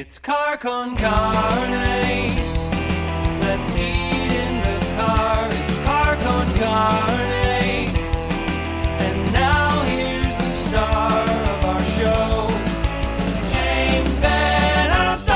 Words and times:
It's 0.00 0.18
car 0.18 0.56
con 0.56 0.96
carne. 0.96 2.30
Let's 3.42 3.76
eat 3.76 4.32
in 4.32 4.62
the 4.62 4.78
car. 4.96 5.46
It's 5.50 5.78
car 5.84 6.16
con 6.16 6.46
carne. 6.54 7.90
And 9.04 9.32
now 9.34 9.82
here's 9.82 10.24
the 10.24 10.54
star 10.54 11.20
of 11.20 11.64
our 11.66 11.82
show, 11.82 12.48
James 13.52 14.18
VanOsdol. 14.20 15.34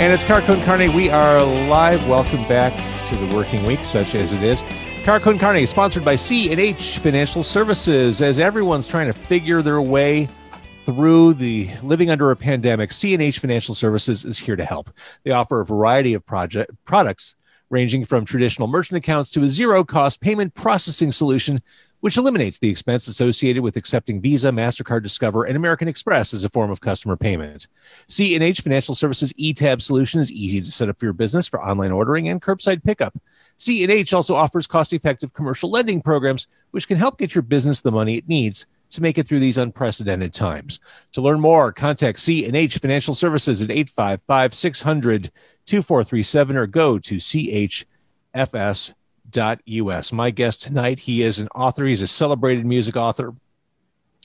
And 0.00 0.10
it's 0.10 0.24
Car 0.24 0.40
Con 0.40 0.62
Carne. 0.62 0.90
We 0.94 1.10
are 1.10 1.44
live. 1.68 2.08
Welcome 2.08 2.48
back 2.48 2.72
to 3.10 3.16
the 3.16 3.26
working 3.36 3.62
week, 3.66 3.80
such 3.80 4.14
as 4.14 4.32
it 4.32 4.42
is. 4.42 4.64
Con 5.06 5.38
Carne 5.38 5.64
sponsored 5.68 6.04
by 6.04 6.16
C&H 6.16 6.98
Financial 6.98 7.40
Services. 7.40 8.20
As 8.20 8.40
everyone's 8.40 8.88
trying 8.88 9.06
to 9.06 9.12
figure 9.12 9.62
their 9.62 9.80
way 9.80 10.28
through 10.84 11.34
the 11.34 11.70
living 11.84 12.10
under 12.10 12.32
a 12.32 12.36
pandemic, 12.36 12.90
C&H 12.90 13.38
Financial 13.38 13.72
Services 13.72 14.24
is 14.24 14.36
here 14.36 14.56
to 14.56 14.64
help. 14.64 14.90
They 15.22 15.30
offer 15.30 15.60
a 15.60 15.64
variety 15.64 16.14
of 16.14 16.26
project 16.26 16.72
products 16.86 17.36
ranging 17.70 18.04
from 18.04 18.24
traditional 18.24 18.66
merchant 18.66 18.98
accounts 18.98 19.30
to 19.30 19.44
a 19.44 19.48
zero-cost 19.48 20.20
payment 20.20 20.54
processing 20.54 21.12
solution 21.12 21.62
which 22.06 22.16
eliminates 22.16 22.58
the 22.60 22.70
expense 22.70 23.08
associated 23.08 23.64
with 23.64 23.74
accepting 23.74 24.20
Visa, 24.20 24.50
MasterCard, 24.50 25.02
Discover, 25.02 25.42
and 25.42 25.56
American 25.56 25.88
Express 25.88 26.32
as 26.32 26.44
a 26.44 26.48
form 26.48 26.70
of 26.70 26.80
customer 26.80 27.16
payment. 27.16 27.66
C&H 28.06 28.60
Financial 28.60 28.94
Services 28.94 29.32
eTab 29.32 29.82
solution 29.82 30.20
is 30.20 30.30
easy 30.30 30.60
to 30.60 30.70
set 30.70 30.88
up 30.88 31.00
for 31.00 31.06
your 31.06 31.12
business 31.12 31.48
for 31.48 31.60
online 31.60 31.90
ordering 31.90 32.28
and 32.28 32.40
curbside 32.40 32.84
pickup. 32.84 33.18
C&H 33.56 34.14
also 34.14 34.36
offers 34.36 34.68
cost-effective 34.68 35.32
commercial 35.32 35.68
lending 35.68 36.00
programs 36.00 36.46
which 36.70 36.86
can 36.86 36.96
help 36.96 37.18
get 37.18 37.34
your 37.34 37.42
business 37.42 37.80
the 37.80 37.90
money 37.90 38.14
it 38.14 38.28
needs 38.28 38.68
to 38.90 39.02
make 39.02 39.18
it 39.18 39.26
through 39.26 39.40
these 39.40 39.58
unprecedented 39.58 40.32
times. 40.32 40.78
To 41.14 41.20
learn 41.20 41.40
more, 41.40 41.72
contact 41.72 42.20
C&H 42.20 42.78
Financial 42.78 43.14
Services 43.14 43.62
at 43.62 43.68
855-600-2437 43.70 46.54
or 46.54 46.68
go 46.68 47.00
to 47.00 47.16
chfs 47.16 47.84
us. 49.36 50.12
My 50.12 50.30
guest 50.30 50.62
tonight, 50.62 50.98
he 50.98 51.22
is 51.22 51.38
an 51.38 51.48
author, 51.54 51.84
he's 51.84 52.02
a 52.02 52.06
celebrated 52.06 52.66
music 52.66 52.96
author. 52.96 53.34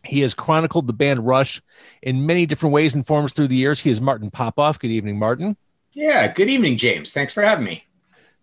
He 0.03 0.21
has 0.21 0.33
chronicled 0.33 0.87
the 0.87 0.93
band 0.93 1.25
Rush 1.25 1.61
in 2.01 2.25
many 2.25 2.45
different 2.45 2.73
ways 2.73 2.95
and 2.95 3.05
forms 3.05 3.33
through 3.33 3.49
the 3.49 3.55
years. 3.55 3.79
He 3.79 3.91
is 3.91 4.01
Martin 4.01 4.31
Popoff. 4.31 4.79
Good 4.79 4.89
evening, 4.89 5.19
Martin. 5.19 5.55
Yeah, 5.93 6.31
good 6.31 6.49
evening, 6.49 6.77
James. 6.77 7.13
Thanks 7.13 7.33
for 7.33 7.43
having 7.43 7.65
me. 7.65 7.85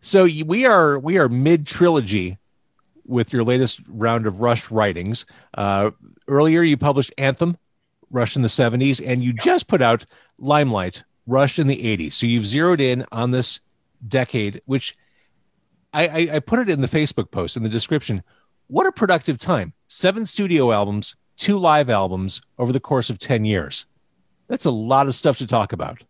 So 0.01 0.29
we 0.47 0.67
are 0.67 0.99
we 0.99 1.19
are 1.19 1.29
mid 1.29 1.67
trilogy 1.67 2.39
with 3.05 3.33
your 3.33 3.43
latest 3.43 3.81
round 3.89 4.27
of 4.27 4.41
Rush 4.41 4.71
writings. 4.71 5.27
Uh, 5.55 5.91
earlier, 6.29 6.63
you 6.63 6.77
published 6.77 7.13
Anthem, 7.19 7.57
Rush 8.11 8.37
in 8.37 8.43
the 8.43 8.49
'70s, 8.49 9.05
and 9.05 9.23
you 9.23 9.33
just 9.33 9.67
put 9.67 9.83
out 9.83 10.07
Limelight, 10.39 11.03
Rush 11.27 11.59
in 11.59 11.67
the 11.67 11.83
'80s. 11.83 12.13
So 12.13 12.27
you've 12.27 12.47
zeroed 12.47 12.81
in 12.81 13.05
on 13.11 13.33
this 13.33 13.61
decade, 14.07 14.61
which 14.67 14.95
I, 15.93 16.07
I, 16.09 16.29
I 16.35 16.41
put 16.41 16.61
it 16.61 16.69
in 16.69 16.81
the 16.81 16.87
Facebook 16.87 17.31
post 17.31 17.57
in 17.57 17.63
the 17.63 17.69
description. 17.69 18.23
What 18.67 18.87
a 18.87 18.93
productive 18.93 19.39
time! 19.39 19.73
Seven 19.87 20.27
studio 20.27 20.73
albums, 20.73 21.17
two 21.37 21.59
live 21.59 21.89
albums 21.89 22.43
over 22.59 22.73
the 22.73 22.81
course 22.81 23.09
of 23.11 23.19
ten 23.19 23.45
years. 23.45 23.87
That's 24.49 24.67
a 24.67 24.71
lot 24.71 25.09
of 25.09 25.15
stuff 25.15 25.39
to 25.39 25.47
talk 25.47 25.73
about. 25.73 26.03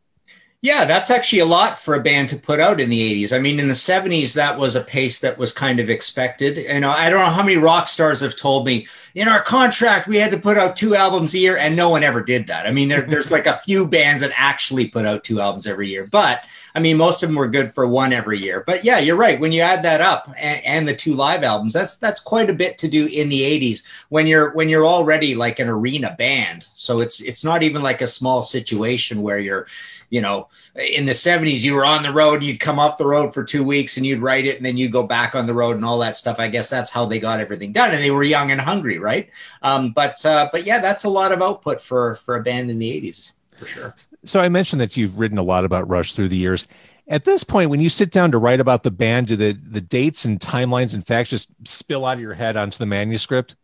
Yeah, 0.61 0.85
that's 0.87 1.13
actually 1.13 1.39
a 1.39 1.47
lot 1.47 1.79
for 1.79 1.95
a 1.95 2.03
band 2.03 2.29
to 2.31 2.37
put 2.37 2.59
out 2.59 2.81
in 2.81 2.91
the 2.91 3.25
80s. 3.25 3.33
I 3.33 3.39
mean, 3.39 3.61
in 3.61 3.69
the 3.69 3.75
70s, 3.75 4.35
that 4.35 4.59
was 4.59 4.75
a 4.75 4.81
pace 4.81 5.21
that 5.21 5.39
was 5.39 5.53
kind 5.53 5.79
of 5.79 5.89
expected. 5.89 6.59
And 6.59 6.85
I 6.85 7.09
don't 7.09 7.21
know 7.21 7.27
how 7.27 7.45
many 7.45 7.59
rock 7.59 7.87
stars 7.87 8.19
have 8.21 8.35
told 8.35 8.67
me 8.67 8.89
in 9.15 9.29
our 9.29 9.41
contract, 9.41 10.09
we 10.09 10.17
had 10.17 10.33
to 10.33 10.39
put 10.39 10.59
out 10.59 10.75
two 10.75 10.97
albums 10.97 11.35
a 11.35 11.39
year, 11.39 11.57
and 11.57 11.77
no 11.77 11.89
one 11.91 12.03
ever 12.03 12.23
did 12.23 12.49
that. 12.49 12.67
I 12.67 12.73
mean, 12.73 12.89
there, 12.89 13.03
there's 13.03 13.31
like 13.31 13.47
a 13.47 13.53
few 13.65 13.89
bands 13.89 14.23
that 14.23 14.33
actually 14.35 14.89
put 14.89 15.07
out 15.07 15.25
two 15.25 15.41
albums 15.41 15.67
every 15.67 15.89
year. 15.89 16.07
But 16.07 16.45
I 16.75 16.81
mean, 16.81 16.97
most 16.97 17.23
of 17.23 17.29
them 17.29 17.37
were 17.37 17.49
good 17.49 17.71
for 17.71 17.89
one 17.89 18.13
every 18.13 18.39
year. 18.39 18.63
But 18.67 18.85
yeah, 18.85 18.99
you're 18.99 19.17
right. 19.17 19.41
When 19.41 19.53
you 19.53 19.63
add 19.63 19.83
that 19.85 20.01
up 20.01 20.33
and, 20.39 20.65
and 20.65 20.89
the 20.89 20.95
two 20.95 21.15
live 21.15 21.43
albums, 21.43 21.73
that's 21.73 21.97
that's 21.99 22.21
quite 22.21 22.51
a 22.51 22.55
bit 22.55 22.79
to 22.79 22.89
do 22.89 23.07
in 23.07 23.29
the 23.29 23.43
80s 23.43 23.85
when 24.11 24.27
you're 24.27 24.53
when 24.55 24.69
you're 24.69 24.87
already 24.87 25.35
like 25.35 25.59
an 25.59 25.69
arena 25.69 26.15
band. 26.19 26.69
So 26.75 27.01
it's 27.01 27.21
it's 27.21 27.45
not 27.45 27.63
even 27.63 27.83
like 27.83 28.01
a 28.01 28.07
small 28.07 28.43
situation 28.43 29.23
where 29.23 29.39
you're 29.39 29.67
you 30.11 30.21
know, 30.21 30.49
in 30.75 31.07
the 31.07 31.13
70s, 31.13 31.65
you 31.65 31.75
were 31.75 31.85
on 31.85 32.03
the 32.03 32.13
road, 32.13 32.43
you'd 32.43 32.61
come 32.61 32.79
off 32.79 32.99
the 32.99 33.07
road 33.07 33.35
for 33.35 33.45
two 33.45 33.65
weeks 33.65 33.97
and 33.97 34.07
you'd 34.07 34.23
write 34.23 34.47
it, 34.47 34.57
and 34.57 34.65
then 34.65 34.77
you'd 34.77 34.93
go 34.93 35.07
back 35.07 35.35
on 35.35 35.47
the 35.47 35.55
road 35.55 35.77
and 35.77 35.85
all 35.85 35.99
that 35.99 36.17
stuff. 36.17 36.41
I 36.41 36.49
guess 36.49 36.71
that's 36.71 36.91
how 36.91 37.05
they 37.05 37.19
got 37.19 37.41
everything 37.41 37.73
done. 37.73 37.91
And 37.91 38.03
they 38.03 38.11
were 38.11 38.25
young 38.25 38.51
and 38.51 38.61
hungry, 38.61 38.99
right? 38.99 39.29
Um, 39.63 39.91
but 39.91 40.25
uh, 40.25 40.49
but 40.53 40.65
yeah, 40.65 40.81
that's 40.81 41.05
a 41.05 41.09
lot 41.09 41.33
of 41.33 41.43
output 41.43 41.81
for 41.81 42.15
for 42.17 42.37
a 42.37 42.43
band 42.43 42.71
in 42.71 42.79
the 42.79 42.91
80s 42.91 43.33
for 43.59 43.67
sure. 43.67 43.95
So 44.25 44.41
I 44.41 44.49
mentioned 44.49 44.81
that 44.81 44.97
you've 44.97 45.19
written 45.19 45.39
a 45.39 45.43
lot 45.43 45.65
about 45.65 45.89
Rush 45.89 46.13
through 46.13 46.29
the 46.29 46.37
years. 46.37 46.67
At 47.09 47.25
this 47.25 47.43
point, 47.43 47.71
when 47.71 47.81
you 47.81 47.89
sit 47.89 48.11
down 48.11 48.31
to 48.33 48.39
write 48.39 48.61
about 48.61 48.83
the 48.83 48.91
band, 48.91 49.29
do 49.29 49.37
the, 49.37 49.53
the 49.53 49.81
dates 49.81 50.25
and 50.25 50.39
timelines 50.39 50.93
and 50.93 51.07
facts 51.07 51.31
just 51.31 51.49
spill 51.65 52.05
out 52.05 52.15
of 52.15 52.21
your 52.21 52.35
head 52.35 52.57
onto 52.57 52.79
the 52.79 52.87
manuscript? 52.87 53.57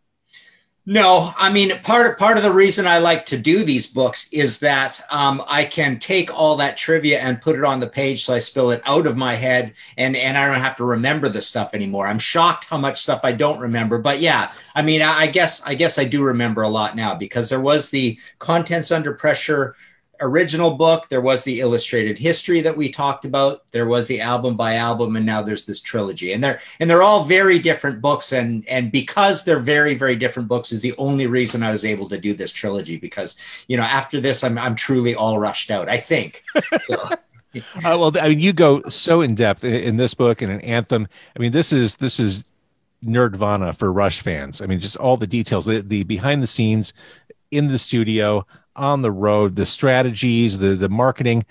No, 0.86 1.32
I 1.38 1.50
mean 1.50 1.70
part 1.82 2.10
of 2.10 2.18
part 2.18 2.36
of 2.36 2.42
the 2.42 2.52
reason 2.52 2.86
I 2.86 2.98
like 2.98 3.24
to 3.26 3.38
do 3.38 3.64
these 3.64 3.86
books 3.86 4.28
is 4.32 4.58
that 4.58 5.00
um, 5.10 5.42
I 5.48 5.64
can 5.64 5.98
take 5.98 6.38
all 6.38 6.56
that 6.56 6.76
trivia 6.76 7.20
and 7.20 7.40
put 7.40 7.56
it 7.56 7.64
on 7.64 7.80
the 7.80 7.86
page, 7.86 8.22
so 8.22 8.34
I 8.34 8.38
spill 8.38 8.70
it 8.70 8.82
out 8.84 9.06
of 9.06 9.16
my 9.16 9.34
head, 9.34 9.72
and 9.96 10.14
and 10.14 10.36
I 10.36 10.46
don't 10.46 10.60
have 10.60 10.76
to 10.76 10.84
remember 10.84 11.30
the 11.30 11.40
stuff 11.40 11.72
anymore. 11.72 12.06
I'm 12.06 12.18
shocked 12.18 12.66
how 12.66 12.76
much 12.76 13.00
stuff 13.00 13.20
I 13.24 13.32
don't 13.32 13.60
remember, 13.60 13.96
but 13.96 14.20
yeah, 14.20 14.52
I 14.74 14.82
mean, 14.82 15.00
I, 15.00 15.20
I 15.20 15.26
guess 15.26 15.64
I 15.64 15.74
guess 15.74 15.98
I 15.98 16.04
do 16.04 16.22
remember 16.22 16.60
a 16.60 16.68
lot 16.68 16.96
now 16.96 17.14
because 17.14 17.48
there 17.48 17.60
was 17.60 17.90
the 17.90 18.18
contents 18.38 18.92
under 18.92 19.14
pressure 19.14 19.76
original 20.20 20.72
book 20.72 21.08
there 21.08 21.20
was 21.20 21.44
the 21.44 21.60
illustrated 21.60 22.18
history 22.18 22.60
that 22.60 22.76
we 22.76 22.88
talked 22.88 23.24
about 23.24 23.62
there 23.70 23.86
was 23.86 24.06
the 24.06 24.20
album 24.20 24.56
by 24.56 24.74
album 24.74 25.16
and 25.16 25.26
now 25.26 25.42
there's 25.42 25.66
this 25.66 25.80
trilogy 25.80 26.32
and 26.32 26.42
they're 26.42 26.60
and 26.80 26.88
they're 26.88 27.02
all 27.02 27.24
very 27.24 27.58
different 27.58 28.00
books 28.00 28.32
and 28.32 28.66
and 28.68 28.92
because 28.92 29.44
they're 29.44 29.58
very 29.58 29.94
very 29.94 30.16
different 30.16 30.48
books 30.48 30.72
is 30.72 30.80
the 30.80 30.94
only 30.98 31.26
reason 31.26 31.62
i 31.62 31.70
was 31.70 31.84
able 31.84 32.08
to 32.08 32.18
do 32.18 32.34
this 32.34 32.52
trilogy 32.52 32.96
because 32.96 33.64
you 33.68 33.76
know 33.76 33.82
after 33.82 34.20
this 34.20 34.44
i'm, 34.44 34.58
I'm 34.58 34.74
truly 34.74 35.14
all 35.14 35.38
rushed 35.38 35.70
out 35.70 35.88
i 35.88 35.96
think 35.96 36.42
so. 36.82 36.96
uh, 37.04 37.60
well, 37.84 38.12
I 38.20 38.28
mean, 38.28 38.40
you 38.40 38.52
go 38.52 38.82
so 38.88 39.20
in 39.20 39.34
depth 39.36 39.64
in, 39.64 39.74
in 39.74 39.96
this 39.96 40.12
book 40.12 40.42
and 40.42 40.50
an 40.50 40.60
anthem. 40.62 41.06
I 41.36 41.38
mean, 41.38 41.52
this 41.52 41.72
is 41.72 41.94
this 41.94 42.18
is 42.18 42.44
nerdvana 43.04 43.76
for 43.76 43.92
Rush 43.92 44.22
fans. 44.22 44.60
I 44.60 44.66
mean, 44.66 44.80
just 44.80 44.96
all 44.96 45.16
the 45.16 45.26
details, 45.26 45.66
the, 45.66 45.80
the 45.80 46.04
behind 46.04 46.42
the 46.42 46.46
scenes, 46.46 46.94
in 47.50 47.68
the 47.68 47.78
studio, 47.78 48.46
on 48.76 49.02
the 49.02 49.12
road, 49.12 49.56
the 49.56 49.66
strategies, 49.66 50.58
the 50.58 50.74
the 50.74 50.88
marketing. 50.88 51.44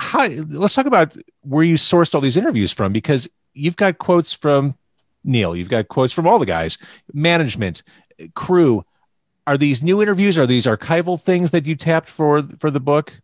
How, 0.00 0.28
let's 0.48 0.74
talk 0.74 0.86
about 0.86 1.16
where 1.40 1.64
you 1.64 1.74
sourced 1.74 2.14
all 2.14 2.20
these 2.20 2.36
interviews 2.36 2.70
from 2.70 2.92
because 2.92 3.28
you've 3.52 3.76
got 3.76 3.98
quotes 3.98 4.32
from 4.32 4.76
Neil, 5.24 5.56
you've 5.56 5.68
got 5.68 5.88
quotes 5.88 6.12
from 6.12 6.26
all 6.26 6.38
the 6.38 6.46
guys, 6.46 6.78
management, 7.12 7.82
crew. 8.34 8.84
Are 9.46 9.58
these 9.58 9.82
new 9.82 10.02
interviews? 10.02 10.38
Are 10.38 10.46
these 10.46 10.66
archival 10.66 11.20
things 11.20 11.50
that 11.52 11.66
you 11.66 11.74
tapped 11.74 12.08
for 12.08 12.42
for 12.58 12.70
the 12.70 12.80
book? 12.80 13.18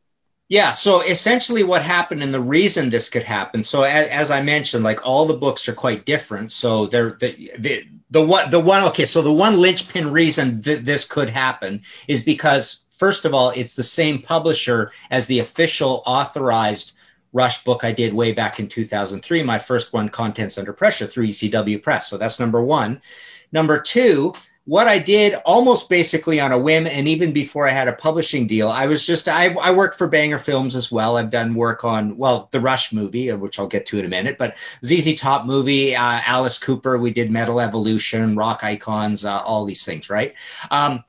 Yeah. 0.49 0.71
So 0.71 1.03
essentially, 1.03 1.63
what 1.63 1.83
happened 1.83 2.23
and 2.23 2.33
the 2.33 2.41
reason 2.41 2.91
this 2.91 3.09
could 3.09 3.23
happen. 3.23 3.63
So 3.63 3.83
as, 3.83 4.07
as 4.09 4.31
I 4.31 4.43
mentioned, 4.43 4.85
like 4.85 5.07
all 5.07 5.27
the 5.27 5.35
books 5.35 5.69
are 5.69 5.75
quite 5.75 6.05
different. 6.05 6.53
So 6.53 6.87
they're 6.87 7.17
the, 7.21 7.53
the 7.59 7.87
the 8.11 8.25
one 8.25 8.51
the 8.51 8.61
one 8.61 8.85
okay. 8.85 9.05
So 9.05 9.23
the 9.23 9.33
one 9.33 9.59
linchpin 9.61 10.11
reason 10.11 10.57
that 10.63 10.85
this 10.85 11.05
could 11.05 11.29
happen 11.29 11.83
is 12.09 12.23
because 12.23 12.84
first 12.99 13.25
of 13.25 13.35
all, 13.35 13.51
it's 13.51 13.75
the 13.75 13.83
same 13.83 14.21
publisher 14.21 14.91
as 15.11 15.27
the 15.27 15.41
official 15.41 16.03
authorized 16.07 16.93
Rush 17.33 17.65
book 17.65 17.85
I 17.85 17.91
did 17.91 18.15
way 18.15 18.31
back 18.31 18.61
in 18.61 18.69
2003. 18.69 19.43
My 19.43 19.59
first 19.59 19.93
one, 19.93 20.09
Contents 20.09 20.57
Under 20.57 20.73
Pressure, 20.73 21.07
through 21.07 21.27
ECW 21.27 21.83
Press. 21.83 22.09
So 22.09 22.17
that's 22.17 22.39
number 22.39 22.63
one. 22.63 23.03
Number 23.51 23.81
two, 23.81 24.33
what 24.67 24.89
I 24.89 24.99
did 24.99 25.35
almost 25.45 25.91
basically 25.91 26.41
on 26.41 26.51
a 26.51 26.59
whim, 26.59 26.87
and 26.87 27.07
even 27.07 27.33
before 27.33 27.69
I 27.69 27.71
had 27.71 27.87
a 27.87 27.93
publishing 27.93 28.47
deal, 28.47 28.71
I 28.71 28.87
was 28.87 29.07
just 29.07 29.29
I, 29.29 29.53
I 29.55 29.71
worked 29.71 29.99
for 29.99 30.09
Banger 30.09 30.39
Films 30.39 30.75
as 30.75 30.91
well. 30.91 31.17
I've 31.17 31.31
done 31.31 31.55
work 31.55 31.85
on 31.85 32.17
well 32.17 32.49
the 32.51 32.61
Rush 32.61 32.93
movie, 32.93 33.31
which 33.33 33.59
I'll 33.59 33.67
get 33.67 33.85
to 33.87 33.99
in 33.99 34.07
a 34.07 34.09
minute, 34.09 34.39
but 34.39 34.57
ZZ 34.85 35.15
Top 35.17 35.45
movie, 35.45 35.95
uh, 35.95 36.21
Alice 36.27 36.57
Cooper. 36.57 36.99
We 36.99 37.11
did 37.11 37.31
Metal 37.31 37.61
Evolution, 37.61 38.37
Rock 38.37 38.65
Icons, 38.65 39.25
uh, 39.25 39.43
all 39.43 39.67
these 39.67 39.85
things, 39.85 40.09
right? 40.09 40.35
Um, 40.71 41.05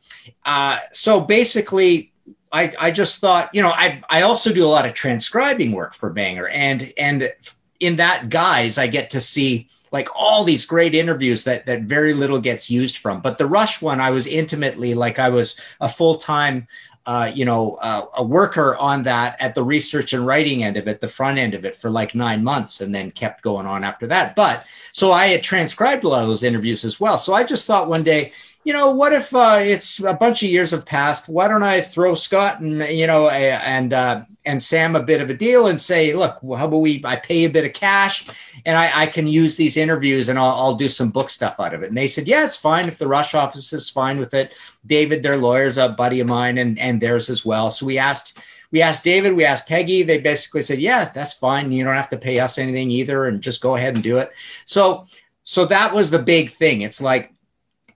uh, 0.46 0.80
so 0.92 1.22
basically, 1.22 2.12
I, 2.52 2.74
I 2.80 2.92
just 2.92 3.22
thought, 3.22 3.50
you 3.54 3.62
know, 3.62 3.72
I 3.72 4.04
I 4.10 4.24
also 4.24 4.52
do 4.52 4.66
a 4.66 4.68
lot 4.68 4.86
of 4.86 4.94
transcribing 4.94 5.72
work 5.72 5.94
for 5.94 6.10
Banger, 6.10 6.50
and 6.50 6.92
and 6.98 7.30
in 7.80 7.96
that 7.98 8.30
guise, 8.30 8.78
I 8.78 8.88
get 8.88 9.10
to 9.12 9.22
see 9.22 9.70
like 9.96 10.10
all 10.14 10.44
these 10.44 10.66
great 10.66 10.94
interviews 10.94 11.46
that 11.46 11.66
that 11.66 11.84
very 11.84 12.14
little 12.14 12.42
gets 12.42 12.70
used 12.70 12.98
from. 12.98 13.22
But 13.22 13.38
the 13.38 13.46
Rush 13.46 13.82
one, 13.82 14.02
I 14.02 14.12
was 14.12 14.28
intimately 14.28 14.94
like 14.94 15.20
I 15.20 15.30
was 15.30 15.48
a 15.80 15.88
full 15.88 16.16
time. 16.16 16.68
Uh, 17.08 17.32
you 17.36 17.46
know, 17.46 17.78
uh, 17.90 18.04
a 18.18 18.24
worker 18.24 18.76
on 18.78 19.04
that 19.04 19.38
at 19.40 19.54
the 19.54 19.64
research 19.64 20.12
and 20.12 20.26
writing 20.26 20.64
end 20.64 20.76
of 20.76 20.88
it, 20.88 21.00
the 21.00 21.08
front 21.08 21.38
end 21.38 21.54
of 21.54 21.64
it 21.64 21.76
for 21.76 21.92
like 21.92 22.16
nine 22.16 22.44
months, 22.44 22.82
and 22.82 22.96
then 22.96 23.12
kept 23.12 23.44
going 23.44 23.68
on 23.68 23.84
after 23.84 24.08
that. 24.08 24.36
But 24.36 24.66
so 24.92 25.12
I 25.12 25.28
had 25.28 25.44
transcribed 25.44 26.04
a 26.04 26.10
lot 26.10 26.24
of 26.24 26.28
those 26.28 26.42
interviews 26.42 26.84
as 26.84 27.00
well. 27.00 27.20
So 27.20 27.36
I 27.36 27.44
just 27.44 27.68
thought 27.68 27.88
one 27.88 28.04
day, 28.04 28.34
you 28.66 28.74
know, 28.74 28.90
what 28.90 29.14
if 29.14 29.34
uh, 29.34 29.58
it's 29.60 30.04
a 30.04 30.16
bunch 30.16 30.42
of 30.42 30.50
years 30.50 30.72
have 30.72 30.88
passed? 30.88 31.30
Why 31.30 31.48
don't 31.48 31.62
I 31.62 31.82
throw 31.82 32.16
Scott 32.16 32.62
and 32.62 32.80
you 32.90 33.06
know 33.06 33.30
and 33.30 33.94
uh, 33.94 34.26
and 34.44 34.62
Sam 34.62 34.96
a 34.96 35.04
bit 35.04 35.22
of 35.22 35.30
a 35.30 35.36
deal 35.36 35.68
and 35.68 35.80
say, 35.80 36.14
look, 36.14 36.40
how 36.42 36.66
about 36.66 36.78
we? 36.78 37.00
I 37.06 37.16
pay 37.16 37.46
a 37.46 37.50
bit 37.50 37.64
of 37.64 37.74
cash, 37.74 38.28
and 38.66 38.76
I, 38.76 39.04
I 39.04 39.06
can 39.06 39.28
use 39.28 39.56
these 39.56 39.78
interviews 39.78 40.30
and 40.30 40.40
I'll, 40.40 40.56
I'll 40.56 40.76
do 40.76 40.90
some 40.90 41.12
book 41.12 41.30
stuff 41.30 41.60
out 41.60 41.76
of 41.76 41.84
it. 41.84 41.90
And 41.90 41.98
they 41.98 42.08
said, 42.08 42.28
yeah, 42.28 42.44
it's 42.44 42.58
fine 42.58 42.88
if 42.88 42.98
the 42.98 43.08
Rush 43.08 43.36
office 43.36 43.72
is 43.72 43.88
fine 43.88 44.18
with 44.18 44.34
it. 44.34 44.56
David, 44.88 45.22
their 45.22 45.38
lawyer's 45.38 45.78
a 45.78 45.90
buddy 45.90 46.20
of 46.20 46.28
mine, 46.28 46.58
and 46.58 46.80
and 46.80 47.00
theirs 47.00 47.30
as 47.30 47.46
well. 47.46 47.70
So 47.70 47.86
we 47.86 48.00
asked 48.00 48.40
we 48.72 48.82
asked 48.82 49.04
David, 49.04 49.36
we 49.36 49.46
asked 49.46 49.70
Peggy. 49.70 50.02
They 50.02 50.18
basically 50.20 50.64
said, 50.64 50.80
yeah, 50.80 51.06
that's 51.14 51.34
fine. 51.34 51.72
You 51.72 51.84
don't 51.84 51.96
have 51.96 52.10
to 52.10 52.18
pay 52.18 52.40
us 52.40 52.58
anything 52.58 52.90
either, 52.90 53.26
and 53.26 53.42
just 53.42 53.62
go 53.62 53.76
ahead 53.76 53.94
and 53.94 54.04
do 54.04 54.18
it. 54.18 54.32
So 54.66 55.06
so 55.44 55.66
that 55.66 55.94
was 55.94 56.10
the 56.10 56.18
big 56.18 56.50
thing. 56.50 56.82
It's 56.82 57.00
like 57.00 57.32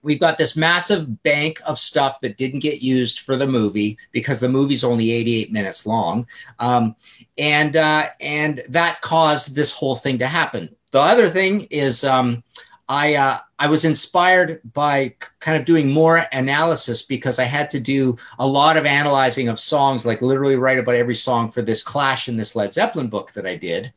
we've 0.02 0.20
got 0.20 0.38
this 0.38 0.56
massive 0.56 1.22
bank 1.22 1.60
of 1.66 1.78
stuff 1.78 2.20
that 2.20 2.36
didn't 2.36 2.60
get 2.60 2.82
used 2.82 3.20
for 3.20 3.36
the 3.36 3.46
movie 3.46 3.98
because 4.12 4.40
the 4.40 4.48
movie's 4.48 4.84
only 4.84 5.12
88 5.12 5.52
minutes 5.52 5.86
long 5.86 6.26
um, 6.58 6.94
and 7.38 7.76
uh, 7.76 8.06
and 8.20 8.62
that 8.68 9.00
caused 9.00 9.54
this 9.54 9.72
whole 9.72 9.96
thing 9.96 10.18
to 10.18 10.26
happen 10.26 10.74
the 10.92 11.00
other 11.00 11.28
thing 11.28 11.66
is 11.70 12.04
um, 12.04 12.42
I 12.90 13.14
uh, 13.14 13.38
I 13.60 13.68
was 13.68 13.84
inspired 13.84 14.60
by 14.72 15.14
kind 15.38 15.56
of 15.56 15.64
doing 15.64 15.92
more 15.92 16.26
analysis 16.32 17.02
because 17.02 17.38
I 17.38 17.44
had 17.44 17.70
to 17.70 17.78
do 17.78 18.16
a 18.40 18.46
lot 18.46 18.76
of 18.76 18.84
analyzing 18.84 19.46
of 19.46 19.60
songs, 19.60 20.04
like 20.04 20.20
literally 20.22 20.56
write 20.56 20.78
about 20.78 20.96
every 20.96 21.14
song 21.14 21.52
for 21.52 21.62
this 21.62 21.84
Clash 21.84 22.28
in 22.28 22.36
this 22.36 22.56
Led 22.56 22.72
Zeppelin 22.72 23.06
book 23.06 23.30
that 23.32 23.46
I 23.46 23.54
did. 23.54 23.92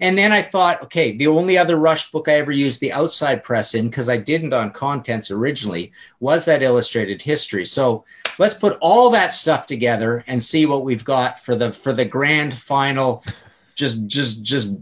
And 0.00 0.16
then 0.16 0.32
I 0.32 0.42
thought, 0.42 0.82
okay, 0.82 1.16
the 1.16 1.26
only 1.26 1.56
other 1.56 1.76
Rush 1.76 2.10
book 2.10 2.28
I 2.28 2.34
ever 2.34 2.52
used 2.52 2.80
the 2.80 2.92
outside 2.92 3.42
press 3.42 3.74
in, 3.74 3.88
because 3.88 4.08
I 4.08 4.16
didn't 4.16 4.52
on 4.52 4.70
contents 4.70 5.30
originally, 5.30 5.92
was 6.20 6.44
that 6.44 6.62
illustrated 6.62 7.22
history. 7.22 7.64
So 7.64 8.04
let's 8.38 8.54
put 8.54 8.78
all 8.80 9.10
that 9.10 9.32
stuff 9.32 9.66
together 9.66 10.24
and 10.26 10.42
see 10.42 10.66
what 10.66 10.84
we've 10.84 11.04
got 11.04 11.40
for 11.40 11.54
the 11.54 11.72
for 11.72 11.92
the 11.92 12.04
grand 12.04 12.54
final. 12.54 13.24
Just 13.74 14.06
just 14.06 14.42
just 14.42 14.76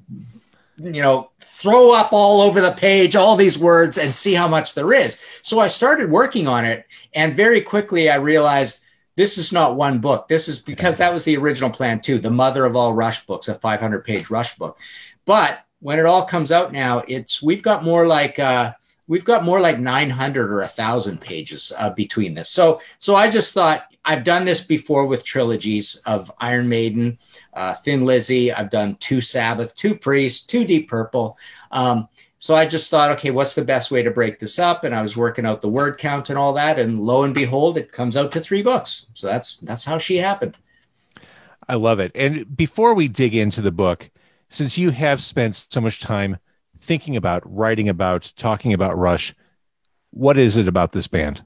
you 0.76 1.02
know, 1.02 1.30
throw 1.40 1.94
up 1.94 2.12
all 2.12 2.42
over 2.42 2.60
the 2.60 2.72
page 2.72 3.14
all 3.14 3.36
these 3.36 3.58
words 3.58 3.96
and 3.96 4.14
see 4.14 4.34
how 4.34 4.48
much 4.48 4.74
there 4.74 4.92
is. 4.92 5.20
So 5.42 5.60
I 5.60 5.68
started 5.68 6.10
working 6.10 6.48
on 6.48 6.64
it, 6.64 6.86
and 7.14 7.34
very 7.34 7.60
quickly 7.60 8.10
I 8.10 8.16
realized 8.16 8.83
this 9.16 9.38
is 9.38 9.52
not 9.52 9.76
one 9.76 10.00
book. 10.00 10.28
This 10.28 10.48
is 10.48 10.58
because 10.58 10.98
that 10.98 11.12
was 11.12 11.24
the 11.24 11.36
original 11.36 11.70
plan 11.70 12.00
too, 12.00 12.18
the 12.18 12.30
mother 12.30 12.64
of 12.64 12.76
all 12.76 12.94
Rush 12.94 13.24
books, 13.26 13.48
a 13.48 13.54
500 13.54 14.04
page 14.04 14.30
Rush 14.30 14.56
book. 14.56 14.78
But 15.24 15.64
when 15.80 15.98
it 15.98 16.06
all 16.06 16.24
comes 16.24 16.50
out 16.50 16.72
now, 16.72 17.02
it's 17.06 17.42
we've 17.42 17.62
got 17.62 17.84
more 17.84 18.06
like 18.06 18.38
uh, 18.38 18.72
we've 19.06 19.24
got 19.24 19.44
more 19.44 19.60
like 19.60 19.78
900 19.78 20.52
or 20.52 20.62
a 20.62 20.68
thousand 20.68 21.20
pages 21.20 21.72
uh, 21.78 21.90
between 21.90 22.34
this. 22.34 22.50
So 22.50 22.80
so 22.98 23.14
I 23.14 23.30
just 23.30 23.54
thought 23.54 23.86
I've 24.04 24.24
done 24.24 24.44
this 24.44 24.64
before 24.64 25.06
with 25.06 25.24
trilogies 25.24 25.96
of 26.06 26.30
Iron 26.40 26.68
Maiden, 26.68 27.18
uh, 27.54 27.72
Thin 27.72 28.04
Lizzy. 28.04 28.52
I've 28.52 28.70
done 28.70 28.96
two 28.96 29.20
Sabbath, 29.20 29.74
two 29.76 29.96
Priest, 29.96 30.50
two 30.50 30.64
Deep 30.64 30.88
Purple. 30.88 31.38
Um, 31.70 32.08
so 32.44 32.54
I 32.54 32.66
just 32.66 32.90
thought, 32.90 33.10
okay, 33.12 33.30
what's 33.30 33.54
the 33.54 33.64
best 33.64 33.90
way 33.90 34.02
to 34.02 34.10
break 34.10 34.38
this 34.38 34.58
up? 34.58 34.84
And 34.84 34.94
I 34.94 35.00
was 35.00 35.16
working 35.16 35.46
out 35.46 35.62
the 35.62 35.68
word 35.70 35.96
count 35.96 36.28
and 36.28 36.38
all 36.38 36.52
that, 36.52 36.78
and 36.78 37.00
lo 37.00 37.22
and 37.22 37.34
behold, 37.34 37.78
it 37.78 37.90
comes 37.90 38.18
out 38.18 38.32
to 38.32 38.40
three 38.40 38.62
books. 38.62 39.06
So 39.14 39.28
that's 39.28 39.56
that's 39.60 39.86
how 39.86 39.96
she 39.96 40.18
happened. 40.18 40.58
I 41.66 41.76
love 41.76 42.00
it. 42.00 42.12
And 42.14 42.54
before 42.54 42.92
we 42.92 43.08
dig 43.08 43.34
into 43.34 43.62
the 43.62 43.72
book, 43.72 44.10
since 44.50 44.76
you 44.76 44.90
have 44.90 45.22
spent 45.22 45.56
so 45.56 45.80
much 45.80 46.02
time 46.02 46.36
thinking 46.82 47.16
about, 47.16 47.42
writing 47.46 47.88
about, 47.88 48.30
talking 48.36 48.74
about 48.74 48.94
Rush, 48.94 49.34
what 50.10 50.36
is 50.36 50.58
it 50.58 50.68
about 50.68 50.92
this 50.92 51.06
band? 51.06 51.42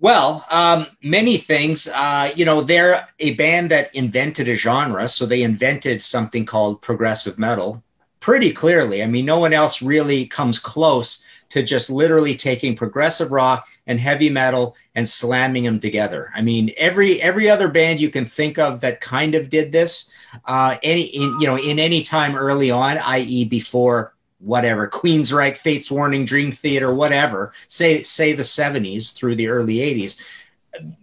Well, 0.00 0.44
um, 0.50 0.86
many 1.02 1.38
things. 1.38 1.88
Uh, 1.94 2.30
you 2.36 2.44
know, 2.44 2.60
they're 2.60 3.08
a 3.20 3.34
band 3.36 3.70
that 3.70 3.94
invented 3.94 4.50
a 4.50 4.54
genre. 4.54 5.08
So 5.08 5.24
they 5.24 5.42
invented 5.42 6.02
something 6.02 6.44
called 6.44 6.82
progressive 6.82 7.38
metal 7.38 7.82
pretty 8.26 8.50
clearly. 8.50 9.04
I 9.04 9.06
mean, 9.06 9.24
no 9.24 9.38
one 9.38 9.52
else 9.52 9.80
really 9.80 10.26
comes 10.26 10.58
close 10.58 11.24
to 11.50 11.62
just 11.62 11.88
literally 11.88 12.34
taking 12.34 12.74
progressive 12.74 13.30
rock 13.30 13.68
and 13.86 14.00
heavy 14.00 14.28
metal 14.28 14.74
and 14.96 15.06
slamming 15.06 15.62
them 15.62 15.78
together. 15.78 16.32
I 16.34 16.42
mean, 16.42 16.72
every 16.76 17.22
every 17.22 17.48
other 17.48 17.68
band 17.68 18.00
you 18.00 18.10
can 18.10 18.24
think 18.24 18.58
of 18.58 18.80
that 18.80 19.00
kind 19.00 19.36
of 19.36 19.48
did 19.48 19.70
this, 19.70 20.10
uh, 20.44 20.76
any 20.82 21.02
in 21.02 21.38
you 21.38 21.46
know 21.46 21.56
in 21.56 21.78
any 21.78 22.02
time 22.02 22.34
early 22.34 22.68
on, 22.68 22.98
i.e., 22.98 23.44
before 23.44 24.12
whatever 24.40 24.88
Queensryche, 24.88 25.56
Fates 25.56 25.88
Warning, 25.88 26.24
Dream 26.24 26.50
Theater, 26.50 26.92
whatever, 26.92 27.52
say 27.68 28.02
say 28.02 28.32
the 28.32 28.42
'70s 28.42 29.14
through 29.14 29.36
the 29.36 29.46
early 29.46 29.76
'80s. 29.76 30.20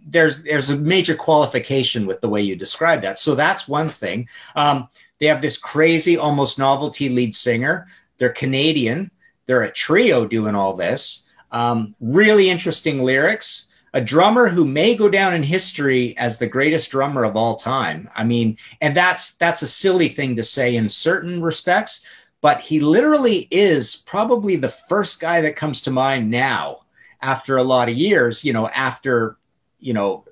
There's 0.06 0.42
there's 0.42 0.68
a 0.68 0.76
major 0.76 1.14
qualification 1.14 2.04
with 2.04 2.20
the 2.20 2.28
way 2.28 2.42
you 2.42 2.54
describe 2.54 3.00
that. 3.00 3.16
So 3.16 3.34
that's 3.34 3.66
one 3.66 3.88
thing. 3.88 4.28
Um, 4.54 4.90
they 5.24 5.30
have 5.30 5.40
this 5.40 5.56
crazy, 5.56 6.18
almost 6.18 6.58
novelty 6.58 7.08
lead 7.08 7.34
singer. 7.34 7.86
They're 8.18 8.28
Canadian. 8.28 9.10
They're 9.46 9.62
a 9.62 9.72
trio 9.72 10.28
doing 10.28 10.54
all 10.54 10.76
this. 10.76 11.24
Um, 11.50 11.94
really 11.98 12.50
interesting 12.50 12.98
lyrics. 12.98 13.68
A 13.94 14.02
drummer 14.02 14.50
who 14.50 14.66
may 14.66 14.94
go 14.94 15.08
down 15.08 15.32
in 15.32 15.42
history 15.42 16.14
as 16.18 16.38
the 16.38 16.46
greatest 16.46 16.90
drummer 16.90 17.24
of 17.24 17.38
all 17.38 17.56
time. 17.56 18.06
I 18.14 18.22
mean, 18.22 18.58
and 18.82 18.94
that's 18.94 19.36
that's 19.36 19.62
a 19.62 19.66
silly 19.66 20.08
thing 20.08 20.36
to 20.36 20.42
say 20.42 20.76
in 20.76 20.90
certain 20.90 21.40
respects, 21.40 22.04
but 22.42 22.60
he 22.60 22.78
literally 22.80 23.48
is 23.50 24.04
probably 24.04 24.56
the 24.56 24.68
first 24.68 25.22
guy 25.22 25.40
that 25.40 25.56
comes 25.56 25.80
to 25.82 25.90
mind 25.90 26.30
now 26.30 26.80
after 27.22 27.56
a 27.56 27.64
lot 27.64 27.88
of 27.88 27.94
years. 27.94 28.44
You 28.44 28.52
know, 28.52 28.68
after 28.68 29.38
you 29.78 29.94
know 29.94 30.26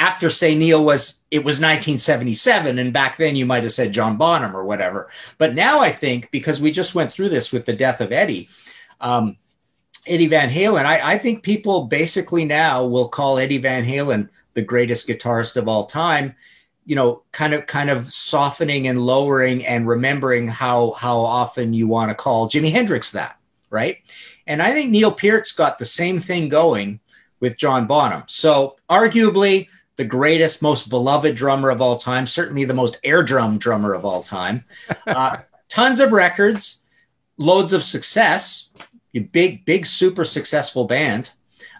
after 0.00 0.30
say 0.30 0.54
Neil 0.54 0.82
was 0.82 1.22
it 1.30 1.40
was 1.40 1.60
1977 1.60 2.78
and 2.78 2.92
back 2.92 3.18
then 3.18 3.36
you 3.36 3.44
might 3.44 3.62
have 3.62 3.70
said 3.72 3.92
John 3.92 4.16
Bonham 4.16 4.56
or 4.56 4.64
whatever. 4.64 5.08
But 5.36 5.54
now 5.54 5.80
I 5.80 5.90
think 5.90 6.30
because 6.30 6.60
we 6.60 6.72
just 6.72 6.94
went 6.94 7.12
through 7.12 7.28
this 7.28 7.52
with 7.52 7.66
the 7.66 7.76
death 7.76 8.00
of 8.00 8.10
Eddie, 8.10 8.48
um, 9.02 9.36
Eddie 10.06 10.26
Van 10.26 10.48
Halen, 10.48 10.86
I, 10.86 11.12
I 11.12 11.18
think 11.18 11.42
people 11.42 11.84
basically 11.84 12.46
now 12.46 12.84
will 12.84 13.08
call 13.08 13.38
Eddie 13.38 13.58
Van 13.58 13.84
Halen 13.84 14.30
the 14.54 14.62
greatest 14.62 15.06
guitarist 15.06 15.58
of 15.58 15.68
all 15.68 15.84
time. 15.84 16.34
You 16.86 16.96
know, 16.96 17.22
kind 17.32 17.52
of 17.52 17.66
kind 17.66 17.90
of 17.90 18.10
softening 18.10 18.88
and 18.88 19.02
lowering 19.02 19.64
and 19.66 19.86
remembering 19.86 20.48
how 20.48 20.92
how 20.92 21.18
often 21.18 21.74
you 21.74 21.86
want 21.86 22.08
to 22.08 22.14
call 22.14 22.48
Jimi 22.48 22.72
Hendrix 22.72 23.12
that, 23.12 23.38
right? 23.68 23.98
And 24.46 24.62
I 24.62 24.72
think 24.72 24.90
Neil 24.90 25.12
Peart's 25.12 25.52
got 25.52 25.76
the 25.76 25.84
same 25.84 26.18
thing 26.18 26.48
going 26.48 27.00
with 27.38 27.58
John 27.58 27.86
Bonham. 27.86 28.22
So 28.26 28.76
arguably 28.88 29.68
the 30.00 30.04
greatest, 30.06 30.62
most 30.62 30.88
beloved 30.88 31.34
drummer 31.36 31.68
of 31.68 31.82
all 31.82 31.98
time, 31.98 32.26
certainly 32.26 32.64
the 32.64 32.72
most 32.72 32.98
air 33.04 33.22
drum 33.22 33.58
drummer 33.58 33.92
of 33.92 34.06
all 34.06 34.22
time. 34.22 34.64
Uh, 35.06 35.36
tons 35.68 36.00
of 36.00 36.12
records, 36.12 36.82
loads 37.36 37.74
of 37.74 37.82
success, 37.82 38.70
big, 39.32 39.62
big, 39.66 39.84
super 39.84 40.24
successful 40.24 40.84
band. 40.84 41.32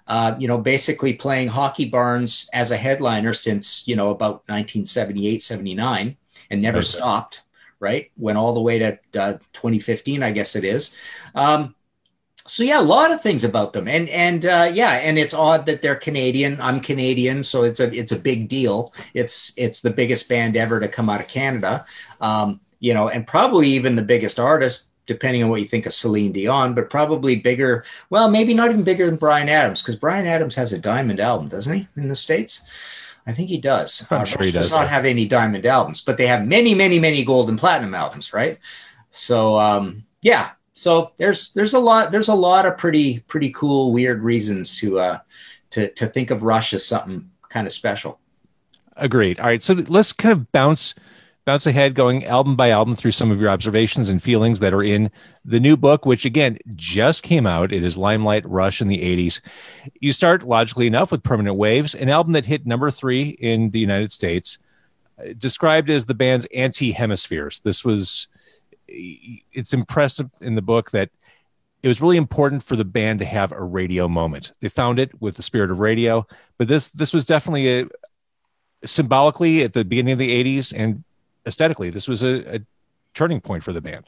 Uh, 0.06 0.34
you 0.38 0.46
know, 0.46 0.58
basically 0.58 1.14
playing 1.14 1.48
hockey 1.48 1.86
barns 1.86 2.50
as 2.52 2.72
a 2.72 2.76
headliner 2.76 3.32
since, 3.32 3.88
you 3.88 3.96
know, 3.96 4.10
about 4.10 4.42
1978, 4.48 5.42
79 5.42 6.16
and 6.50 6.60
never 6.60 6.82
stopped, 6.82 7.44
right? 7.78 8.10
Went 8.18 8.36
all 8.36 8.52
the 8.52 8.60
way 8.60 8.80
to 8.80 8.98
uh, 9.18 9.32
2015, 9.54 10.22
I 10.22 10.30
guess 10.32 10.56
it 10.56 10.64
is. 10.64 10.94
Um, 11.34 11.74
so 12.50 12.64
yeah, 12.64 12.80
a 12.80 12.82
lot 12.82 13.12
of 13.12 13.22
things 13.22 13.44
about 13.44 13.72
them, 13.72 13.86
and 13.86 14.08
and 14.08 14.44
uh, 14.44 14.68
yeah, 14.74 14.94
and 14.94 15.16
it's 15.16 15.34
odd 15.34 15.66
that 15.66 15.82
they're 15.82 15.94
Canadian. 15.94 16.60
I'm 16.60 16.80
Canadian, 16.80 17.44
so 17.44 17.62
it's 17.62 17.78
a 17.78 17.96
it's 17.96 18.10
a 18.10 18.18
big 18.18 18.48
deal. 18.48 18.92
It's 19.14 19.54
it's 19.56 19.82
the 19.82 19.90
biggest 19.90 20.28
band 20.28 20.56
ever 20.56 20.80
to 20.80 20.88
come 20.88 21.08
out 21.08 21.20
of 21.20 21.28
Canada, 21.28 21.84
um, 22.20 22.58
you 22.80 22.92
know, 22.92 23.08
and 23.08 23.24
probably 23.24 23.68
even 23.68 23.94
the 23.94 24.02
biggest 24.02 24.40
artist, 24.40 24.90
depending 25.06 25.44
on 25.44 25.48
what 25.48 25.60
you 25.60 25.68
think 25.68 25.86
of 25.86 25.92
Celine 25.92 26.32
Dion, 26.32 26.74
but 26.74 26.90
probably 26.90 27.36
bigger. 27.36 27.84
Well, 28.10 28.28
maybe 28.28 28.52
not 28.52 28.72
even 28.72 28.82
bigger 28.82 29.06
than 29.06 29.14
Bryan 29.14 29.48
Adams, 29.48 29.80
because 29.80 29.94
Bryan 29.94 30.26
Adams 30.26 30.56
has 30.56 30.72
a 30.72 30.78
diamond 30.80 31.20
album, 31.20 31.46
doesn't 31.46 31.72
he, 31.72 31.86
in 31.96 32.08
the 32.08 32.16
states? 32.16 33.16
I 33.28 33.32
think 33.32 33.48
he 33.48 33.58
does. 33.58 34.08
I'm 34.10 34.22
uh, 34.22 34.24
sure 34.24 34.42
he 34.42 34.50
does. 34.50 34.70
Does 34.70 34.70
not 34.72 34.88
have 34.88 35.04
any 35.04 35.24
diamond 35.24 35.66
albums, 35.66 36.00
but 36.00 36.18
they 36.18 36.26
have 36.26 36.48
many, 36.48 36.74
many, 36.74 36.98
many 36.98 37.24
gold 37.24 37.48
and 37.48 37.56
platinum 37.60 37.94
albums, 37.94 38.32
right? 38.32 38.58
So 39.12 39.56
um, 39.56 40.02
yeah, 40.22 40.50
so 40.72 41.10
there's 41.16 41.52
there's 41.54 41.74
a 41.74 41.78
lot 41.78 42.10
there's 42.10 42.28
a 42.28 42.34
lot 42.34 42.66
of 42.66 42.78
pretty 42.78 43.20
pretty 43.20 43.50
cool 43.50 43.92
weird 43.92 44.22
reasons 44.22 44.78
to 44.78 45.00
uh 45.00 45.18
to 45.70 45.90
to 45.92 46.06
think 46.06 46.30
of 46.30 46.42
Rush 46.42 46.72
as 46.74 46.84
something 46.84 47.30
kind 47.48 47.66
of 47.66 47.72
special. 47.72 48.18
Agreed. 48.96 49.40
All 49.40 49.46
right, 49.46 49.62
so 49.62 49.74
let's 49.88 50.12
kind 50.12 50.32
of 50.32 50.50
bounce 50.52 50.94
bounce 51.46 51.66
ahead 51.66 51.94
going 51.94 52.24
album 52.26 52.54
by 52.54 52.70
album 52.70 52.94
through 52.94 53.10
some 53.10 53.30
of 53.30 53.40
your 53.40 53.50
observations 53.50 54.08
and 54.08 54.22
feelings 54.22 54.60
that 54.60 54.74
are 54.74 54.82
in 54.82 55.10
the 55.44 55.58
new 55.58 55.76
book 55.76 56.04
which 56.04 56.26
again 56.26 56.58
just 56.76 57.22
came 57.22 57.46
out 57.46 57.72
it 57.72 57.82
is 57.82 57.96
limelight 57.96 58.46
rush 58.46 58.82
in 58.82 58.88
the 58.88 58.98
80s 58.98 59.40
you 60.00 60.12
start 60.12 60.42
logically 60.42 60.86
enough 60.86 61.10
with 61.10 61.22
permanent 61.22 61.56
waves 61.56 61.94
an 61.94 62.10
album 62.10 62.34
that 62.34 62.44
hit 62.44 62.66
number 62.66 62.90
three 62.90 63.30
in 63.40 63.70
the 63.70 63.80
united 63.80 64.12
states 64.12 64.58
described 65.38 65.88
as 65.88 66.04
the 66.04 66.14
band's 66.14 66.46
anti 66.54 66.92
hemispheres 66.92 67.60
this 67.60 67.86
was 67.86 68.28
it's 68.90 69.72
impressive 69.72 70.30
in 70.40 70.54
the 70.54 70.62
book 70.62 70.90
that 70.90 71.10
it 71.82 71.88
was 71.88 72.02
really 72.02 72.16
important 72.16 72.62
for 72.62 72.76
the 72.76 72.84
band 72.84 73.20
to 73.20 73.24
have 73.24 73.52
a 73.52 73.62
radio 73.62 74.08
moment. 74.08 74.52
They 74.60 74.68
found 74.68 74.98
it 74.98 75.20
with 75.20 75.36
the 75.36 75.42
spirit 75.42 75.70
of 75.70 75.78
radio, 75.78 76.26
but 76.58 76.68
this 76.68 76.90
this 76.90 77.12
was 77.12 77.24
definitely 77.24 77.80
a 77.80 77.86
symbolically 78.84 79.62
at 79.62 79.72
the 79.72 79.84
beginning 79.84 80.14
of 80.14 80.18
the 80.18 80.58
80s 80.58 80.72
and 80.74 81.04
aesthetically 81.46 81.90
this 81.90 82.08
was 82.08 82.22
a, 82.22 82.56
a 82.56 82.60
turning 83.12 83.40
point 83.40 83.62
for 83.62 83.72
the 83.72 83.80
band. 83.80 84.06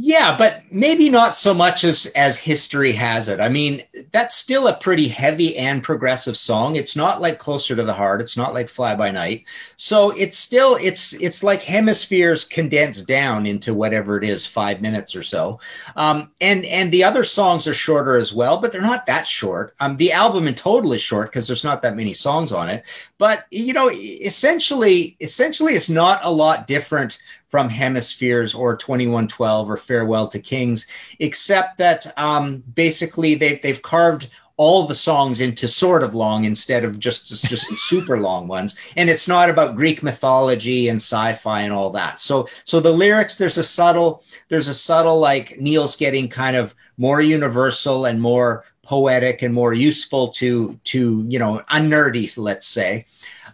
Yeah, 0.00 0.36
but 0.38 0.62
maybe 0.70 1.10
not 1.10 1.34
so 1.34 1.52
much 1.52 1.82
as 1.82 2.06
as 2.14 2.38
history 2.38 2.92
has 2.92 3.28
it. 3.28 3.40
I 3.40 3.48
mean, 3.48 3.80
that's 4.12 4.32
still 4.32 4.68
a 4.68 4.76
pretty 4.76 5.08
heavy 5.08 5.56
and 5.56 5.82
progressive 5.82 6.36
song. 6.36 6.76
It's 6.76 6.94
not 6.94 7.20
like 7.20 7.40
Closer 7.40 7.74
to 7.74 7.82
the 7.82 7.92
Heart. 7.92 8.20
It's 8.20 8.36
not 8.36 8.54
like 8.54 8.68
Fly 8.68 8.94
By 8.94 9.10
Night. 9.10 9.44
So 9.76 10.10
it's 10.12 10.38
still 10.38 10.76
it's 10.80 11.14
it's 11.14 11.42
like 11.42 11.62
hemispheres 11.64 12.44
condensed 12.44 13.08
down 13.08 13.44
into 13.44 13.74
whatever 13.74 14.16
it 14.16 14.22
is, 14.22 14.46
five 14.46 14.80
minutes 14.80 15.16
or 15.16 15.24
so. 15.24 15.58
Um, 15.96 16.30
and 16.40 16.64
and 16.66 16.92
the 16.92 17.02
other 17.02 17.24
songs 17.24 17.66
are 17.66 17.74
shorter 17.74 18.16
as 18.18 18.32
well, 18.32 18.58
but 18.60 18.70
they're 18.70 18.80
not 18.80 19.04
that 19.06 19.26
short. 19.26 19.74
Um, 19.80 19.96
the 19.96 20.12
album 20.12 20.46
in 20.46 20.54
total 20.54 20.92
is 20.92 21.02
short 21.02 21.32
because 21.32 21.48
there's 21.48 21.64
not 21.64 21.82
that 21.82 21.96
many 21.96 22.12
songs 22.12 22.52
on 22.52 22.68
it. 22.68 22.84
But 23.18 23.46
you 23.50 23.72
know, 23.72 23.90
essentially, 23.90 25.16
essentially, 25.20 25.72
it's 25.72 25.90
not 25.90 26.20
a 26.22 26.30
lot 26.30 26.68
different 26.68 27.18
from 27.48 27.68
Hemispheres 27.68 28.54
or 28.54 28.76
2112 28.76 29.70
or 29.70 29.76
Farewell 29.76 30.28
to 30.28 30.38
Kings, 30.38 30.86
except 31.18 31.78
that 31.78 32.06
um, 32.18 32.62
basically 32.74 33.34
they, 33.34 33.56
they've 33.56 33.82
carved 33.82 34.28
all 34.58 34.86
the 34.86 34.94
songs 34.94 35.40
into 35.40 35.68
sort 35.68 36.02
of 36.02 36.16
long 36.16 36.44
instead 36.44 36.84
of 36.84 36.98
just 36.98 37.28
just, 37.28 37.48
just 37.48 37.70
super 37.78 38.20
long 38.20 38.48
ones. 38.48 38.76
And 38.96 39.08
it's 39.08 39.28
not 39.28 39.48
about 39.48 39.76
greek 39.76 40.02
mythology 40.02 40.88
and 40.88 40.96
sci-fi 40.96 41.62
and 41.62 41.72
all 41.72 41.90
that. 41.90 42.20
So 42.20 42.48
so 42.64 42.80
the 42.80 42.92
lyrics 42.92 43.38
there's 43.38 43.56
a 43.56 43.62
subtle 43.62 44.22
there's 44.48 44.68
a 44.68 44.74
subtle 44.74 45.18
like 45.18 45.58
neil's 45.58 45.96
getting 45.96 46.28
kind 46.28 46.56
of 46.56 46.74
more 46.98 47.20
universal 47.20 48.04
and 48.04 48.20
more 48.20 48.64
poetic 48.82 49.42
and 49.42 49.54
more 49.54 49.74
useful 49.74 50.28
to 50.28 50.78
to 50.84 51.24
you 51.28 51.38
know 51.38 51.62
unnerdy 51.68 52.28
let's 52.38 52.66
say 52.66 53.04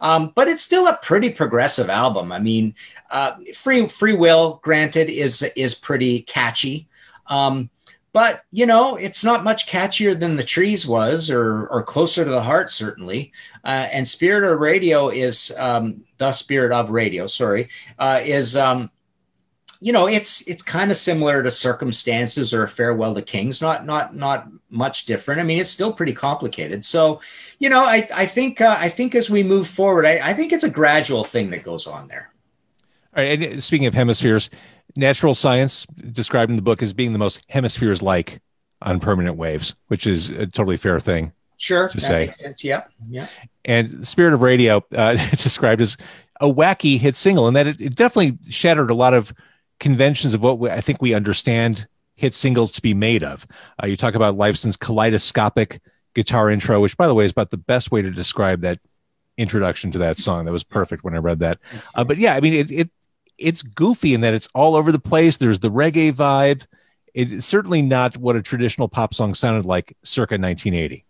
um, 0.05 0.33
but 0.35 0.49
it's 0.49 0.63
still 0.63 0.87
a 0.87 0.99
pretty 1.03 1.31
progressive 1.31 1.89
album. 1.89 2.31
I 2.31 2.39
mean, 2.39 2.75
uh, 3.11 3.37
free 3.55 3.89
free 3.89 4.15
will, 4.15 4.61
granted, 4.63 5.09
is 5.09 5.43
is 5.57 5.75
pretty 5.75 6.21
catchy. 6.23 6.87
Um, 7.29 7.71
but 8.13 8.45
you 8.53 8.67
know, 8.67 8.97
it's 8.97 9.25
not 9.25 9.45
much 9.45 9.67
catchier 9.67 10.19
than 10.19 10.37
the 10.37 10.45
trees 10.45 10.87
was, 10.87 11.31
or 11.31 11.67
or 11.69 11.83
closer 11.83 12.23
to 12.23 12.31
the 12.31 12.43
heart, 12.43 12.71
certainly. 12.71 13.33
Uh, 13.65 13.89
and 13.91 14.07
Spirit 14.07 14.45
of 14.45 14.61
Radio 14.61 15.09
is 15.09 15.57
um, 15.59 16.05
the 16.19 16.33
Spirit 16.33 16.71
of 16.71 16.91
Radio. 16.91 17.27
Sorry, 17.27 17.71
uh, 17.99 18.21
is 18.23 18.59
um, 18.59 18.91
you 19.85 19.93
know, 19.93 20.09
it's 20.09 20.41
it's 20.49 20.63
kind 20.63 20.91
of 20.91 20.97
similar 20.97 21.43
to 21.43 21.51
Circumstances 21.51 22.55
or 22.55 22.63
a 22.63 22.69
Farewell 22.69 23.15
to 23.15 23.21
Kings. 23.21 23.61
Not 23.61 23.85
not 23.85 24.17
not 24.17 24.49
much 24.71 25.05
different. 25.05 25.43
I 25.43 25.45
mean, 25.45 25.59
it's 25.61 25.69
still 25.69 25.93
pretty 25.93 26.15
complicated. 26.15 26.87
So, 26.87 27.21
you 27.59 27.69
know, 27.69 27.85
I 27.85 28.09
I 28.15 28.25
think 28.25 28.63
uh, 28.63 28.77
I 28.79 28.89
think 28.89 29.15
as 29.15 29.29
we 29.29 29.43
move 29.43 29.67
forward, 29.67 30.07
I, 30.07 30.31
I 30.31 30.33
think 30.33 30.55
it's 30.55 30.65
a 30.65 30.71
gradual 30.71 31.23
thing 31.23 31.51
that 31.51 31.65
goes 31.65 31.87
on 31.87 32.09
there. 32.09 32.33
All 33.15 33.23
right. 33.23 33.43
And 33.43 33.63
speaking 33.63 33.87
of 33.87 33.93
hemispheres, 33.93 34.49
natural 34.97 35.35
science 35.35 35.87
described 36.13 36.49
in 36.49 36.57
the 36.57 36.63
book 36.63 36.83
as 36.83 36.95
being 36.95 37.13
the 37.13 37.19
most 37.19 37.43
hemispheres 37.51 38.01
like 38.01 38.41
on 38.81 39.01
permanent 39.01 39.37
waves, 39.37 39.75
which 39.89 40.07
is 40.07 40.31
a 40.31 40.47
totally 40.47 40.79
fair 40.79 40.99
thing. 40.99 41.31
Sure. 41.59 41.91
To 41.91 42.01
say. 42.01 42.33
Yeah. 42.63 42.85
Yeah. 43.11 43.27
And 43.67 44.09
Spirit 44.09 44.33
of 44.33 44.41
Radio 44.41 44.83
uh, 44.97 45.13
described 45.33 45.83
as 45.83 45.99
a 46.41 46.47
wacky 46.47 46.99
hit 46.99 47.17
single, 47.17 47.47
and 47.47 47.55
that 47.55 47.67
it, 47.67 47.81
it, 47.83 47.97
definitely 47.97 48.39
shattered 48.51 48.91
a 48.91 48.95
lot 48.95 49.13
of 49.13 49.35
conventions 49.85 50.33
of 50.33 50.43
what 50.43 50.59
we, 50.59 50.71
I 50.71 50.81
think 50.81 51.03
we 51.03 51.13
understand 51.13 51.87
hit 52.17 52.33
singles 52.33 52.73
to 52.73 52.81
be 52.81 52.95
made 52.95 53.23
of. 53.23 53.47
Uh, 53.83 53.87
you 53.87 53.99
talk 53.99 54.15
about 54.15 54.35
Lifeson's 54.35 54.79
kaleidoscopic 54.79 55.79
guitar 56.15 56.51
intro, 56.51 56.81
which, 56.81 56.97
by 56.97 57.07
the 57.07 57.15
way, 57.15 57.27
is 57.27 57.33
about 57.33 57.51
the 57.51 57.59
best 57.59 57.93
way 57.93 58.01
to 58.01 58.11
describe 58.11 58.63
that 58.63 58.81
introduction 59.37 59.91
to 59.91 59.99
that 59.99 60.17
song. 60.17 60.47
That 60.47 60.53
was 60.53 60.65
perfect 60.65 61.05
when 61.05 61.15
I 61.15 61.19
read 61.19 61.41
that. 61.41 61.59
Uh, 61.95 62.03
but 62.03 62.17
yeah, 62.17 62.35
I 62.35 62.41
mean, 62.41 62.55
it, 62.55 62.71
it 62.71 62.91
it's 63.37 63.61
goofy 63.61 64.15
in 64.15 64.23
that 64.23 64.33
it's 64.33 64.49
all 64.55 64.75
over 64.75 64.91
the 64.91 64.99
place. 64.99 65.37
There's 65.37 65.61
the 65.61 65.71
reggae 65.71 66.15
vibe. 66.15 66.65
It's 67.13 67.45
certainly 67.45 67.83
not 67.83 68.17
what 68.17 68.37
a 68.37 68.43
traditional 68.43 68.89
pop 68.89 69.13
song 69.13 69.35
sounded 69.35 69.67
like 69.67 69.95
circa 70.03 70.39
1980. 70.39 71.05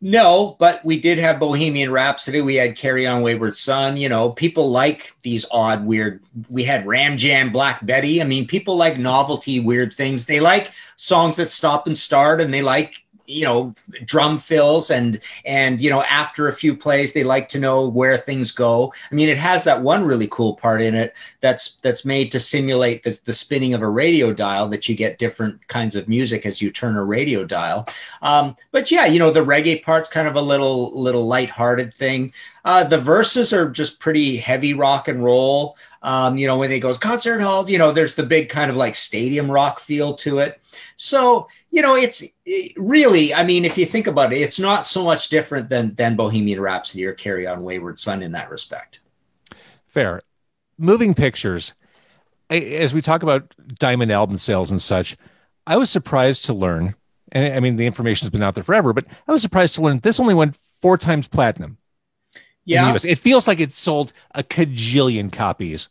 No, 0.00 0.56
but 0.60 0.84
we 0.84 1.00
did 1.00 1.18
have 1.18 1.40
Bohemian 1.40 1.90
Rhapsody. 1.90 2.40
We 2.40 2.54
had 2.54 2.76
Carry 2.76 3.04
On 3.06 3.20
Wayward 3.20 3.56
Son. 3.56 3.96
You 3.96 4.08
know, 4.08 4.30
people 4.30 4.70
like 4.70 5.12
these 5.22 5.44
odd, 5.50 5.84
weird. 5.84 6.22
We 6.48 6.62
had 6.62 6.86
Ram 6.86 7.16
Jam, 7.16 7.50
Black 7.50 7.84
Betty. 7.84 8.22
I 8.22 8.24
mean, 8.24 8.46
people 8.46 8.76
like 8.76 8.96
novelty, 8.96 9.58
weird 9.58 9.92
things. 9.92 10.24
They 10.26 10.38
like 10.38 10.70
songs 10.96 11.36
that 11.36 11.48
stop 11.48 11.88
and 11.88 11.98
start, 11.98 12.40
and 12.40 12.54
they 12.54 12.62
like 12.62 13.02
you 13.28 13.44
know 13.44 13.72
drum 14.04 14.38
fills 14.38 14.90
and 14.90 15.20
and 15.44 15.80
you 15.80 15.90
know 15.90 16.02
after 16.04 16.48
a 16.48 16.52
few 16.52 16.74
plays 16.74 17.12
they 17.12 17.22
like 17.22 17.48
to 17.48 17.58
know 17.58 17.88
where 17.88 18.16
things 18.16 18.50
go. 18.50 18.92
I 19.10 19.14
mean 19.14 19.28
it 19.28 19.38
has 19.38 19.64
that 19.64 19.82
one 19.82 20.04
really 20.04 20.28
cool 20.30 20.54
part 20.54 20.80
in 20.80 20.94
it 20.94 21.14
that's 21.40 21.76
that's 21.76 22.04
made 22.04 22.32
to 22.32 22.40
simulate 22.40 23.02
the, 23.02 23.20
the 23.24 23.32
spinning 23.32 23.74
of 23.74 23.82
a 23.82 23.88
radio 23.88 24.32
dial 24.32 24.68
that 24.68 24.88
you 24.88 24.96
get 24.96 25.18
different 25.18 25.66
kinds 25.68 25.94
of 25.94 26.08
music 26.08 26.46
as 26.46 26.62
you 26.62 26.70
turn 26.70 26.96
a 26.96 27.04
radio 27.04 27.44
dial. 27.44 27.86
Um, 28.22 28.56
but 28.72 28.90
yeah 28.90 29.06
you 29.06 29.18
know 29.18 29.30
the 29.30 29.44
reggae 29.44 29.82
part's 29.82 30.08
kind 30.08 30.26
of 30.26 30.36
a 30.36 30.42
little 30.42 30.98
little 31.00 31.26
lighthearted 31.26 31.94
thing. 31.94 32.32
Uh, 32.64 32.84
the 32.84 32.98
verses 32.98 33.52
are 33.52 33.70
just 33.70 34.00
pretty 34.00 34.36
heavy 34.36 34.74
rock 34.74 35.08
and 35.08 35.24
roll 35.24 35.76
um, 36.02 36.36
you 36.38 36.46
know 36.46 36.58
when 36.58 36.70
they 36.70 36.80
goes 36.80 36.98
concert 36.98 37.40
hall 37.40 37.68
you 37.68 37.78
know 37.78 37.92
there's 37.92 38.14
the 38.14 38.22
big 38.22 38.48
kind 38.48 38.70
of 38.70 38.76
like 38.76 38.94
stadium 38.94 39.50
rock 39.50 39.80
feel 39.80 40.14
to 40.14 40.38
it 40.38 40.60
so 40.96 41.46
you 41.70 41.82
know, 41.82 41.94
it's 41.94 42.24
it 42.44 42.72
really, 42.76 43.34
I 43.34 43.44
mean, 43.44 43.64
if 43.64 43.76
you 43.76 43.84
think 43.84 44.06
about 44.06 44.32
it, 44.32 44.36
it's 44.36 44.58
not 44.58 44.86
so 44.86 45.04
much 45.04 45.28
different 45.28 45.68
than 45.68 45.94
than 45.94 46.16
Bohemian 46.16 46.60
Rhapsody 46.60 47.04
or 47.04 47.12
Carry 47.12 47.46
On 47.46 47.62
Wayward 47.62 47.98
Son 47.98 48.22
in 48.22 48.32
that 48.32 48.50
respect. 48.50 49.00
Fair. 49.86 50.22
Moving 50.78 51.14
pictures. 51.14 51.74
As 52.50 52.94
we 52.94 53.02
talk 53.02 53.22
about 53.22 53.54
diamond 53.78 54.10
album 54.10 54.38
sales 54.38 54.70
and 54.70 54.80
such, 54.80 55.16
I 55.66 55.76
was 55.76 55.90
surprised 55.90 56.46
to 56.46 56.54
learn, 56.54 56.94
and 57.32 57.54
I 57.54 57.60
mean, 57.60 57.76
the 57.76 57.86
information's 57.86 58.30
been 58.30 58.42
out 58.42 58.54
there 58.54 58.64
forever, 58.64 58.94
but 58.94 59.04
I 59.26 59.32
was 59.32 59.42
surprised 59.42 59.74
to 59.74 59.82
learn 59.82 59.98
this 60.00 60.18
only 60.18 60.34
went 60.34 60.56
four 60.80 60.96
times 60.96 61.28
platinum. 61.28 61.76
Yeah. 62.68 62.96
It 63.02 63.18
feels 63.18 63.48
like 63.48 63.60
it's 63.60 63.78
sold 63.78 64.12
a 64.34 64.42
cajillion 64.42 65.32
copies 65.32 65.88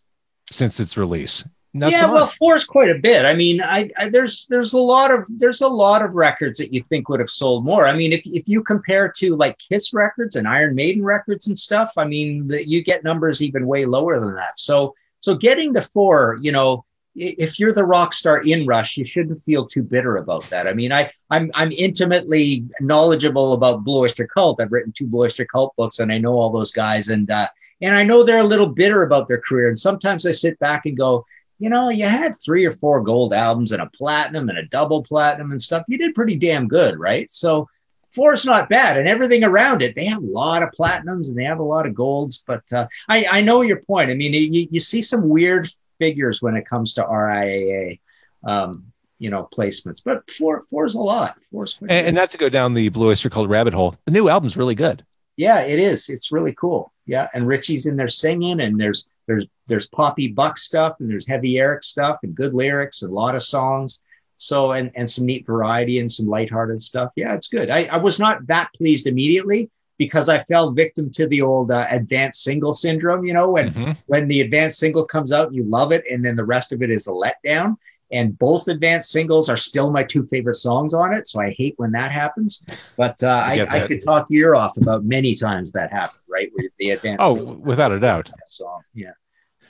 since 0.52 0.80
its 0.80 0.96
release. 0.96 1.44
Not 1.74 1.92
yeah, 1.92 2.02
so 2.02 2.14
well, 2.14 2.34
four 2.40 2.56
is 2.56 2.66
quite 2.66 2.90
a 2.90 3.00
bit. 3.00 3.26
I 3.26 3.36
mean, 3.36 3.62
I, 3.62 3.90
I, 3.98 4.10
there's 4.10 4.48
there's 4.48 4.74
a 4.74 4.82
lot 4.82 5.12
of 5.12 5.26
there's 5.30 5.62
a 5.62 5.68
lot 5.68 6.04
of 6.04 6.14
records 6.14 6.58
that 6.60 6.74
you 6.74 6.84
think 6.90 7.10
would 7.10 7.20
have 7.20 7.30
sold 7.30 7.66
more. 7.66 7.88
I 7.88 7.94
mean, 7.94 8.14
if 8.14 8.22
if 8.26 8.48
you 8.48 8.64
compare 8.64 9.12
to 9.18 9.36
like 9.36 9.58
Kiss 9.60 9.94
records 9.94 10.36
and 10.36 10.48
Iron 10.48 10.76
Maiden 10.76 11.04
records 11.04 11.48
and 11.48 11.58
stuff, 11.58 11.92
I 11.98 12.06
mean, 12.06 12.48
the, 12.48 12.68
you 12.68 12.82
get 12.84 13.04
numbers 13.04 13.42
even 13.42 13.68
way 13.68 13.86
lower 13.86 14.20
than 14.20 14.34
that. 14.36 14.58
So 14.58 14.96
so 15.20 15.36
getting 15.36 15.74
to 15.74 15.82
four, 15.82 16.38
you 16.42 16.52
know, 16.52 16.86
if 17.18 17.60
you're 17.60 17.74
the 17.74 17.84
rock 17.84 18.14
star 18.14 18.42
in 18.44 18.68
Rush, 18.68 18.96
you 18.96 19.04
shouldn't 19.04 19.44
feel 19.44 19.66
too 19.68 19.84
bitter 19.84 20.18
about 20.18 20.44
that. 20.50 20.68
I 20.68 20.74
mean, 20.74 20.92
I 20.92 21.10
I'm 21.30 21.52
I'm 21.56 21.72
intimately 21.72 22.66
knowledgeable 22.80 23.54
about 23.54 23.84
Blue 23.84 24.02
Oyster 24.02 24.28
Cult. 24.28 24.62
I've 24.62 24.72
written 24.72 24.94
two 24.94 25.08
Blue 25.08 25.24
Oyster 25.24 25.46
Cult 25.46 25.76
books, 25.76 26.00
and 26.00 26.12
I 26.12 26.20
know 26.20 26.38
all 26.38 26.52
those 26.52 26.72
guys, 26.72 27.10
and 27.10 27.30
uh, 27.30 27.48
and 27.82 27.96
I 27.96 28.04
know 28.04 28.24
they're 28.24 28.40
a 28.40 28.44
little 28.44 28.70
bitter 28.70 29.04
about 29.04 29.28
their 29.28 29.42
career. 29.42 29.68
And 29.68 29.80
sometimes 29.80 30.26
I 30.26 30.32
sit 30.32 30.60
back 30.60 30.86
and 30.86 30.98
go 30.98 31.26
you 31.60 31.70
know, 31.70 31.90
you 31.90 32.06
had 32.06 32.40
three 32.40 32.66
or 32.66 32.72
four 32.72 33.02
gold 33.02 33.34
albums 33.34 33.72
and 33.72 33.82
a 33.82 33.90
platinum 33.98 34.50
and 34.50 34.58
a 34.58 34.68
double 34.68 35.02
platinum 35.04 35.52
and 35.52 35.62
stuff. 35.62 35.84
You 35.88 35.98
did 35.98 36.14
pretty 36.14 36.38
damn 36.38 36.68
good, 36.68 37.00
right? 37.00 37.32
So 37.32 37.68
four 38.14 38.34
is 38.34 38.46
not 38.46 38.70
bad, 38.70 38.98
and 38.98 39.08
everything 39.08 39.44
around 39.44 39.82
it. 39.82 39.96
They 39.96 40.06
have 40.06 40.22
a 40.22 40.26
lot 40.26 40.64
of 40.64 40.70
platinums 40.78 41.30
and 41.30 41.38
they 41.38 41.44
have 41.44 41.60
a 41.60 41.64
lot 41.64 41.88
of 41.88 41.96
golds. 41.96 42.44
But 42.46 42.64
uh, 42.72 42.88
I, 43.10 43.26
I 43.32 43.42
know 43.42 43.62
your 43.62 43.82
point. 43.82 44.12
I 44.12 44.14
mean, 44.14 44.34
you, 44.34 44.68
you 44.70 44.80
see 44.80 45.02
some 45.02 45.28
weird 45.28 45.70
figures 46.00 46.42
when 46.42 46.56
it 46.56 46.68
comes 46.68 46.94
to 46.94 47.04
RIAA. 47.04 48.00
Um, 48.44 48.92
you 49.20 49.32
know 49.32 49.50
placements 49.52 50.00
but 50.06 50.30
four 50.30 50.66
four 50.70 50.86
is 50.86 50.94
a 50.94 51.00
lot 51.00 51.44
four 51.46 51.64
is 51.64 51.76
and, 51.82 51.90
and 51.90 52.16
not 52.16 52.30
to 52.30 52.38
go 52.38 52.50
down 52.50 52.76
the 52.76 52.88
blue 52.90 53.10
oyster 53.10 53.32
cult 53.32 53.50
rabbit 53.50 53.74
hole 53.74 53.96
the 54.06 54.12
new 54.12 54.30
album's 54.30 54.56
really 54.56 54.76
good 54.76 55.04
yeah 55.38 55.62
it 55.62 55.80
is 55.80 56.08
it's 56.08 56.32
really 56.32 56.54
cool 56.54 56.94
yeah 57.08 57.28
and 57.34 57.48
richie's 57.48 57.88
in 57.88 57.96
there 57.96 58.08
singing 58.08 58.62
and 58.62 58.80
there's 58.80 59.10
there's 59.28 59.46
there's 59.68 59.88
Poppy 59.88 60.30
Buck 60.30 60.58
stuff 60.58 60.96
and 61.00 61.10
there's 61.10 61.28
heavy 61.28 61.60
Eric 61.60 61.84
stuff 61.84 62.20
and 62.24 62.34
good 62.34 62.54
lyrics 62.54 63.02
and 63.02 63.12
a 63.12 63.16
lot 63.16 63.36
of 63.36 63.44
songs. 63.44 64.00
So 64.38 64.72
and 64.72 64.92
and 64.96 65.10
some 65.10 65.26
neat 65.26 65.46
variety 65.46 66.00
and 66.00 66.12
some 66.12 66.28
lighthearted 66.28 66.82
stuff. 66.82 67.12
Yeah, 67.16 67.36
it's 67.36 67.48
good. 67.48 67.70
I, 67.70 67.86
I 67.86 67.98
was 67.98 68.20
not 68.20 68.46
that 68.48 68.70
pleased 68.76 69.08
immediately 69.08 69.70
because 69.98 70.30
I 70.30 70.38
fell 70.40 70.72
victim 70.72 71.10
to 71.12 71.28
the 71.28 71.42
old 71.42 71.72
uh, 71.72 71.88
advanced 71.90 72.44
single 72.44 72.74
syndrome. 72.74 73.26
You 73.26 73.34
know, 73.34 73.52
when 73.52 73.74
mm-hmm. 73.74 73.92
when 74.08 74.28
the 74.28 74.42
advanced 74.42 74.80
single 74.80 75.06
comes 75.06 75.32
out 75.32 75.48
and 75.48 75.56
you 75.56 75.64
love 75.64 75.92
it, 75.92 76.04
and 76.10 76.24
then 76.24 76.36
the 76.36 76.46
rest 76.46 76.72
of 76.72 76.82
it 76.82 76.90
is 76.90 77.08
a 77.08 77.12
letdown. 77.12 77.78
And 78.10 78.40
both 78.40 78.70
advanced 78.70 79.12
singles 79.12 79.50
are 79.50 79.58
still 79.58 79.92
my 79.92 80.04
two 80.04 80.26
favorite 80.28 80.56
songs 80.56 80.94
on 80.94 81.14
it. 81.14 81.28
So 81.28 81.42
I 81.42 81.54
hate 81.58 81.74
when 81.76 81.92
that 81.92 82.10
happens. 82.10 82.62
But 82.96 83.22
uh, 83.22 83.28
I, 83.28 83.60
I, 83.70 83.84
I, 83.84 83.88
could 83.88 84.02
talk 84.02 84.28
your 84.30 84.56
off 84.56 84.78
about 84.78 85.04
many 85.04 85.36
times 85.36 85.74
that 85.74 85.92
happened, 85.92 86.22
right? 86.30 86.50
Where 86.54 86.70
the 86.80 86.92
advanced. 86.92 87.22
Oh, 87.22 87.34
without 87.34 87.92
a 87.92 88.00
doubt. 88.00 88.32
Song, 88.48 88.82
yeah. 88.94 89.12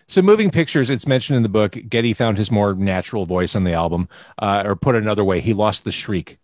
So, 0.10 0.22
moving 0.22 0.52
pictures, 0.52 0.90
it's 0.90 1.08
mentioned 1.08 1.36
in 1.36 1.44
the 1.44 1.50
book. 1.50 1.76
Geddy 1.90 2.14
found 2.14 2.38
his 2.38 2.50
more 2.50 2.74
natural 2.74 3.26
voice 3.26 3.56
on 3.56 3.66
the 3.66 3.74
album, 3.74 4.08
uh, 4.40 4.64
or 4.66 4.76
put 4.76 4.96
another 4.96 5.24
way, 5.24 5.42
he 5.42 5.54
lost 5.54 5.84
the 5.84 5.92
shriek. 5.92 6.38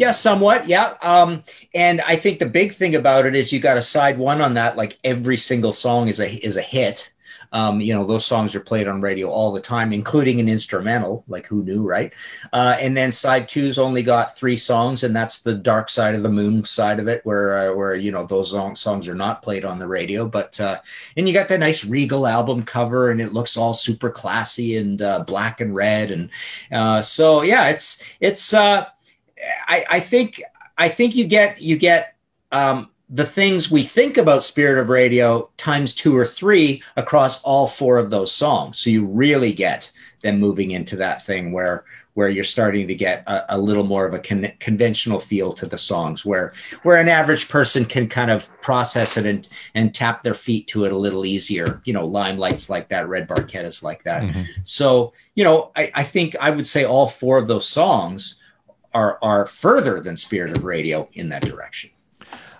Yeah, 0.00 0.12
somewhat. 0.12 0.66
Yeah. 0.66 0.94
Um, 1.02 1.44
and 1.74 2.00
I 2.08 2.16
think 2.16 2.38
the 2.38 2.48
big 2.48 2.72
thing 2.72 2.96
about 2.96 3.26
it 3.26 3.36
is 3.36 3.52
you 3.52 3.60
got 3.60 3.76
a 3.76 3.82
side 3.82 4.16
one 4.16 4.40
on 4.40 4.54
that. 4.54 4.74
Like 4.78 4.98
every 5.04 5.36
single 5.36 5.74
song 5.74 6.08
is 6.08 6.20
a 6.20 6.36
is 6.42 6.56
a 6.56 6.62
hit. 6.62 7.12
Um, 7.52 7.82
you 7.82 7.92
know, 7.92 8.06
those 8.06 8.24
songs 8.24 8.54
are 8.54 8.60
played 8.60 8.88
on 8.88 9.02
radio 9.02 9.28
all 9.28 9.52
the 9.52 9.60
time, 9.60 9.92
including 9.92 10.40
an 10.40 10.48
instrumental, 10.48 11.22
like 11.28 11.46
Who 11.46 11.64
Knew, 11.64 11.86
right? 11.86 12.14
Uh, 12.54 12.78
and 12.80 12.96
then 12.96 13.12
side 13.12 13.46
two's 13.46 13.78
only 13.78 14.02
got 14.02 14.34
three 14.34 14.56
songs, 14.56 15.04
and 15.04 15.14
that's 15.14 15.42
the 15.42 15.54
Dark 15.54 15.90
Side 15.90 16.14
of 16.14 16.22
the 16.22 16.30
Moon 16.30 16.64
side 16.64 16.98
of 16.98 17.06
it, 17.06 17.20
where 17.24 17.70
uh, 17.70 17.76
where 17.76 17.94
you 17.94 18.10
know 18.10 18.24
those 18.24 18.52
songs 18.80 19.06
are 19.06 19.14
not 19.14 19.42
played 19.42 19.66
on 19.66 19.78
the 19.78 19.86
radio. 19.86 20.26
But 20.26 20.58
uh, 20.58 20.78
and 21.18 21.28
you 21.28 21.34
got 21.34 21.48
that 21.48 21.60
nice 21.60 21.84
Regal 21.84 22.26
album 22.26 22.62
cover, 22.62 23.10
and 23.10 23.20
it 23.20 23.34
looks 23.34 23.58
all 23.58 23.74
super 23.74 24.08
classy 24.08 24.78
and 24.78 25.02
uh, 25.02 25.24
black 25.24 25.60
and 25.60 25.76
red, 25.76 26.10
and 26.10 26.30
uh, 26.72 27.02
so 27.02 27.42
yeah, 27.42 27.68
it's 27.68 28.02
it's. 28.20 28.54
I, 29.66 29.84
I 29.90 30.00
think 30.00 30.42
I 30.78 30.88
think 30.88 31.14
you 31.14 31.26
get 31.26 31.60
you 31.60 31.76
get 31.76 32.16
um, 32.52 32.90
the 33.08 33.24
things 33.24 33.70
we 33.70 33.82
think 33.82 34.16
about 34.16 34.44
Spirit 34.44 34.80
of 34.80 34.88
Radio 34.88 35.50
times 35.56 35.94
two 35.94 36.16
or 36.16 36.24
three 36.24 36.82
across 36.96 37.42
all 37.42 37.66
four 37.66 37.98
of 37.98 38.10
those 38.10 38.32
songs. 38.32 38.78
So 38.78 38.90
you 38.90 39.04
really 39.04 39.52
get 39.52 39.90
them 40.22 40.38
moving 40.38 40.70
into 40.70 40.96
that 40.96 41.24
thing 41.24 41.52
where 41.52 41.84
where 42.14 42.28
you're 42.28 42.44
starting 42.44 42.88
to 42.88 42.94
get 42.94 43.22
a, 43.26 43.56
a 43.56 43.58
little 43.58 43.84
more 43.84 44.04
of 44.04 44.14
a 44.14 44.18
con- 44.18 44.52
conventional 44.58 45.20
feel 45.20 45.52
to 45.52 45.66
the 45.66 45.78
songs 45.78 46.24
where 46.24 46.52
where 46.82 47.00
an 47.00 47.08
average 47.08 47.48
person 47.48 47.84
can 47.84 48.08
kind 48.08 48.30
of 48.30 48.50
process 48.62 49.16
it 49.16 49.26
and 49.26 49.48
and 49.74 49.94
tap 49.94 50.22
their 50.22 50.34
feet 50.34 50.66
to 50.66 50.84
it 50.84 50.92
a 50.92 50.98
little 50.98 51.24
easier 51.24 51.80
you 51.84 51.92
know 51.92 52.06
limelights 52.06 52.68
like 52.68 52.88
that 52.88 53.08
Red 53.08 53.28
Barchettas 53.28 53.82
like 53.82 54.02
that 54.04 54.22
mm-hmm. 54.22 54.42
so 54.64 55.12
you 55.34 55.44
know 55.44 55.70
I, 55.76 55.90
I 55.94 56.02
think 56.02 56.36
i 56.40 56.50
would 56.50 56.66
say 56.66 56.84
all 56.84 57.06
four 57.06 57.38
of 57.38 57.46
those 57.46 57.68
songs 57.68 58.39
are 58.92 59.18
are 59.22 59.46
further 59.46 60.00
than 60.00 60.16
Spirit 60.16 60.56
of 60.56 60.64
Radio 60.64 61.08
in 61.14 61.28
that 61.30 61.42
direction. 61.42 61.90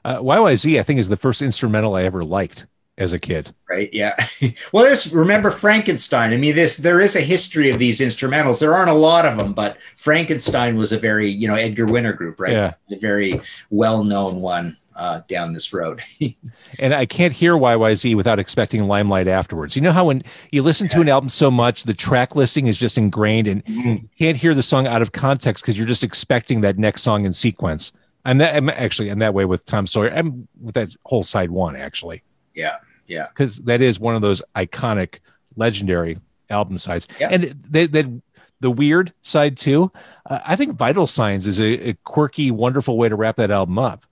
Uh, 0.05 0.19
YYZ, 0.19 0.79
I 0.79 0.83
think, 0.83 0.99
is 0.99 1.09
the 1.09 1.17
first 1.17 1.43
instrumental 1.43 1.95
I 1.95 2.05
ever 2.05 2.25
liked 2.25 2.67
as 2.99 3.13
a 3.13 3.19
kid. 3.19 3.55
Right. 3.69 3.89
Yeah. 3.93 4.15
well, 4.73 4.85
there's 4.85 5.13
remember 5.13 5.51
Frankenstein. 5.51 6.33
I 6.33 6.37
mean, 6.37 6.55
this 6.55 6.77
there 6.77 7.01
is 7.01 7.17
a 7.17 7.21
history 7.21 7.71
of 7.71 7.79
these 7.79 8.01
instrumentals. 8.01 8.61
There 8.61 8.75
aren't 8.75 8.91
a 8.91 8.95
lot 8.95 9.27
of 9.27 9.37
them, 9.37 9.53
but 9.53 9.81
Frankenstein 9.97 10.77
was 10.77 10.93
a 10.93 10.99
very 10.99 11.29
you 11.29 11.49
know 11.49 11.55
Edgar 11.55 11.87
Winter 11.87 12.13
group, 12.13 12.39
right? 12.39 12.53
Yeah. 12.53 12.75
A 12.91 12.97
very 12.99 13.41
well 13.71 14.05
known 14.05 14.41
one 14.41 14.77
uh, 15.01 15.23
down 15.29 15.55
this 15.55 15.73
road. 15.73 16.03
and 16.79 16.93
I 16.93 17.07
can't 17.07 17.33
hear 17.33 17.55
YYZ 17.55 18.15
without 18.15 18.39
expecting 18.39 18.87
Limelight 18.87 19.29
afterwards. 19.29 19.75
You 19.75 19.81
know 19.81 19.93
how 19.93 20.05
when 20.05 20.23
you 20.53 20.63
listen 20.63 20.87
yeah. 20.87 20.97
to 20.97 21.01
an 21.01 21.09
album 21.09 21.31
so 21.31 21.51
much, 21.51 21.85
the 21.85 21.95
track 21.95 22.37
listing 22.37 22.67
is 22.67 22.79
just 22.79 22.99
ingrained 22.99 23.49
and 23.49 23.65
mm-hmm. 23.65 23.89
you 23.89 24.09
can't 24.19 24.37
hear 24.37 24.55
the 24.55 24.63
song 24.63 24.87
out 24.87 25.01
of 25.01 25.13
context 25.13 25.65
because 25.65 25.79
you're 25.79 25.87
just 25.87 26.05
expecting 26.05 26.61
that 26.61 26.77
next 26.77 27.01
song 27.01 27.25
in 27.25 27.33
sequence. 27.33 27.95
I'm 28.27 28.37
that 28.39 28.55
I'm 28.55 28.69
actually 28.69 29.09
I'm 29.09 29.19
that 29.21 29.33
way 29.33 29.47
with 29.47 29.65
Tom 29.65 29.87
Sawyer. 29.87 30.13
I'm 30.15 30.47
with 30.61 30.75
that 30.75 30.95
whole 31.07 31.25
side 31.25 31.51
one 31.51 31.77
actually. 31.77 32.23
Yeah, 32.55 32.77
yeah. 33.07 33.29
Because 33.29 33.57
that 33.61 33.81
is 33.81 33.99
one 33.99 34.15
of 34.15 34.21
those 34.21 34.43
iconic, 34.55 35.21
legendary 35.57 36.19
album 36.51 36.77
sides. 36.77 37.09
Yeah. 37.19 37.31
And 37.31 37.45
that 37.45 38.21
the 38.61 38.71
weird 38.71 39.15
side 39.23 39.57
too. 39.57 39.91
Uh, 40.29 40.41
I 40.45 40.57
think 40.57 40.77
Vital 40.77 41.07
Signs 41.07 41.47
is 41.47 41.59
a, 41.59 41.89
a 41.89 41.95
quirky, 42.05 42.51
wonderful 42.51 42.99
way 42.99 43.09
to 43.09 43.17
wrap 43.17 43.37
that 43.37 43.51
album 43.51 43.79
up. 43.79 44.05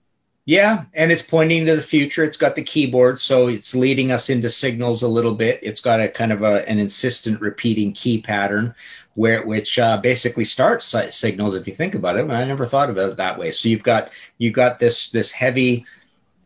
Yeah, 0.49 0.85
and 0.95 1.11
it's 1.11 1.21
pointing 1.21 1.67
to 1.67 1.75
the 1.75 1.81
future. 1.83 2.23
It's 2.23 2.35
got 2.35 2.55
the 2.55 2.63
keyboard, 2.63 3.21
so 3.21 3.49
it's 3.49 3.75
leading 3.75 4.11
us 4.11 4.31
into 4.31 4.49
signals 4.49 5.03
a 5.03 5.07
little 5.07 5.35
bit. 5.35 5.59
It's 5.61 5.79
got 5.79 6.01
a 6.01 6.07
kind 6.07 6.31
of 6.31 6.41
a, 6.41 6.67
an 6.67 6.79
insistent 6.79 7.39
repeating 7.39 7.93
key 7.93 8.19
pattern, 8.19 8.73
where 9.13 9.45
which 9.45 9.77
uh, 9.77 9.97
basically 9.97 10.45
starts 10.45 10.85
signals. 11.11 11.53
If 11.53 11.67
you 11.67 11.75
think 11.75 11.93
about 11.93 12.15
it, 12.15 12.27
I 12.31 12.45
never 12.45 12.65
thought 12.65 12.89
about 12.89 13.11
it 13.11 13.17
that 13.17 13.37
way. 13.37 13.51
So 13.51 13.69
you've 13.69 13.83
got 13.83 14.11
you've 14.39 14.55
got 14.55 14.79
this 14.79 15.09
this 15.09 15.31
heavy 15.31 15.85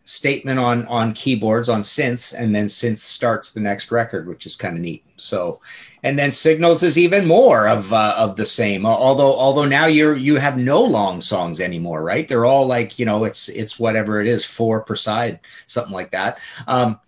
statement 0.05 0.60
on 0.60 0.85
on 0.87 1.13
keyboards 1.13 1.70
on 1.70 1.81
synths, 1.81 2.33
and 2.37 2.53
then 2.53 2.68
synth 2.68 2.98
starts 2.98 3.51
the 3.51 3.59
next 3.59 3.92
record, 3.92 4.27
which 4.27 4.46
is 4.46 4.55
kind 4.55 4.75
of 4.75 4.81
neat. 4.81 5.03
So 5.16 5.61
and 6.03 6.20
then 6.20 6.31
signals 6.31 6.83
is 6.83 6.98
even 6.98 7.25
more 7.25 7.68
of 7.68 7.92
uh, 7.94 8.13
of 8.18 8.35
the 8.35 8.46
same 8.46 8.85
although 8.85 9.35
although 9.39 9.66
now 9.66 9.85
you're 9.85 10.16
you 10.16 10.35
have 10.35 10.57
no 10.57 10.83
long 10.83 11.22
songs 11.22 11.61
anymore 11.61 12.03
right? 12.03 12.27
They're 12.27 12.46
all 12.46 12.68
like 12.68 13.00
you 13.00 13.05
know 13.05 13.24
it's 13.24 13.50
it's 13.50 13.79
whatever 13.79 14.20
it 14.20 14.27
is 14.27 14.46
four 14.46 14.81
per 14.81 14.96
side 14.96 15.39
something 15.66 15.94
like 15.94 16.11
that. 16.11 16.39
Um, 16.68 17.00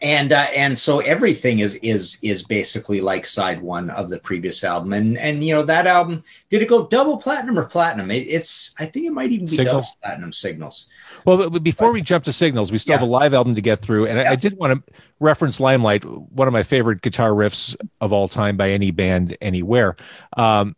and 0.00 0.32
uh, 0.32 0.46
and 0.54 0.78
so 0.78 1.00
everything 1.00 1.58
is 1.58 1.74
is 1.76 2.18
is 2.22 2.44
basically 2.44 3.00
like 3.00 3.26
side 3.26 3.60
one 3.60 3.90
of 3.90 4.08
the 4.08 4.20
previous 4.20 4.64
album. 4.64 4.92
And 4.92 5.18
and 5.18 5.42
you 5.42 5.54
know 5.54 5.64
that 5.64 5.86
album 5.86 6.22
did 6.48 6.62
it 6.62 6.68
go 6.68 6.86
double 6.86 7.18
platinum 7.18 7.58
or 7.58 7.64
platinum? 7.64 8.10
It, 8.10 8.26
it's 8.26 8.74
i 8.78 8.86
think 8.86 9.06
it 9.06 9.12
might 9.12 9.32
even 9.32 9.46
be 9.46 9.56
signals. 9.56 9.90
double 9.90 9.98
platinum 10.02 10.32
signals 10.32 10.86
well, 11.28 11.50
but 11.50 11.62
before 11.62 11.92
we 11.92 12.00
jump 12.00 12.24
to 12.24 12.32
signals, 12.32 12.72
we 12.72 12.78
still 12.78 12.94
yeah. 12.94 13.00
have 13.00 13.08
a 13.08 13.10
live 13.10 13.34
album 13.34 13.54
to 13.54 13.60
get 13.60 13.80
through, 13.80 14.06
and 14.06 14.16
yeah. 14.16 14.30
I, 14.30 14.32
I, 14.32 14.36
did 14.36 14.56
want 14.56 14.86
to 14.86 14.94
reference 15.20 15.60
Limelight, 15.60 16.04
one 16.06 16.48
of 16.48 16.52
my 16.52 16.62
favorite 16.62 17.02
guitar 17.02 17.30
riffs 17.32 17.76
of 18.00 18.12
all 18.12 18.28
time 18.28 18.56
by 18.56 18.70
any 18.70 18.90
band 18.90 19.36
anywhere. 19.42 19.96
Um, 20.38 20.74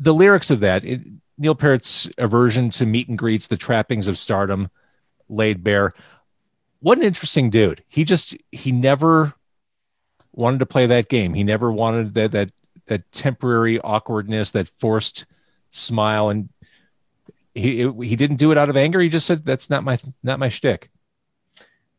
the 0.00 0.14
lyrics 0.14 0.50
of 0.50 0.60
that, 0.60 0.84
it, 0.84 1.02
Neil 1.36 1.54
Peart's 1.54 2.08
aversion 2.16 2.70
to 2.70 2.86
meet 2.86 3.08
and 3.08 3.18
greets, 3.18 3.46
the 3.46 3.58
trappings 3.58 4.08
of 4.08 4.16
stardom, 4.16 4.70
laid 5.28 5.62
bare. 5.62 5.92
What 6.80 6.96
an 6.96 7.04
interesting 7.04 7.50
dude. 7.50 7.84
He 7.88 8.04
just 8.04 8.36
he 8.52 8.72
never 8.72 9.34
wanted 10.32 10.60
to 10.60 10.66
play 10.66 10.86
that 10.86 11.10
game. 11.10 11.34
He 11.34 11.44
never 11.44 11.70
wanted 11.70 12.14
that 12.14 12.32
that 12.32 12.52
that 12.86 13.12
temporary 13.12 13.78
awkwardness, 13.80 14.52
that 14.52 14.70
forced 14.70 15.26
smile, 15.70 16.30
and 16.30 16.48
he 17.58 18.06
he 18.08 18.16
didn't 18.16 18.36
do 18.36 18.52
it 18.52 18.58
out 18.58 18.68
of 18.68 18.76
anger. 18.76 19.00
He 19.00 19.08
just 19.08 19.26
said 19.26 19.44
that's 19.44 19.70
not 19.70 19.84
my 19.84 19.98
not 20.22 20.38
my 20.38 20.48
shtick. 20.48 20.90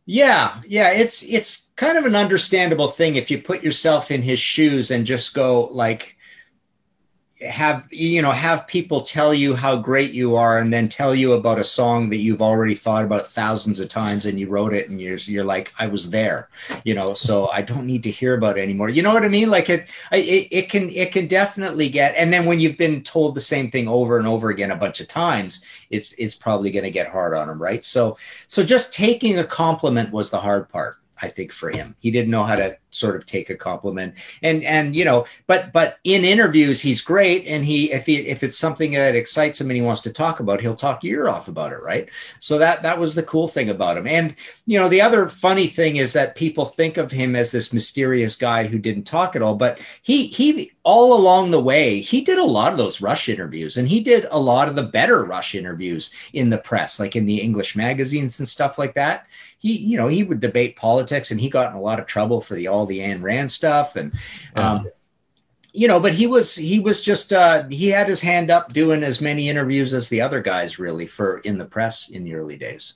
Yeah, 0.05 0.59
yeah, 0.67 0.91
it's 0.91 1.23
it's 1.23 1.71
kind 1.75 1.97
of 1.97 2.05
an 2.05 2.15
understandable 2.15 2.87
thing 2.87 3.15
if 3.15 3.29
you 3.29 3.39
put 3.39 3.63
yourself 3.63 4.09
in 4.09 4.21
his 4.21 4.39
shoes 4.39 4.89
and 4.89 5.05
just 5.05 5.33
go 5.33 5.69
like 5.71 6.17
have 7.41 7.87
you 7.89 8.21
know 8.21 8.31
have 8.31 8.67
people 8.67 9.01
tell 9.01 9.33
you 9.33 9.55
how 9.55 9.77
great 9.77 10.11
you 10.11 10.35
are 10.35 10.57
and 10.57 10.73
then 10.73 10.89
tell 10.89 11.15
you 11.15 11.31
about 11.31 11.57
a 11.57 11.63
song 11.63 12.09
that 12.09 12.17
you've 12.17 12.41
already 12.41 12.75
thought 12.75 13.05
about 13.05 13.25
thousands 13.25 13.79
of 13.79 13.87
times 13.87 14.25
and 14.25 14.37
you 14.37 14.49
wrote 14.49 14.73
it 14.73 14.89
and 14.89 14.99
you're 14.99 15.17
you're 15.19 15.45
like 15.45 15.73
I 15.79 15.87
was 15.87 16.09
there 16.09 16.49
you 16.83 16.93
know 16.93 17.13
so 17.13 17.49
I 17.53 17.61
don't 17.61 17.85
need 17.85 18.03
to 18.03 18.11
hear 18.11 18.33
about 18.33 18.57
it 18.57 18.61
anymore. 18.61 18.89
You 18.89 19.03
know 19.03 19.13
what 19.13 19.23
I 19.23 19.29
mean? 19.29 19.49
Like 19.49 19.69
it 19.69 19.89
it, 20.11 20.47
it 20.51 20.69
can 20.69 20.89
it 20.89 21.13
can 21.13 21.27
definitely 21.27 21.87
get 21.87 22.13
and 22.15 22.33
then 22.33 22.45
when 22.45 22.59
you've 22.59 22.77
been 22.77 23.03
told 23.03 23.35
the 23.35 23.41
same 23.41 23.71
thing 23.71 23.87
over 23.87 24.17
and 24.17 24.27
over 24.27 24.49
again 24.49 24.71
a 24.71 24.75
bunch 24.75 24.99
of 24.99 25.07
times 25.07 25.61
it's 25.89 26.13
it's 26.13 26.35
probably 26.35 26.71
going 26.71 26.83
to 26.83 26.91
get 26.91 27.07
hard 27.07 27.33
on 27.33 27.49
him 27.49 27.61
right? 27.61 27.83
So 27.85 28.17
so 28.47 28.63
just 28.63 28.93
taking 28.93 29.39
a 29.39 29.45
compliment 29.45 30.11
was 30.11 30.29
the 30.29 30.39
hard 30.39 30.67
part 30.67 30.97
I 31.21 31.27
think 31.27 31.51
for 31.51 31.69
him. 31.69 31.95
He 31.99 32.11
didn't 32.11 32.31
know 32.31 32.43
how 32.43 32.55
to 32.55 32.77
sort 32.91 33.15
of 33.15 33.25
take 33.25 33.49
a 33.49 33.55
compliment. 33.55 34.15
And 34.41 34.63
and 34.63 34.95
you 34.95 35.05
know, 35.05 35.25
but 35.47 35.71
but 35.73 35.99
in 36.03 36.25
interviews 36.25 36.81
he's 36.81 37.01
great 37.01 37.45
and 37.47 37.63
he 37.63 37.91
if 37.91 38.05
he 38.05 38.17
if 38.17 38.43
it's 38.43 38.57
something 38.57 38.91
that 38.93 39.15
excites 39.15 39.59
him 39.59 39.69
and 39.69 39.77
he 39.77 39.81
wants 39.81 40.01
to 40.01 40.13
talk 40.13 40.39
about, 40.39 40.61
he'll 40.61 40.75
talk 40.75 41.03
your 41.03 41.29
off 41.29 41.47
about 41.47 41.73
it, 41.73 41.81
right? 41.81 42.09
So 42.39 42.57
that 42.57 42.81
that 42.81 42.99
was 42.99 43.15
the 43.15 43.23
cool 43.23 43.47
thing 43.47 43.69
about 43.69 43.97
him. 43.97 44.07
And 44.07 44.35
you 44.65 44.79
know, 44.79 44.89
the 44.89 45.01
other 45.01 45.27
funny 45.27 45.67
thing 45.67 45.97
is 45.97 46.13
that 46.13 46.35
people 46.35 46.65
think 46.65 46.97
of 46.97 47.11
him 47.11 47.35
as 47.35 47.51
this 47.51 47.73
mysterious 47.73 48.35
guy 48.35 48.65
who 48.65 48.79
didn't 48.79 49.03
talk 49.03 49.35
at 49.35 49.41
all, 49.41 49.55
but 49.55 49.79
he 50.01 50.27
he 50.27 50.71
all 50.83 51.19
along 51.19 51.51
the 51.51 51.61
way, 51.61 51.99
he 51.99 52.21
did 52.21 52.39
a 52.39 52.43
lot 52.43 52.71
of 52.71 52.77
those 52.77 53.01
Rush 53.01 53.29
interviews 53.29 53.77
and 53.77 53.87
he 53.87 54.01
did 54.01 54.25
a 54.31 54.39
lot 54.39 54.67
of 54.67 54.75
the 54.75 54.83
better 54.83 55.23
Rush 55.23 55.53
interviews 55.53 56.11
in 56.33 56.49
the 56.49 56.57
press, 56.57 56.99
like 56.99 57.15
in 57.15 57.25
the 57.25 57.41
English 57.41 57.75
magazines 57.75 58.39
and 58.39 58.47
stuff 58.47 58.79
like 58.79 58.95
that 58.95 59.27
he, 59.59 59.77
you 59.77 59.97
know, 59.97 60.07
he 60.07 60.23
would 60.23 60.39
debate 60.39 60.77
politics 60.77 61.31
and 61.31 61.39
he 61.39 61.49
got 61.49 61.69
in 61.69 61.75
a 61.75 61.81
lot 61.81 61.99
of 61.99 62.05
trouble 62.05 62.39
for 62.39 62.55
the 62.55 62.67
all 62.67 62.78
the 62.85 62.99
Ayn 62.99 63.21
Rand 63.21 63.51
stuff. 63.51 63.95
And, 63.95 64.13
um, 64.55 64.87
you 65.73 65.87
know, 65.87 65.99
but 65.99 66.13
he 66.13 66.27
was, 66.27 66.55
he 66.55 66.79
was 66.79 67.01
just, 67.01 67.33
uh, 67.33 67.65
he 67.69 67.89
had 67.89 68.07
his 68.07 68.21
hand 68.21 68.49
up 68.51 68.73
doing 68.73 69.03
as 69.03 69.21
many 69.21 69.49
interviews 69.49 69.93
as 69.93 70.09
the 70.09 70.21
other 70.21 70.41
guys 70.41 70.79
really 70.79 71.05
for 71.05 71.39
in 71.39 71.57
the 71.57 71.65
press 71.65 72.09
in 72.09 72.23
the 72.23 72.35
early 72.35 72.57
days. 72.57 72.95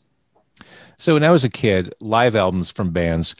So 0.97 1.13
when 1.13 1.23
I 1.23 1.31
was 1.31 1.43
a 1.43 1.49
kid, 1.49 1.93
live 1.99 2.35
albums 2.35 2.71
from 2.71 2.91
bands 2.91 3.35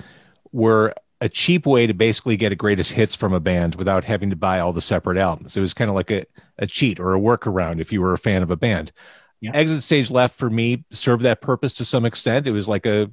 were 0.52 0.94
a 1.22 1.30
cheap 1.30 1.66
way 1.66 1.88
to 1.88 1.94
basically 1.94 2.36
get 2.36 2.52
a 2.52 2.56
greatest 2.56 2.92
hits 2.92 3.16
from 3.16 3.32
a 3.32 3.40
band 3.40 3.76
without 3.76 4.04
having 4.04 4.30
to 4.30 4.36
buy 4.36 4.60
all 4.60 4.74
the 4.74 4.82
separate 4.82 5.18
albums. 5.18 5.56
It 5.56 5.62
was 5.62 5.74
kind 5.74 5.90
of 5.90 5.96
like 5.96 6.12
a, 6.12 6.26
a 6.60 6.68
cheat 6.68 7.00
or 7.00 7.16
a 7.16 7.20
workaround 7.20 7.80
if 7.80 7.94
you 7.94 8.02
were 8.02 8.14
a 8.14 8.18
fan 8.18 8.44
of 8.44 8.52
a 8.52 8.58
band. 8.58 8.92
Yeah. 9.40 9.52
Exit 9.54 9.84
Stage 9.84 10.12
Left 10.12 10.38
for 10.38 10.50
me 10.50 10.84
served 10.92 11.24
that 11.24 11.42
purpose 11.42 11.76
to 11.76 11.86
some 11.86 12.06
extent. 12.06 12.46
It 12.46 12.52
was 12.52 12.68
like 12.68 12.86
a 12.86 13.10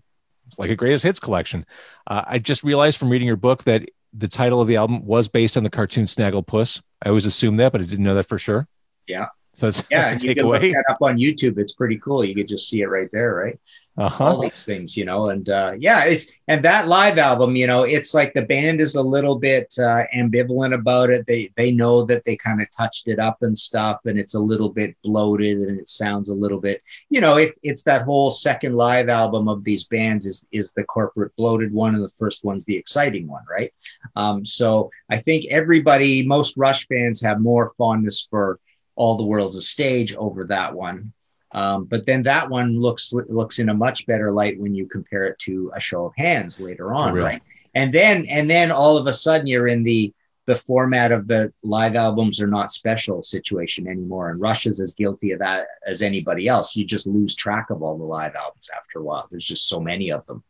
it's 0.50 0.58
like 0.58 0.70
a 0.70 0.76
greatest 0.76 1.04
hits 1.04 1.20
collection. 1.20 1.64
Uh, 2.08 2.24
I 2.26 2.38
just 2.40 2.64
realized 2.64 2.98
from 2.98 3.08
reading 3.08 3.28
your 3.28 3.36
book 3.36 3.62
that 3.64 3.88
the 4.12 4.26
title 4.26 4.60
of 4.60 4.66
the 4.66 4.74
album 4.74 5.06
was 5.06 5.28
based 5.28 5.56
on 5.56 5.62
the 5.62 5.70
cartoon 5.70 6.06
Snagglepuss. 6.06 6.82
I 7.04 7.08
always 7.08 7.24
assumed 7.24 7.60
that, 7.60 7.70
but 7.70 7.80
I 7.80 7.84
didn't 7.84 8.04
know 8.04 8.16
that 8.16 8.26
for 8.26 8.36
sure. 8.36 8.66
Yeah, 9.06 9.26
So 9.54 9.66
that's, 9.66 9.82
Yeah, 9.90 10.06
that's 10.06 10.24
you 10.24 10.34
can 10.34 10.46
look 10.46 10.62
that 10.62 10.84
up 10.88 10.98
on 11.02 11.18
YouTube. 11.18 11.58
It's 11.58 11.72
pretty 11.72 11.98
cool. 11.98 12.24
You 12.24 12.34
could 12.34 12.48
just 12.48 12.68
see 12.68 12.80
it 12.82 12.86
right 12.86 13.08
there, 13.12 13.34
right? 13.34 13.58
Uh 13.98 14.08
all 14.18 14.40
these 14.40 14.64
things, 14.64 14.96
you 14.96 15.04
know, 15.04 15.26
and 15.26 15.50
uh, 15.50 15.72
yeah, 15.76 16.04
it's 16.04 16.32
and 16.48 16.64
that 16.64 16.88
live 16.88 17.18
album, 17.18 17.56
you 17.56 17.66
know, 17.66 17.82
it's 17.82 18.14
like 18.14 18.32
the 18.32 18.46
band 18.46 18.80
is 18.80 18.94
a 18.94 19.02
little 19.02 19.38
bit 19.38 19.74
uh, 19.78 20.02
ambivalent 20.16 20.72
about 20.72 21.10
it. 21.10 21.26
They 21.26 21.52
they 21.56 21.72
know 21.72 22.04
that 22.06 22.24
they 22.24 22.36
kind 22.36 22.62
of 22.62 22.68
touched 22.74 23.08
it 23.08 23.18
up 23.18 23.42
and 23.42 23.58
stuff, 23.58 23.98
and 24.06 24.18
it's 24.18 24.34
a 24.34 24.40
little 24.40 24.70
bit 24.70 24.96
bloated 25.02 25.58
and 25.58 25.78
it 25.78 25.88
sounds 25.88 26.30
a 26.30 26.34
little 26.34 26.60
bit, 26.60 26.82
you 27.10 27.20
know, 27.20 27.36
it, 27.36 27.58
it's 27.62 27.82
that 27.82 28.02
whole 28.02 28.30
second 28.30 28.76
live 28.76 29.08
album 29.08 29.48
of 29.48 29.64
these 29.64 29.84
bands 29.88 30.24
is 30.26 30.46
is 30.52 30.72
the 30.72 30.84
corporate 30.84 31.34
bloated 31.36 31.72
one, 31.72 31.94
and 31.94 32.04
the 32.04 32.08
first 32.10 32.44
one's 32.44 32.64
the 32.64 32.76
exciting 32.76 33.26
one, 33.26 33.44
right? 33.50 33.74
Um, 34.16 34.44
so 34.44 34.90
I 35.10 35.18
think 35.18 35.46
everybody, 35.50 36.24
most 36.24 36.56
Rush 36.56 36.86
fans, 36.86 37.20
have 37.20 37.40
more 37.40 37.72
fondness 37.76 38.26
for 38.30 38.60
All 38.96 39.16
the 39.16 39.24
World's 39.24 39.56
a 39.56 39.62
Stage 39.62 40.14
over 40.14 40.44
that 40.46 40.74
one. 40.74 41.12
Um, 41.52 41.84
but 41.84 42.06
then 42.06 42.22
that 42.24 42.48
one 42.48 42.78
looks 42.78 43.12
looks 43.12 43.58
in 43.58 43.70
a 43.70 43.74
much 43.74 44.06
better 44.06 44.30
light 44.32 44.60
when 44.60 44.74
you 44.74 44.86
compare 44.86 45.26
it 45.26 45.38
to 45.40 45.72
a 45.74 45.80
show 45.80 46.04
of 46.06 46.12
hands 46.16 46.60
later 46.60 46.94
on, 46.94 47.12
real. 47.12 47.24
right? 47.24 47.42
And 47.74 47.92
then 47.92 48.26
and 48.26 48.48
then 48.48 48.70
all 48.70 48.96
of 48.96 49.06
a 49.06 49.14
sudden 49.14 49.46
you're 49.46 49.68
in 49.68 49.82
the 49.82 50.12
the 50.46 50.54
format 50.54 51.12
of 51.12 51.28
the 51.28 51.52
live 51.62 51.94
albums 51.94 52.40
are 52.40 52.46
not 52.46 52.72
special 52.72 53.22
situation 53.22 53.86
anymore. 53.86 54.30
And 54.30 54.40
Rush 54.40 54.66
is 54.66 54.80
as 54.80 54.94
guilty 54.94 55.32
of 55.32 55.38
that 55.40 55.66
as 55.86 56.02
anybody 56.02 56.48
else. 56.48 56.74
You 56.74 56.84
just 56.84 57.06
lose 57.06 57.34
track 57.34 57.70
of 57.70 57.82
all 57.82 57.98
the 57.98 58.04
live 58.04 58.34
albums 58.34 58.68
after 58.76 58.98
a 58.98 59.02
while. 59.02 59.28
There's 59.30 59.46
just 59.46 59.68
so 59.68 59.80
many 59.80 60.10
of 60.10 60.24
them. 60.26 60.42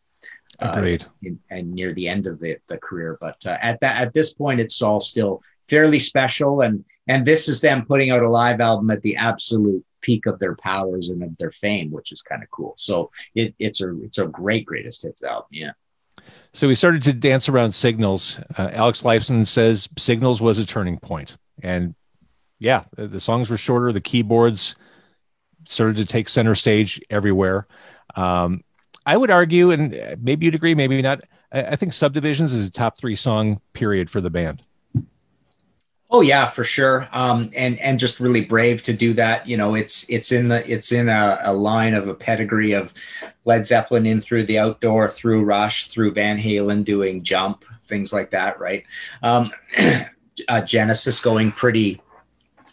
Uh, 0.58 0.74
Agreed. 0.76 1.04
in, 1.22 1.38
and 1.50 1.72
near 1.72 1.94
the 1.94 2.06
end 2.06 2.26
of 2.26 2.38
the, 2.38 2.56
the 2.68 2.78
career. 2.78 3.16
But 3.20 3.44
uh, 3.46 3.56
at 3.60 3.80
that 3.80 4.00
at 4.00 4.14
this 4.14 4.34
point, 4.34 4.60
it's 4.60 4.80
all 4.80 5.00
still 5.00 5.42
fairly 5.70 5.98
special, 5.98 6.60
and 6.60 6.84
and 7.06 7.24
this 7.24 7.48
is 7.48 7.60
them 7.60 7.86
putting 7.86 8.10
out 8.10 8.22
a 8.22 8.28
live 8.28 8.60
album 8.60 8.90
at 8.90 9.02
the 9.02 9.16
absolute 9.16 9.84
peak 10.00 10.26
of 10.26 10.38
their 10.38 10.56
powers 10.56 11.08
and 11.08 11.22
of 11.22 11.36
their 11.38 11.50
fame, 11.50 11.90
which 11.90 12.12
is 12.12 12.22
kind 12.22 12.42
of 12.42 12.50
cool. 12.50 12.74
So 12.76 13.10
it, 13.34 13.54
it's 13.58 13.80
a 13.80 13.98
it's 14.02 14.18
a 14.18 14.26
great 14.26 14.66
greatest 14.66 15.02
hits 15.02 15.22
album. 15.22 15.48
Yeah. 15.50 15.72
So 16.52 16.68
we 16.68 16.74
started 16.74 17.02
to 17.04 17.12
dance 17.12 17.48
around 17.48 17.72
Signals. 17.72 18.40
Uh, 18.58 18.70
Alex 18.72 19.02
Lifeson 19.02 19.46
says 19.46 19.88
Signals 19.96 20.42
was 20.42 20.58
a 20.58 20.66
turning 20.66 20.98
point, 20.98 21.36
and 21.62 21.94
yeah, 22.58 22.84
the, 22.96 23.20
songs 23.20 23.50
were 23.50 23.56
shorter. 23.56 23.92
The 23.92 24.00
keyboards 24.00 24.74
started 25.66 25.96
to 25.96 26.04
take 26.04 26.28
center 26.28 26.54
stage 26.54 27.00
everywhere. 27.08 27.66
Um, 28.16 28.62
I 29.06 29.16
would 29.16 29.30
argue, 29.30 29.70
and 29.70 30.18
maybe 30.20 30.44
you'd 30.44 30.54
agree, 30.54 30.74
maybe 30.74 31.00
not. 31.00 31.22
I, 31.52 31.62
I 31.62 31.76
think 31.76 31.92
Subdivisions 31.92 32.52
is 32.52 32.66
a 32.66 32.70
top 32.70 32.98
three 32.98 33.16
song 33.16 33.60
period 33.72 34.10
for 34.10 34.20
the 34.20 34.30
band. 34.30 34.62
Oh 36.12 36.22
yeah, 36.22 36.46
for 36.46 36.64
sure. 36.64 37.08
Um, 37.12 37.50
and 37.56 37.78
and 37.78 37.98
just 37.98 38.18
really 38.18 38.40
brave 38.40 38.82
to 38.84 38.92
do 38.92 39.12
that. 39.14 39.46
You 39.46 39.56
know, 39.56 39.74
it's 39.74 40.08
it's 40.10 40.32
in 40.32 40.48
the 40.48 40.68
it's 40.70 40.90
in 40.90 41.08
a, 41.08 41.38
a 41.44 41.52
line 41.52 41.94
of 41.94 42.08
a 42.08 42.14
pedigree 42.14 42.72
of 42.72 42.92
Led 43.44 43.64
Zeppelin 43.64 44.06
in 44.06 44.20
through 44.20 44.44
the 44.44 44.58
outdoor, 44.58 45.08
through 45.08 45.44
Rush, 45.44 45.86
through 45.86 46.12
Van 46.12 46.36
Halen 46.36 46.84
doing 46.84 47.22
Jump, 47.22 47.64
things 47.82 48.12
like 48.12 48.30
that, 48.30 48.58
right? 48.58 48.84
Um, 49.22 49.52
uh, 50.48 50.62
Genesis 50.62 51.20
going 51.20 51.52
pretty 51.52 52.00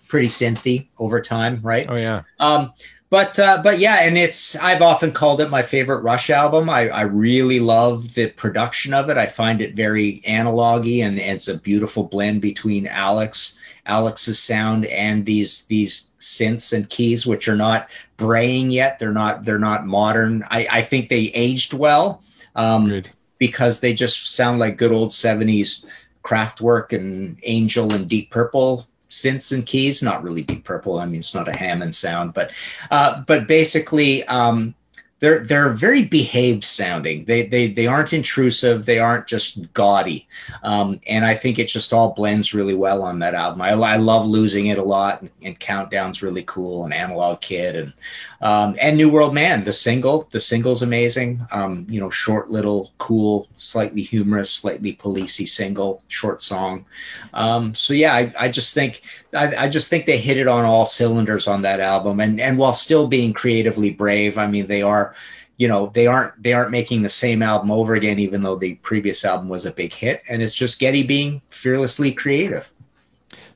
pretty 0.07 0.27
synthy 0.27 0.87
over 0.97 1.21
time, 1.21 1.59
right? 1.61 1.85
Oh 1.89 1.95
yeah, 1.95 2.23
Um, 2.39 2.73
but 3.09 3.39
uh, 3.39 3.61
but 3.63 3.79
yeah, 3.79 3.99
and 4.01 4.17
it's 4.17 4.55
I've 4.57 4.81
often 4.81 5.11
called 5.11 5.39
it 5.41 5.49
my 5.49 5.61
favorite 5.61 6.01
Rush 6.01 6.29
album. 6.29 6.69
I, 6.69 6.89
I 6.89 7.01
really 7.03 7.59
love 7.59 8.13
the 8.15 8.29
production 8.31 8.93
of 8.93 9.09
it. 9.09 9.17
I 9.17 9.25
find 9.25 9.61
it 9.61 9.75
very 9.75 10.21
analogy, 10.27 11.01
and 11.01 11.17
it's 11.17 11.47
a 11.47 11.57
beautiful 11.57 12.03
blend 12.03 12.41
between 12.41 12.87
Alex 12.87 13.57
Alex's 13.85 14.39
sound 14.39 14.85
and 14.87 15.25
these 15.25 15.63
these 15.65 16.11
synths 16.19 16.73
and 16.73 16.89
keys, 16.89 17.25
which 17.25 17.47
are 17.47 17.55
not 17.55 17.89
braying 18.17 18.71
yet. 18.71 18.99
They're 18.99 19.13
not 19.13 19.45
they're 19.45 19.59
not 19.59 19.87
modern. 19.87 20.43
I, 20.49 20.67
I 20.69 20.81
think 20.81 21.09
they 21.09 21.31
aged 21.33 21.73
well. 21.73 22.21
Um, 22.55 23.03
because 23.37 23.79
they 23.79 23.93
just 23.93 24.35
sound 24.35 24.59
like 24.59 24.77
good 24.77 24.91
old 24.91 25.09
70s 25.09 25.85
Kraftwerk 26.23 26.91
and 26.91 27.37
Angel 27.43 27.93
and 27.93 28.09
Deep 28.09 28.31
Purple 28.31 28.87
synths 29.09 29.53
and 29.53 29.65
keys. 29.65 30.03
Not 30.03 30.23
really 30.23 30.43
Deep 30.43 30.63
Purple. 30.63 30.99
I 30.99 31.05
mean, 31.05 31.19
it's 31.19 31.35
not 31.35 31.47
a 31.47 31.57
Hammond 31.57 31.95
sound, 31.95 32.33
but 32.33 32.51
uh, 32.91 33.21
but 33.21 33.47
basically, 33.47 34.23
um, 34.25 34.73
they're 35.19 35.43
they're 35.43 35.73
very 35.73 36.03
behaved 36.05 36.63
sounding. 36.63 37.25
They 37.25 37.47
they 37.47 37.71
they 37.71 37.87
aren't 37.87 38.13
intrusive. 38.13 38.85
They 38.85 38.99
aren't 38.99 39.27
just 39.27 39.73
gaudy. 39.73 40.27
Um, 40.63 40.99
and 41.07 41.25
I 41.25 41.33
think 41.33 41.57
it 41.57 41.67
just 41.67 41.91
all 41.91 42.13
blends 42.13 42.53
really 42.53 42.75
well 42.75 43.01
on 43.01 43.19
that 43.19 43.33
album. 43.33 43.61
I, 43.61 43.71
I 43.71 43.95
love 43.95 44.27
losing 44.27 44.67
it 44.67 44.77
a 44.77 44.83
lot, 44.83 45.21
and, 45.21 45.31
and 45.43 45.59
Countdown's 45.59 46.21
really 46.21 46.43
cool, 46.43 46.85
and 46.85 46.93
Analog 46.93 47.41
Kid, 47.41 47.75
and 47.75 47.93
um, 48.41 48.75
and 48.79 48.97
New 48.97 49.11
World 49.11 49.33
Man, 49.33 49.63
the 49.63 49.73
single. 49.73 50.27
The 50.31 50.39
single's 50.39 50.83
amazing. 50.83 51.41
Um, 51.51 51.87
you 51.89 51.99
know, 51.99 52.09
short, 52.09 52.51
little, 52.51 52.91
cool, 52.99 53.47
slightly 53.57 54.01
humorous, 54.01 54.51
slightly 54.51 54.93
policey 54.93 55.47
single, 55.47 56.03
short 56.07 56.43
song. 56.43 56.85
Um, 57.33 57.73
so 57.73 57.93
yeah, 57.93 58.13
I, 58.13 58.31
I 58.39 58.49
just 58.49 58.73
think 58.73 59.01
I, 59.33 59.55
I 59.55 59.69
just 59.69 59.89
think 59.89 60.05
they 60.05 60.17
hit 60.17 60.37
it 60.37 60.47
on 60.47 60.65
all 60.65 60.85
cylinders 60.85 61.47
on 61.47 61.63
that 61.63 61.79
album, 61.79 62.19
and 62.19 62.39
and 62.39 62.57
while 62.57 62.73
still 62.73 63.07
being 63.07 63.33
creatively 63.33 63.91
brave, 63.91 64.37
I 64.37 64.45
mean 64.45 64.67
they 64.67 64.83
are, 64.83 65.15
you 65.57 65.67
know, 65.67 65.87
they 65.87 66.05
aren't 66.05 66.41
they 66.41 66.53
aren't 66.53 66.71
making 66.71 67.01
the 67.01 67.09
same 67.09 67.41
album 67.41 67.71
over 67.71 67.95
again, 67.95 68.19
even 68.19 68.41
though 68.41 68.55
the 68.55 68.75
previous 68.75 69.25
album 69.25 69.49
was 69.49 69.65
a 69.65 69.71
big 69.71 69.91
hit, 69.93 70.21
and 70.29 70.43
it's 70.43 70.55
just 70.55 70.79
Geddy 70.79 71.01
being 71.01 71.41
fearlessly 71.47 72.11
creative. 72.11 72.71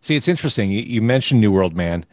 See, 0.02 0.16
it's 0.16 0.28
interesting. 0.28 0.72
You, 0.72 0.82
you 0.82 1.04
mentioned 1.04 1.40
New 1.40 1.52
World 1.52 1.76
Man. 1.76 2.04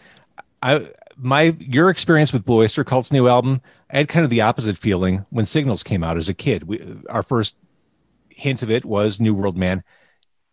I 0.63 0.87
my 1.19 1.57
your 1.59 1.91
experience 1.91 2.33
with 2.33 2.45
Blue 2.45 2.63
Oyster 2.63 2.85
Cult's 2.85 3.13
new 3.13 3.29
album, 3.29 3.61
I 3.91 3.99
had 3.99 4.09
kind 4.09 4.25
of 4.25 4.31
the 4.31 4.41
opposite 4.41 4.79
feeling 4.79 5.27
when 5.31 5.47
Signals 5.47 5.83
came 5.83 6.05
out 6.05 6.17
as 6.17 6.29
a 6.29 6.35
kid. 6.35 6.65
We, 6.65 6.81
our 7.09 7.23
first 7.23 7.57
hint 8.31 8.63
of 8.63 8.71
it 8.71 8.85
was 8.85 9.21
New 9.21 9.35
World 9.35 9.57
Man. 9.57 9.83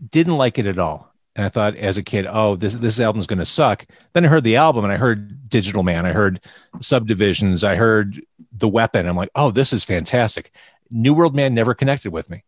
Didn't 0.09 0.37
like 0.37 0.57
it 0.57 0.65
at 0.65 0.79
all. 0.79 1.11
And 1.35 1.45
I 1.45 1.49
thought 1.49 1.75
as 1.75 1.97
a 1.97 2.03
kid, 2.03 2.27
oh, 2.29 2.55
this 2.55 2.75
this 2.75 2.99
album's 2.99 3.27
going 3.27 3.39
to 3.39 3.45
suck. 3.45 3.85
Then 4.13 4.25
I 4.25 4.29
heard 4.29 4.43
the 4.43 4.55
album 4.55 4.83
and 4.83 4.93
I 4.93 4.97
heard 4.97 5.49
Digital 5.49 5.83
Man, 5.83 6.05
I 6.05 6.13
heard 6.13 6.39
Subdivisions, 6.79 7.63
I 7.63 7.75
heard 7.75 8.21
The 8.53 8.69
Weapon. 8.69 9.05
I'm 9.05 9.17
like, 9.17 9.31
oh, 9.35 9.51
this 9.51 9.73
is 9.73 9.83
fantastic. 9.83 10.51
New 10.89 11.13
World 11.13 11.35
Man 11.35 11.53
never 11.53 11.73
connected 11.73 12.11
with 12.11 12.29
me. 12.29 12.43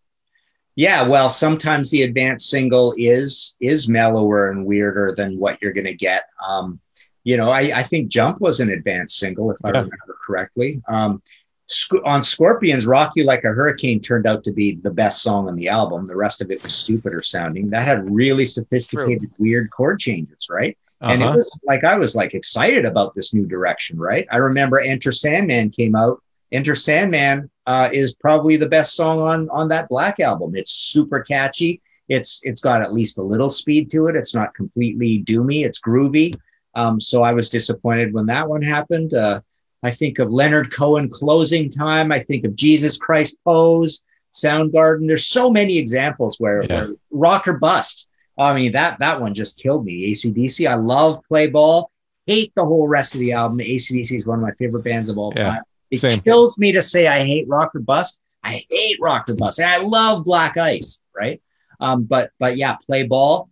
Yeah, 0.76 1.08
well, 1.08 1.30
sometimes 1.32 1.90
the 1.90 2.04
advanced 2.04 2.50
single 2.50 2.94
is 2.98 3.58
is 3.60 3.90
mellower 3.90 4.52
and 4.52 4.66
weirder 4.66 5.14
than 5.18 5.38
what 5.38 5.62
you're 5.62 5.74
going 5.74 5.86
to 5.86 5.94
get. 5.94 6.26
Um, 6.48 6.80
you 7.30 7.36
know, 7.36 7.50
I, 7.50 7.62
I 7.82 7.84
think 7.84 8.08
Jump 8.08 8.40
was 8.40 8.62
an 8.62 8.70
advanced 8.72 9.20
single, 9.20 9.52
if 9.52 9.58
I 9.64 9.70
Yeah. 9.70 9.82
remember 9.86 10.16
correctly. 10.26 10.82
Um, 10.88 11.22
Sc- 11.70 12.06
on 12.06 12.24
Scorpions, 12.24 12.88
Rock 12.88 13.12
You 13.18 13.26
Like 13.26 13.44
a 13.44 13.50
Hurricane 13.60 14.00
turned 14.00 14.26
out 14.26 14.46
to 14.46 14.54
be 14.54 14.68
the 14.88 14.92
best 15.02 15.22
song 15.22 15.50
on 15.50 15.56
the 15.58 15.68
album. 15.68 16.06
The 16.06 16.16
rest 16.16 16.42
of 16.42 16.50
it 16.52 16.64
was 16.64 16.74
stupider 16.74 17.22
sounding. 17.22 17.70
That 17.70 17.82
had 17.82 18.10
really 18.10 18.46
sophisticated, 18.46 19.30
weird 19.38 19.70
chord 19.72 20.00
changes, 20.00 20.48
right? 20.50 20.78
And 21.02 21.22
it 21.22 21.26
Uh-huh. 21.26 21.36
was 21.36 21.60
like 21.72 21.84
I 21.84 21.96
was 21.98 22.16
like 22.16 22.34
excited 22.34 22.86
about 22.86 23.14
this 23.14 23.34
new 23.34 23.46
direction, 23.46 24.00
right? 24.00 24.26
I 24.32 24.38
remember 24.38 24.80
Enter 24.80 25.12
Sandman 25.12 25.70
came 25.70 25.94
out. 26.04 26.22
Enter 26.54 26.76
Sandman 26.76 27.50
uh, 27.66 27.90
is 27.92 28.14
probably 28.14 28.56
the 28.56 28.70
best 28.70 28.96
song 28.96 29.20
on 29.20 29.50
on 29.50 29.68
that 29.68 29.90
Black 29.90 30.22
album. 30.22 30.56
It's 30.56 30.72
super 30.72 31.20
catchy. 31.20 31.82
It's 32.08 32.40
it's 32.50 32.62
got 32.62 32.82
at 32.82 32.94
least 32.94 33.18
a 33.18 33.22
little 33.34 33.50
speed 33.50 33.92
to 33.92 34.08
it. 34.08 34.16
It's 34.16 34.34
not 34.34 34.56
completely 34.56 35.22
doomy. 35.26 35.66
It's 35.66 35.82
groovy. 35.82 36.30
Um, 36.78 37.00
so 37.00 37.24
I 37.24 37.34
was 37.34 37.50
disappointed 37.50 38.14
when 38.14 38.28
that 38.28 38.48
one 38.48 38.62
happened. 38.62 39.14
Uh, 39.14 39.42
I 39.84 39.92
think 39.92 40.20
of 40.20 40.32
Leonard 40.32 40.72
Cohen 40.72 41.10
closing 41.10 41.70
time. 41.70 42.12
I 42.12 42.20
think 42.20 42.46
of 42.46 42.56
Jesus 42.56 42.98
Christ 42.98 43.36
Pose, 43.46 44.02
Soundgarden. 44.34 45.08
There's 45.08 45.26
so 45.26 45.50
many 45.52 45.78
examples 45.78 46.40
where, 46.40 46.64
Yeah. 46.64 46.86
where 46.86 46.90
rock 47.12 47.48
or 47.48 47.58
bust. 47.58 48.08
I 48.38 48.54
mean, 48.54 48.74
that 48.74 49.00
that 49.00 49.20
one 49.20 49.34
just 49.34 49.58
killed 49.60 49.84
me. 49.86 50.12
ACDC. 50.12 50.68
I 50.68 50.76
love 50.76 51.22
Play 51.28 51.48
Ball. 51.48 51.90
Hate 52.28 52.52
the 52.56 52.64
whole 52.66 52.88
rest 52.88 53.16
of 53.16 53.20
the 53.22 53.32
album. 53.34 53.58
ACDC 53.60 54.16
is 54.16 54.26
one 54.28 54.38
of 54.40 54.44
my 54.44 54.52
favorite 54.60 54.84
bands 54.84 55.10
of 55.10 55.18
all 55.18 55.34
Yeah, 55.36 55.52
time. 55.54 55.62
It 55.90 55.98
same. 56.00 56.20
kills 56.20 56.60
me 56.60 56.72
to 56.74 56.82
say 56.82 57.08
I 57.08 57.24
hate 57.24 57.48
rock 57.48 57.74
or 57.74 57.80
bust. 57.80 58.20
I 58.44 58.64
hate 58.70 58.98
rock 59.02 59.28
or 59.30 59.36
bust. 59.36 59.60
And 59.60 59.70
I 59.70 59.78
love 59.78 60.24
Black 60.26 60.58
Ice, 60.58 61.02
right? 61.16 61.42
Um, 61.80 62.04
but 62.04 62.30
but 62.40 62.58
yeah, 62.58 62.76
Play 62.86 63.04
Ball, 63.04 63.50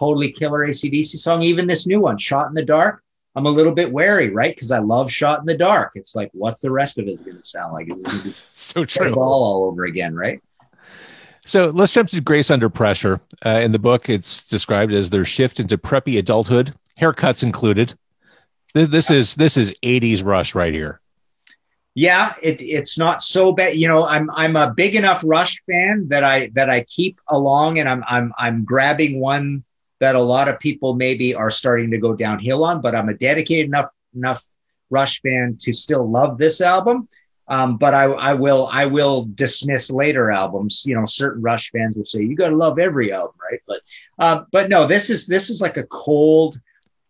totally 0.00 0.32
killer 0.32 0.66
ACDC 0.66 1.16
song. 1.18 1.42
Even 1.42 1.66
this 1.68 1.86
new 1.86 2.00
one, 2.00 2.16
Shot 2.18 2.48
in 2.48 2.54
the 2.54 2.64
Dark. 2.64 3.02
I'm 3.36 3.46
a 3.46 3.50
little 3.50 3.72
bit 3.72 3.92
wary, 3.92 4.30
right? 4.30 4.52
Because 4.54 4.72
I 4.72 4.80
love 4.80 5.12
Shot 5.12 5.38
in 5.38 5.46
the 5.46 5.56
Dark. 5.56 5.92
It's 5.94 6.16
like, 6.16 6.30
what's 6.32 6.60
the 6.60 6.70
rest 6.72 6.98
of 6.98 7.06
it 7.06 7.24
going 7.24 7.36
to 7.36 7.44
sound 7.44 7.72
like? 7.74 7.86
It's 7.88 8.00
going 8.02 8.18
to 8.18 8.24
be 8.28 8.34
So 8.56 8.84
true. 8.84 9.14
Ball 9.14 9.44
all 9.44 9.64
over 9.66 9.84
again, 9.84 10.16
right? 10.16 10.42
So 11.44 11.66
let's 11.66 11.92
jump 11.92 12.08
to 12.10 12.20
Grace 12.20 12.50
Under 12.50 12.68
Pressure. 12.68 13.20
Uh, 13.44 13.60
in 13.62 13.72
the 13.72 13.78
book, 13.78 14.08
it's 14.08 14.46
described 14.46 14.92
as 14.92 15.10
their 15.10 15.24
shift 15.24 15.60
into 15.60 15.78
preppy 15.78 16.18
adulthood, 16.18 16.74
haircuts 16.98 17.42
included. 17.42 17.94
Th- 18.74 18.88
This 18.88 19.10
is 19.10 19.34
this 19.36 19.56
is 19.56 19.74
80s 19.82 20.24
rush 20.24 20.54
right 20.54 20.72
here. 20.74 21.00
yeah 21.94 22.34
it, 22.42 22.62
it's 22.62 22.96
not 22.98 23.20
so 23.20 23.50
bad 23.52 23.74
you 23.76 23.88
know 23.88 24.06
i'm 24.06 24.30
i'm 24.36 24.54
a 24.54 24.72
big 24.72 24.94
enough 24.94 25.22
rush 25.26 25.60
fan 25.68 26.06
that 26.08 26.22
i 26.22 26.48
that 26.54 26.70
i 26.70 26.82
keep 26.84 27.18
along 27.28 27.80
and 27.80 27.88
i'm 27.88 28.04
i'm 28.06 28.32
i'm 28.38 28.64
grabbing 28.64 29.18
one 29.18 29.64
that 30.00 30.16
a 30.16 30.20
lot 30.20 30.48
of 30.48 30.58
people 30.58 30.94
maybe 30.94 31.34
are 31.34 31.50
starting 31.50 31.90
to 31.92 31.98
go 31.98 32.14
downhill 32.14 32.64
on, 32.64 32.80
but 32.80 32.94
I'm 32.94 33.08
a 33.08 33.14
dedicated 33.14 33.66
enough 33.66 33.88
enough 34.14 34.44
Rush 34.90 35.20
fan 35.22 35.56
to 35.60 35.72
still 35.72 36.10
love 36.10 36.36
this 36.36 36.60
album. 36.60 37.08
Um, 37.46 37.78
but 37.78 37.94
I, 37.94 38.04
I 38.04 38.34
will 38.34 38.68
I 38.72 38.86
will 38.86 39.28
dismiss 39.34 39.90
later 39.90 40.30
albums. 40.30 40.84
You 40.86 40.94
know, 40.94 41.06
certain 41.06 41.42
Rush 41.42 41.70
fans 41.70 41.96
will 41.96 42.04
say 42.04 42.22
you 42.22 42.36
got 42.36 42.50
to 42.50 42.56
love 42.56 42.78
every 42.78 43.12
album, 43.12 43.34
right? 43.50 43.60
But 43.66 43.80
uh, 44.18 44.44
but 44.52 44.68
no, 44.68 44.86
this 44.86 45.10
is 45.10 45.26
this 45.26 45.50
is 45.50 45.60
like 45.60 45.76
a 45.76 45.86
cold, 45.86 46.60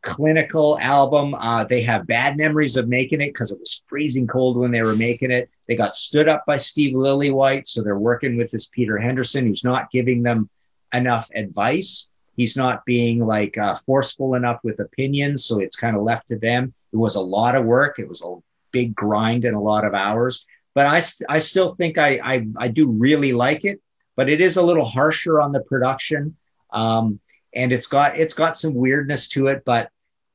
clinical 0.02 0.78
album. 0.80 1.34
Uh, 1.34 1.64
they 1.64 1.82
have 1.82 2.06
bad 2.06 2.38
memories 2.38 2.76
of 2.76 2.88
making 2.88 3.20
it 3.20 3.28
because 3.28 3.50
it 3.50 3.60
was 3.60 3.82
freezing 3.86 4.26
cold 4.26 4.56
when 4.56 4.70
they 4.70 4.82
were 4.82 4.96
making 4.96 5.30
it. 5.30 5.50
They 5.68 5.76
got 5.76 5.94
stood 5.94 6.28
up 6.28 6.44
by 6.46 6.56
Steve 6.56 6.94
Lillywhite, 6.94 7.66
so 7.66 7.82
they're 7.82 7.98
working 7.98 8.38
with 8.38 8.50
this 8.50 8.66
Peter 8.66 8.96
Henderson, 8.96 9.46
who's 9.46 9.64
not 9.64 9.90
giving 9.90 10.22
them 10.22 10.48
enough 10.92 11.30
advice. 11.34 12.09
He's 12.40 12.56
not 12.56 12.86
being 12.86 13.26
like 13.26 13.58
uh, 13.58 13.74
forceful 13.84 14.34
enough 14.34 14.60
with 14.64 14.80
opinions, 14.80 15.44
so 15.44 15.60
it's 15.60 15.76
kind 15.76 15.94
of 15.94 16.04
left 16.04 16.28
to 16.28 16.38
them. 16.38 16.72
It 16.90 16.96
was 16.96 17.16
a 17.16 17.20
lot 17.20 17.54
of 17.54 17.66
work. 17.66 17.98
It 17.98 18.08
was 18.08 18.22
a 18.24 18.36
big 18.72 18.94
grind 18.94 19.44
and 19.44 19.54
a 19.54 19.60
lot 19.60 19.84
of 19.84 19.92
hours. 19.92 20.46
But 20.74 20.86
I, 20.86 21.34
I 21.34 21.36
still 21.36 21.74
think 21.74 21.98
I, 21.98 22.18
I, 22.24 22.46
I 22.56 22.68
do 22.68 22.88
really 22.88 23.34
like 23.34 23.66
it. 23.66 23.82
But 24.16 24.30
it 24.30 24.40
is 24.40 24.56
a 24.56 24.62
little 24.62 24.86
harsher 24.86 25.38
on 25.38 25.52
the 25.52 25.60
production, 25.60 26.34
um, 26.72 27.20
and 27.54 27.72
it's 27.72 27.86
got 27.86 28.16
it's 28.16 28.32
got 28.32 28.56
some 28.56 28.72
weirdness 28.72 29.28
to 29.28 29.48
it. 29.48 29.62
But 29.66 29.90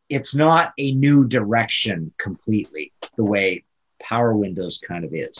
it's 0.07 0.35
not 0.35 0.73
a 0.77 0.91
new 0.91 1.27
direction 1.27 2.13
completely 2.19 2.93
the 3.15 3.23
way 3.23 3.63
Power 3.99 4.35
Windows 4.35 4.77
kind 4.77 5.05
of 5.05 5.11
is. 5.11 5.39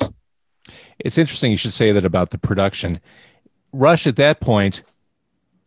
It's 0.98 1.20
interesting 1.20 1.52
you 1.52 1.58
should 1.58 1.74
say 1.74 1.92
that 1.92 2.06
about 2.06 2.32
the 2.32 2.40
production. 2.40 3.00
Rush 3.72 4.08
at 4.08 4.16
that 4.16 4.40
point, 4.40 4.82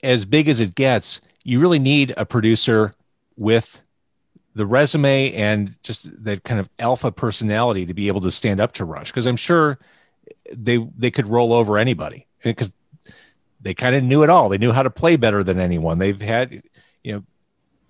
as 0.03 0.25
big 0.25 0.49
as 0.49 0.61
it 0.61 0.75
gets, 0.75 1.21
you 1.45 1.61
really 1.61 1.79
need 1.79 2.15
a 2.17 2.25
producer 2.25 2.95
with 3.37 3.83
the 4.55 4.67
resume 4.67 5.33
and 5.35 5.75
just 5.83 6.25
that 6.25 6.43
kind 6.43 6.59
of 6.59 6.69
alpha 6.79 7.13
personality 7.13 7.87
to 7.87 7.95
be 7.95 8.09
able 8.09 8.21
to 8.21 8.31
stand 8.31 8.61
up 8.61 8.73
to 8.73 8.85
Rush 8.85 9.11
because 9.11 9.27
I'm 9.27 9.37
sure 9.37 9.79
they 10.57 10.79
they 10.97 11.11
could 11.11 11.29
roll 11.29 11.53
over 11.53 11.79
anybody 11.79 12.27
eh, 12.45 12.51
because 12.51 12.73
they 13.61 13.75
kind 13.75 13.95
of 13.95 14.03
knew 14.03 14.23
it 14.23 14.31
all. 14.31 14.49
They 14.49 14.59
knew 14.59 14.73
how 14.73 14.83
to 14.83 14.91
play 14.91 15.17
better 15.17 15.45
than 15.45 15.59
anyone. 15.59 15.99
They've 15.99 16.21
had 16.21 16.63
you 17.05 17.13
know 17.15 17.25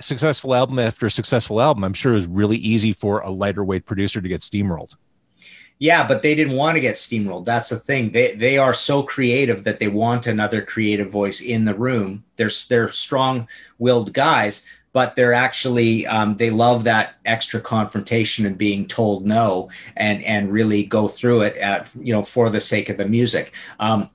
successful 0.00 0.54
album 0.54 0.78
after 0.78 1.08
successful 1.08 1.60
album. 1.60 1.84
I'm 1.84 1.94
sure 1.94 2.12
it 2.12 2.16
was 2.16 2.26
really 2.26 2.58
easy 2.58 2.92
for 2.92 3.20
a 3.20 3.30
lighter 3.30 3.64
weight 3.64 3.86
producer 3.86 4.20
to 4.20 4.28
get 4.28 4.42
steamrolled. 4.42 4.96
Yeah, 5.80 6.06
but 6.06 6.22
they 6.22 6.34
didn't 6.34 6.56
want 6.56 6.74
to 6.76 6.80
get 6.80 6.96
steamrolled. 6.96 7.44
That's 7.44 7.68
the 7.68 7.78
thing. 7.78 8.10
They 8.10 8.34
they 8.34 8.58
are 8.58 8.74
so 8.74 9.02
creative 9.02 9.62
that 9.64 9.78
they 9.78 9.88
want 9.88 10.26
another 10.26 10.60
creative 10.60 11.10
voice 11.10 11.40
in 11.40 11.64
the 11.64 11.74
room. 11.74 12.24
They're 12.36 12.50
they're 12.68 12.88
strong 12.88 13.46
willed 13.78 14.12
guys, 14.12 14.66
but 14.92 15.14
they're 15.14 15.32
actually 15.32 16.06
um, 16.06 16.34
they 16.34 16.50
love 16.50 16.82
that 16.84 17.18
extra 17.24 17.60
confrontation 17.60 18.44
and 18.46 18.58
being 18.58 18.86
told 18.86 19.24
no 19.24 19.70
and 19.96 20.22
and 20.24 20.52
really 20.52 20.82
go 20.84 21.06
through 21.06 21.42
it 21.42 21.56
at 21.58 21.90
you 22.00 22.12
know 22.12 22.22
for 22.22 22.50
the 22.50 22.60
sake 22.60 22.88
of 22.88 22.96
the 22.96 23.06
music 23.06 23.52
um, 23.78 24.10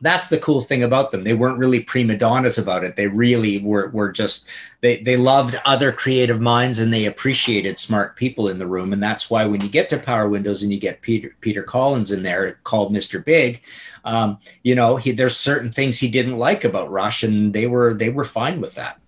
that's 0.00 0.28
the 0.28 0.38
cool 0.38 0.60
thing 0.60 0.82
about 0.82 1.10
them 1.10 1.24
they 1.24 1.34
weren't 1.34 1.58
really 1.58 1.82
prima 1.82 2.16
donnas 2.16 2.58
about 2.58 2.84
it 2.84 2.96
they 2.96 3.08
really 3.08 3.58
were 3.58 3.88
were 3.90 4.10
just 4.10 4.48
they 4.80 5.00
they 5.02 5.16
loved 5.16 5.56
other 5.64 5.92
creative 5.92 6.40
minds 6.40 6.78
and 6.78 6.92
they 6.92 7.06
appreciated 7.06 7.78
smart 7.78 8.16
people 8.16 8.48
in 8.48 8.58
the 8.58 8.66
room 8.66 8.92
and 8.92 9.02
that's 9.02 9.30
why 9.30 9.44
when 9.44 9.60
you 9.60 9.68
get 9.68 9.88
to 9.88 9.98
power 9.98 10.28
windows 10.28 10.62
and 10.62 10.72
you 10.72 10.78
get 10.78 11.02
peter 11.02 11.34
peter 11.40 11.62
collins 11.62 12.12
in 12.12 12.22
there 12.22 12.58
called 12.64 12.92
mr 12.92 13.24
big 13.24 13.62
um, 14.04 14.38
you 14.62 14.74
know 14.74 14.96
he, 14.96 15.10
there's 15.10 15.36
certain 15.36 15.70
things 15.70 15.98
he 15.98 16.10
didn't 16.10 16.38
like 16.38 16.64
about 16.64 16.90
rush 16.90 17.22
and 17.22 17.52
they 17.52 17.66
were 17.66 17.94
they 17.94 18.08
were 18.08 18.24
fine 18.24 18.60
with 18.60 18.74
that 18.74 19.00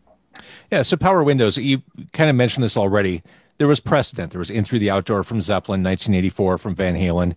yeah. 0.72 0.80
So 0.80 0.96
Power 0.96 1.22
Windows, 1.22 1.58
you 1.58 1.82
kind 2.14 2.30
of 2.30 2.34
mentioned 2.34 2.64
this 2.64 2.78
already. 2.78 3.22
There 3.58 3.68
was 3.68 3.78
precedent. 3.78 4.32
There 4.32 4.38
was 4.38 4.48
In 4.48 4.64
Through 4.64 4.78
the 4.78 4.90
Outdoor 4.90 5.22
from 5.22 5.42
Zeppelin, 5.42 5.82
1984 5.82 6.56
from 6.56 6.74
Van 6.74 6.94
Halen. 6.94 7.36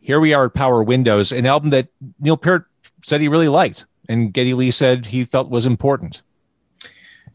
Here 0.00 0.18
we 0.18 0.34
are 0.34 0.46
at 0.46 0.54
Power 0.54 0.82
Windows, 0.82 1.30
an 1.30 1.46
album 1.46 1.70
that 1.70 1.88
Neil 2.18 2.36
Peart 2.36 2.66
said 3.02 3.20
he 3.20 3.28
really 3.28 3.48
liked, 3.48 3.86
and 4.08 4.32
Geddy 4.32 4.54
Lee 4.54 4.70
said 4.70 5.06
he 5.06 5.24
felt 5.24 5.48
was 5.50 5.66
important. 5.66 6.22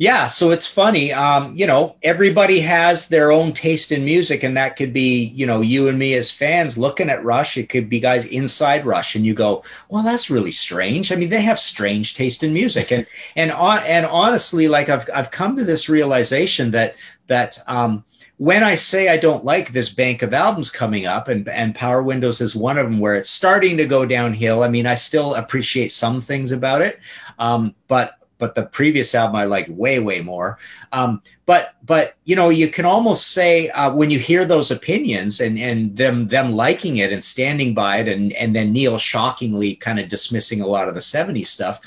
Yeah, 0.02 0.26
so 0.26 0.50
it's 0.50 0.66
funny. 0.66 1.14
Um, 1.14 1.54
you 1.56 1.68
know, 1.68 1.96
everybody 2.02 2.60
has 2.62 3.10
their 3.10 3.32
own 3.32 3.54
taste 3.54 3.92
in 3.92 4.04
music, 4.04 4.42
and 4.42 4.58
that 4.58 4.76
could 4.76 4.94
be, 4.94 5.26
you 5.26 5.46
know, 5.46 5.62
you 5.62 5.90
and 5.90 6.00
me 6.00 6.16
as 6.16 6.32
fans 6.32 6.76
looking 6.76 7.08
at 7.08 7.24
Rush. 7.24 7.56
It 7.56 7.70
could 7.70 7.88
be 7.88 8.00
guys 8.00 8.26
inside 8.26 8.84
Rush, 8.84 9.16
and 9.16 9.28
you 9.28 9.36
go, 9.36 9.64
"Well, 9.90 10.02
that's 10.02 10.32
really 10.32 10.54
strange." 10.54 11.12
I 11.12 11.18
mean, 11.18 11.30
they 11.30 11.44
have 11.44 11.60
strange 11.60 12.16
taste 12.16 12.42
in 12.42 12.52
music, 12.52 12.92
and 12.92 13.06
and 13.36 13.52
and 13.52 14.06
honestly, 14.08 14.68
like 14.68 14.90
I've 14.90 15.08
I've 15.14 15.30
come 15.30 15.56
to 15.58 15.64
this 15.64 15.88
realization 15.88 16.72
that 16.72 16.96
that 17.28 17.60
um, 17.68 18.04
when 18.42 18.64
I 18.64 18.74
say 18.74 19.08
I 19.08 19.18
don't 19.18 19.46
like 19.46 19.72
this 19.72 19.94
bank 19.94 20.24
of 20.24 20.34
albums 20.34 20.72
coming 20.72 21.06
up, 21.06 21.28
and 21.28 21.48
and 21.48 21.76
Power 21.76 22.02
Windows 22.02 22.42
is 22.42 22.56
one 22.56 22.80
of 22.80 22.86
them, 22.86 22.98
where 22.98 23.14
it's 23.14 23.30
starting 23.30 23.78
to 23.78 23.86
go 23.86 24.04
downhill. 24.04 24.64
I 24.64 24.68
mean, 24.68 24.88
I 24.88 24.96
still 24.96 25.36
appreciate 25.36 25.92
some 25.92 26.22
things 26.22 26.52
about 26.52 26.82
it, 26.82 27.00
um, 27.38 27.76
but 27.88 28.16
but 28.40 28.56
the 28.56 28.66
previous 28.66 29.14
album 29.14 29.36
I 29.36 29.46
liked 29.46 29.70
way, 29.70 30.00
way 30.00 30.22
more. 30.22 30.58
Um, 30.92 31.22
but 31.46 31.76
but 31.86 32.14
you 32.26 32.36
know, 32.36 32.50
you 32.50 32.68
can 32.68 32.84
almost 32.84 33.28
say 33.28 33.70
uh, 33.70 33.94
when 33.94 34.10
you 34.10 34.18
hear 34.18 34.44
those 34.44 34.72
opinions 34.72 35.40
and 35.40 35.60
and 35.60 35.96
them 35.96 36.28
them 36.28 36.54
liking 36.54 36.98
it 36.98 37.14
and 37.14 37.24
standing 37.24 37.76
by 37.76 37.98
it, 37.98 38.08
and 38.08 38.34
and 38.34 38.56
then 38.56 38.74
Neil 38.74 38.98
shockingly 38.98 39.76
kind 39.76 40.00
of 40.00 40.10
dismissing 40.10 40.62
a 40.62 40.68
lot 40.68 40.88
of 40.88 40.96
the 40.96 41.00
'70s 41.00 41.46
stuff. 41.46 41.80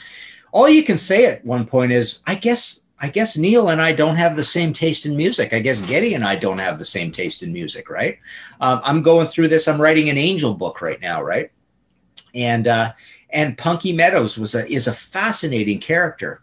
All 0.52 0.68
you 0.68 0.84
can 0.84 0.98
say 0.98 1.26
at 1.26 1.44
one 1.44 1.66
point 1.66 1.90
is, 1.90 2.20
I 2.28 2.36
guess. 2.36 2.83
I 3.04 3.08
guess 3.10 3.36
Neil 3.36 3.68
and 3.68 3.82
I 3.82 3.92
don't 3.92 4.16
have 4.16 4.34
the 4.34 4.44
same 4.44 4.72
taste 4.72 5.06
in 5.06 5.16
music. 5.16 5.52
I 5.52 5.60
guess 5.60 5.82
Geddy 5.82 6.14
and 6.14 6.24
I 6.24 6.36
don't 6.36 6.60
have 6.60 6.78
the 6.78 6.84
same 6.84 7.12
taste 7.12 7.42
in 7.42 7.52
music, 7.52 7.90
right? 7.90 8.18
Um, 8.60 8.80
I'm 8.82 9.02
going 9.02 9.26
through 9.26 9.48
this. 9.48 9.68
I'm 9.68 9.80
writing 9.80 10.08
an 10.08 10.18
Angel 10.18 10.54
book 10.54 10.80
right 10.80 11.00
now, 11.00 11.22
right? 11.22 11.50
And 12.34 12.66
uh, 12.66 12.92
and 13.30 13.58
Punky 13.58 13.92
Meadows 13.92 14.38
was 14.38 14.54
a 14.54 14.66
is 14.66 14.86
a 14.86 14.92
fascinating 14.92 15.78
character 15.80 16.42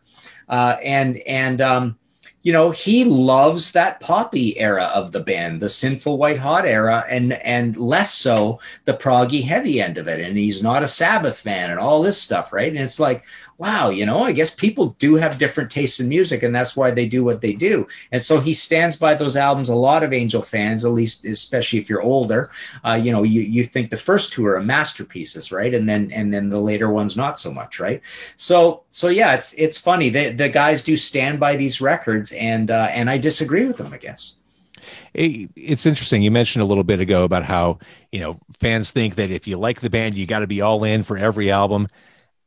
uh, 0.51 0.75
and 0.83 1.17
and 1.25 1.61
um, 1.61 1.97
you 2.43 2.53
know 2.53 2.69
he 2.71 3.05
loves 3.05 3.71
that 3.71 3.99
poppy 4.01 4.59
era 4.59 4.91
of 4.93 5.11
the 5.13 5.21
band, 5.21 5.61
the 5.61 5.69
sinful 5.69 6.17
white 6.17 6.37
hot 6.37 6.65
era, 6.65 7.05
and 7.09 7.33
and 7.33 7.77
less 7.77 8.13
so 8.13 8.59
the 8.85 8.93
proggy 8.93 9.41
heavy 9.43 9.81
end 9.81 9.97
of 9.97 10.07
it. 10.07 10.19
And 10.19 10.37
he's 10.37 10.61
not 10.61 10.83
a 10.83 10.87
Sabbath 10.87 11.39
fan 11.39 11.71
and 11.71 11.79
all 11.79 12.03
this 12.03 12.21
stuff, 12.21 12.53
right? 12.53 12.69
And 12.69 12.79
it's 12.79 12.99
like, 12.99 13.23
wow, 13.61 13.91
you 13.91 14.07
know, 14.07 14.23
I 14.23 14.31
guess 14.31 14.55
people 14.55 14.95
do 14.97 15.13
have 15.17 15.37
different 15.37 15.69
tastes 15.69 15.99
in 15.99 16.09
music, 16.09 16.41
and 16.41 16.53
that's 16.53 16.75
why 16.75 16.89
they 16.89 17.07
do 17.07 17.23
what 17.23 17.41
they 17.41 17.53
do. 17.53 17.85
And 18.11 18.19
so 18.19 18.39
he 18.39 18.55
stands 18.55 18.95
by 18.95 19.13
those 19.13 19.35
albums. 19.35 19.69
A 19.69 19.75
lot 19.75 20.01
of 20.01 20.13
Angel 20.13 20.41
fans, 20.41 20.83
at 20.83 20.93
least, 20.93 21.25
especially 21.25 21.77
if 21.77 21.87
you're 21.87 22.01
older, 22.01 22.49
uh, 22.83 22.99
you 23.01 23.11
know, 23.11 23.21
you 23.21 23.41
you 23.41 23.63
think 23.63 23.91
the 23.91 23.97
first 23.97 24.33
two 24.33 24.47
are 24.47 24.59
masterpieces, 24.59 25.51
right? 25.51 25.75
And 25.75 25.87
then 25.87 26.09
and 26.11 26.33
then 26.33 26.49
the 26.49 26.59
later 26.59 26.89
ones 26.89 27.15
not 27.15 27.39
so 27.39 27.53
much, 27.53 27.79
right? 27.79 28.01
So 28.35 28.81
so 28.89 29.09
yeah, 29.09 29.35
it's 29.35 29.53
it's 29.53 29.77
funny. 29.77 30.09
The 30.09 30.31
the 30.31 30.49
guys 30.49 30.81
do 30.81 30.97
stand 30.97 31.39
by 31.39 31.55
these 31.55 31.79
records, 31.79 32.31
and 32.31 32.71
uh, 32.71 32.87
and 32.89 33.11
I 33.11 33.19
disagree 33.19 33.67
with 33.67 33.77
them, 33.77 33.93
I 33.93 33.97
guess 33.97 34.33
it's 35.13 35.85
interesting. 35.85 36.23
You 36.23 36.31
mentioned 36.31 36.63
a 36.63 36.65
little 36.65 36.83
bit 36.83 36.99
ago 36.99 37.23
about 37.23 37.43
how 37.43 37.79
you 38.11 38.19
know 38.19 38.39
fans 38.57 38.91
think 38.91 39.15
that 39.15 39.29
if 39.29 39.47
you 39.47 39.57
like 39.57 39.81
the 39.81 39.89
band, 39.89 40.15
you 40.15 40.25
got 40.25 40.39
to 40.39 40.47
be 40.47 40.61
all 40.61 40.83
in 40.83 41.03
for 41.03 41.17
every 41.17 41.51
album. 41.51 41.87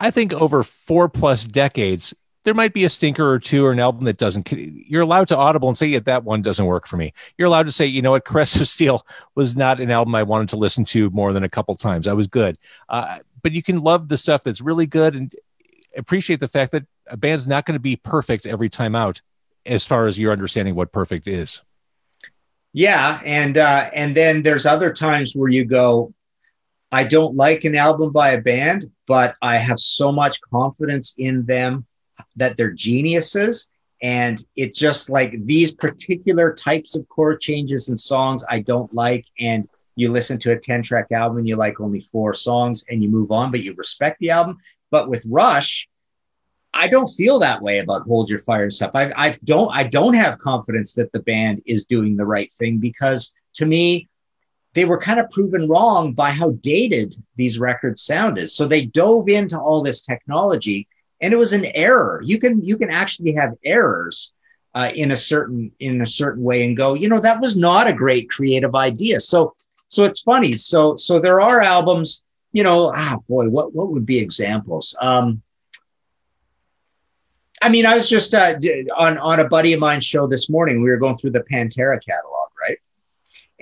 I 0.01 0.11
think 0.11 0.33
over 0.33 0.63
four 0.63 1.09
plus 1.09 1.45
decades, 1.45 2.15
there 2.45 2.55
might 2.55 2.75
be 2.75 2.85
a 2.85 2.89
stinker 2.89 3.29
or 3.29 3.39
two 3.39 3.65
or 3.65 3.73
an 3.73 3.81
album 3.81 4.05
that 4.05 4.19
doesn't. 4.19 4.51
You're 4.53 5.03
allowed 5.03 5.29
to 5.29 5.37
audible 5.37 5.69
and 5.69 5.77
say, 5.77 5.87
yeah, 5.87 6.01
that 6.01 6.25
one 6.25 6.43
doesn't 6.43 6.67
work 6.67 6.87
for 6.87 6.97
me. 6.97 7.13
You're 7.39 7.49
allowed 7.49 7.67
to 7.67 7.73
say, 7.73 7.87
you 7.87 8.03
know 8.03 8.11
what, 8.11 8.25
Caress 8.25 8.61
of 8.61 8.69
Steel 8.69 9.07
was 9.35 9.57
not 9.57 9.81
an 9.81 9.91
album 9.91 10.15
I 10.15 10.23
wanted 10.23 10.51
to 10.51 10.57
listen 10.57 10.85
to 10.87 11.11
more 11.11 11.33
than 11.33 11.43
a 11.43 11.49
couple 11.49 11.75
times. 11.75 12.07
I 12.07 12.13
was 12.13 12.27
good. 12.27 12.59
Uh, 12.89 13.19
but 13.43 13.53
you 13.53 13.63
can 13.63 13.83
love 13.83 14.09
the 14.09 14.19
stuff 14.19 14.45
that's 14.45 14.61
really 14.61 14.87
good 14.87 15.15
and 15.15 15.35
appreciate 15.97 16.41
the 16.41 16.49
fact 16.49 16.73
that 16.73 16.85
a 17.09 17.17
band's 17.17 17.47
not 17.47 17.67
going 17.67 17.77
to 17.77 17.81
be 17.81 17.97
perfect 17.97 18.47
every 18.47 18.69
time 18.69 18.95
out 18.95 19.23
as 19.67 19.85
far 19.85 20.07
as 20.07 20.19
your 20.19 20.33
understanding 20.33 20.75
what 20.75 20.93
perfect 20.93 21.27
is. 21.27 21.63
Yeah. 22.73 23.21
And, 23.25 23.57
uh, 23.57 23.89
and 23.95 24.15
then 24.15 24.43
there's 24.43 24.67
other 24.67 24.93
times 24.93 25.35
where 25.35 25.49
you 25.49 25.65
go, 25.65 26.13
I 26.95 27.03
don't 27.03 27.35
like 27.35 27.65
an 27.65 27.75
album 27.75 28.13
by 28.13 28.31
a 28.31 28.41
band, 28.41 28.89
but 29.09 29.35
I 29.43 29.57
have 29.57 29.81
so 29.81 30.13
much 30.13 30.41
confidence 30.43 31.17
in 31.19 31.45
them 31.45 31.87
that 32.37 32.57
they're 32.57 32.71
geniuses. 32.71 33.69
And 34.01 34.41
it 34.55 34.77
just 34.77 35.11
like 35.11 35.45
these 35.45 35.75
particular 35.75 36.55
types 36.55 36.95
of 36.95 37.09
chord 37.09 37.41
changes 37.41 37.89
and 37.89 37.99
songs 37.99 38.45
I 38.49 38.61
don't 38.61 38.95
like. 38.95 39.27
And 39.41 39.69
you 39.97 40.13
listen 40.13 40.39
to 40.39 40.53
a 40.53 40.57
10 40.57 40.85
track 40.85 41.11
album 41.11 41.39
and 41.39 41.49
you 41.49 41.57
like 41.57 41.81
only 41.81 41.99
four 41.99 42.33
songs 42.33 42.85
and 42.89 43.03
you 43.03 43.09
move 43.09 43.33
on, 43.33 43.51
but 43.51 43.65
you 43.65 43.75
respect 43.75 44.21
the 44.21 44.31
album. 44.31 44.59
But 44.93 45.09
with 45.09 45.27
Rush, 45.29 45.89
I 46.73 46.87
don't 46.87 47.09
feel 47.09 47.41
that 47.41 47.61
way 47.61 47.81
about 47.81 48.03
Hold 48.03 48.31
Your 48.31 48.39
Fire 48.39 48.71
stuff. 48.71 48.93
I, 48.95 49.13
I 49.17 49.35
don't 49.43 49.75
I 49.75 49.83
don't 49.83 50.15
have 50.15 50.39
confidence 50.39 50.95
that 50.95 51.11
the 51.11 51.21
band 51.21 51.61
is 51.67 51.87
doing 51.87 52.17
the 52.17 52.27
right 52.27 52.53
thing 52.53 52.79
because 52.79 53.35
to 53.55 53.67
me, 53.67 54.09
they 54.75 54.85
were 54.85 54.99
kind 54.99 55.21
of 55.21 55.31
proven 55.31 55.69
wrong 55.69 56.13
by 56.13 56.31
how 56.31 56.51
dated 56.61 57.17
these 57.37 57.59
records 57.59 58.03
sounded. 58.03 58.51
So 58.51 58.67
they 58.67 58.85
dove 58.85 59.29
into 59.29 59.59
all 59.59 59.83
this 59.83 60.03
technology 60.03 60.89
and 61.21 61.33
it 61.33 61.37
was 61.37 61.53
an 61.53 61.65
error. 61.75 62.21
You 62.25 62.39
can 62.39 62.63
you 62.65 62.77
can 62.77 62.91
actually 62.91 63.33
have 63.33 63.55
errors 63.65 64.33
uh, 64.75 64.91
in 64.95 65.13
a 65.13 65.17
certain 65.17 65.71
in 65.79 66.03
a 66.03 66.07
certain 66.07 66.43
way 66.43 66.67
and 66.67 66.77
go, 66.77 66.95
you 66.95 67.09
know, 67.09 67.21
that 67.21 67.41
was 67.41 67.57
not 67.57 67.87
a 67.87 67.93
great 67.93 68.29
creative 68.29 68.75
idea. 68.75 69.21
So 69.21 69.55
so 69.89 70.05
it's 70.05 70.23
funny. 70.23 70.57
So 70.57 70.97
so 70.97 71.21
there 71.21 71.41
are 71.41 71.61
albums, 71.61 72.25
you 72.53 72.65
know, 72.65 72.93
ah 72.95 73.17
boy, 73.29 73.49
what 73.49 73.75
what 73.75 73.91
would 73.91 74.05
be 74.05 74.19
examples? 74.19 74.97
Um, 75.01 75.41
I 77.63 77.71
mean, 77.71 77.87
I 77.87 77.95
was 77.95 78.11
just 78.11 78.35
uh, 78.35 78.57
on 78.99 79.17
on 79.19 79.41
a 79.41 79.49
buddy 79.49 79.73
of 79.73 79.81
mine's 79.81 80.05
show 80.05 80.27
this 80.27 80.51
morning. 80.51 80.83
We 80.83 80.91
were 80.91 80.99
going 80.99 81.17
through 81.17 81.31
the 81.31 81.45
Pantera 81.51 81.99
catalog? 82.05 82.34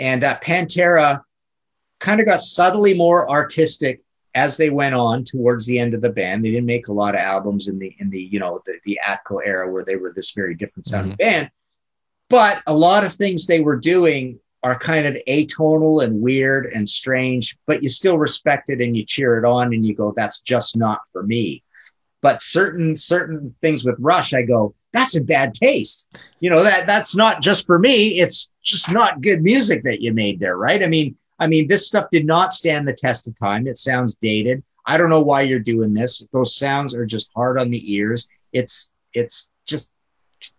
And 0.03 0.25
uh, 0.25 0.37
Pantera 0.41 1.23
kind 2.01 2.21
of 2.21 2.27
got 2.27 2.41
subtly 2.41 2.93
more 2.93 3.31
artistic 3.31 4.03
as 4.35 4.57
they 4.57 4.69
went 4.69 4.97
on 4.97 5.23
towards 5.23 5.65
the 5.65 5.79
end 5.79 5.95
of 5.95 6.01
the 6.01 6.11
band. 6.11 6.45
They 6.45 6.51
didn't 6.51 6.67
make 6.67 6.89
a 6.89 6.93
lot 6.93 7.15
of 7.15 7.21
albums 7.21 7.69
in 7.69 7.79
the 7.79 7.95
in 8.01 8.11
the 8.11 8.21
you 8.21 8.41
know 8.41 8.61
the, 8.67 8.79
the 8.85 8.99
Atco 9.07 9.41
era 9.45 9.71
where 9.71 9.85
they 9.85 9.95
were 9.95 10.13
this 10.13 10.33
very 10.33 10.57
different 10.57 10.87
sounding 10.87 11.13
mm-hmm. 11.13 11.31
band. 11.31 11.51
But 12.29 12.63
a 12.67 12.75
lot 12.75 13.05
of 13.05 13.13
things 13.13 13.47
they 13.47 13.61
were 13.61 13.77
doing 13.77 14.41
are 14.65 14.77
kind 14.77 15.07
of 15.07 15.17
atonal 15.29 16.03
and 16.03 16.21
weird 16.21 16.67
and 16.67 16.89
strange, 16.89 17.57
but 17.67 17.83
you 17.83 17.89
still 17.89 18.19
respect 18.19 18.71
it 18.71 18.81
and 18.81 18.97
you 18.97 19.05
cheer 19.05 19.39
it 19.39 19.45
on 19.45 19.73
and 19.73 19.85
you 19.87 19.95
go, 19.95 20.13
that's 20.17 20.41
just 20.41 20.77
not 20.77 21.01
for 21.13 21.23
me. 21.23 21.63
But 22.23 22.43
certain 22.43 22.97
certain 22.97 23.55
things 23.61 23.85
with 23.85 23.97
Rush, 24.01 24.35
I 24.35 24.43
go, 24.43 24.75
that's 24.93 25.17
a 25.17 25.23
bad 25.23 25.55
taste. 25.55 26.09
You 26.41 26.51
know, 26.51 26.65
that 26.65 26.89
that's 26.89 27.15
not 27.15 27.41
just 27.41 27.67
for 27.67 27.79
me. 27.79 28.19
It's 28.19 28.52
just 28.63 28.91
not 28.91 29.21
good 29.21 29.43
music 29.43 29.83
that 29.85 30.01
you 30.01 30.13
made 30.13 30.41
there, 30.41 30.57
right? 30.57 30.83
I 30.83 30.87
mean, 30.87 31.17
I 31.39 31.47
mean, 31.47 31.67
this 31.67 31.87
stuff 31.87 32.07
did 32.11 32.25
not 32.25 32.53
stand 32.53 32.87
the 32.87 32.93
test 32.93 33.27
of 33.27 33.39
time. 33.39 33.67
It 33.67 33.79
sounds 33.79 34.15
dated. 34.15 34.63
I 34.87 34.97
don't 34.97 35.11
know 35.11 35.21
why 35.21 35.43
you're 35.43 35.59
doing 35.59 35.95
this. 35.95 36.27
Those 36.33 36.57
sounds 36.57 36.95
are 36.95 37.07
just 37.07 37.31
hard 37.35 37.59
on 37.59 37.71
the 37.71 37.95
ears. 37.95 38.29
It's 38.53 38.93
it's 39.13 39.51
just 39.67 39.93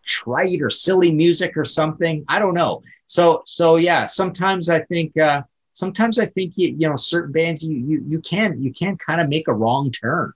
trite 0.06 0.62
or 0.62 0.70
silly 0.70 1.12
music 1.12 1.58
or 1.58 1.66
something. 1.66 2.24
I 2.28 2.40
don't 2.40 2.54
know. 2.54 2.84
So 3.06 3.44
so 3.46 3.76
yeah, 3.76 4.06
sometimes 4.06 4.70
I 4.70 4.80
think 4.82 5.18
uh 5.18 5.44
sometimes 5.74 6.20
I 6.20 6.26
think 6.26 6.54
you 6.56 6.70
you 6.70 6.90
know 6.90 6.96
certain 6.96 7.32
bands 7.32 7.64
you 7.64 7.76
you 7.76 8.04
you 8.08 8.20
can 8.20 8.62
you 8.62 8.74
can 8.74 8.98
kind 8.98 9.22
of 9.22 9.30
make 9.30 9.48
a 9.48 9.54
wrong 9.54 9.92
turn. 9.92 10.34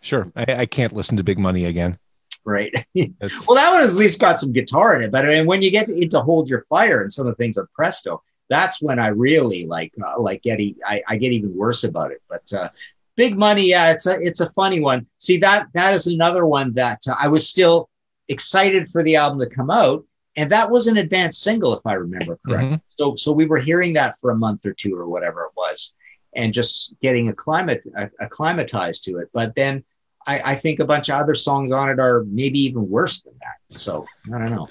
Sure. 0.00 0.30
I, 0.34 0.44
I 0.48 0.66
can't 0.66 0.92
listen 0.92 1.16
to 1.16 1.24
Big 1.24 1.38
Money 1.38 1.64
again. 1.66 1.98
Right. 2.44 2.74
well, 2.94 3.56
that 3.56 3.70
one 3.70 3.82
at 3.82 3.92
least 3.92 4.20
got 4.20 4.38
some 4.38 4.52
guitar 4.52 4.96
in 4.96 5.02
it. 5.02 5.12
But 5.12 5.24
I 5.24 5.28
mean, 5.28 5.46
when 5.46 5.62
you 5.62 5.70
get 5.70 5.88
into 5.88 6.20
Hold 6.20 6.50
Your 6.50 6.66
Fire 6.68 7.00
and 7.00 7.12
some 7.12 7.26
of 7.26 7.32
the 7.32 7.36
things 7.36 7.56
on 7.56 7.68
Presto, 7.74 8.22
that's 8.48 8.82
when 8.82 8.98
I 8.98 9.08
really 9.08 9.66
like 9.66 9.92
uh, 10.04 10.20
like 10.20 10.42
getting 10.42 10.76
I, 10.86 11.02
I, 11.08 11.16
get 11.16 11.32
even 11.32 11.56
worse 11.56 11.84
about 11.84 12.12
it. 12.12 12.20
But 12.28 12.52
uh, 12.52 12.68
big 13.16 13.38
money, 13.38 13.70
yeah, 13.70 13.92
it's 13.92 14.06
a 14.06 14.20
it's 14.20 14.40
a 14.40 14.50
funny 14.50 14.80
one. 14.80 15.06
See 15.18 15.38
that 15.38 15.68
that 15.74 15.94
is 15.94 16.06
another 16.06 16.44
one 16.46 16.72
that 16.74 17.00
uh, 17.08 17.14
I 17.18 17.28
was 17.28 17.48
still 17.48 17.88
excited 18.28 18.88
for 18.88 19.02
the 19.02 19.16
album 19.16 19.38
to 19.40 19.54
come 19.54 19.70
out, 19.70 20.04
and 20.36 20.50
that 20.50 20.70
was 20.70 20.86
an 20.86 20.98
advanced 20.98 21.42
single 21.42 21.74
if 21.74 21.86
I 21.86 21.94
remember 21.94 22.38
correct. 22.46 22.64
Mm-hmm. 22.64 22.74
So 22.98 23.16
so 23.16 23.32
we 23.32 23.46
were 23.46 23.58
hearing 23.58 23.94
that 23.94 24.18
for 24.18 24.30
a 24.30 24.36
month 24.36 24.66
or 24.66 24.74
two 24.74 24.96
or 24.96 25.08
whatever 25.08 25.44
it 25.44 25.52
was, 25.56 25.94
and 26.34 26.52
just 26.52 26.94
getting 27.00 27.32
acclimat 27.32 27.80
acclimatized 28.20 29.04
to 29.04 29.18
it. 29.18 29.28
But 29.32 29.54
then 29.54 29.84
I, 30.26 30.40
I 30.52 30.54
think 30.54 30.80
a 30.80 30.84
bunch 30.84 31.08
of 31.08 31.16
other 31.16 31.34
songs 31.34 31.72
on 31.72 31.88
it 31.90 31.98
are 31.98 32.24
maybe 32.28 32.58
even 32.60 32.88
worse 32.88 33.22
than 33.22 33.34
that. 33.40 33.78
So 33.78 34.06
I 34.32 34.38
don't 34.38 34.50
know. 34.50 34.68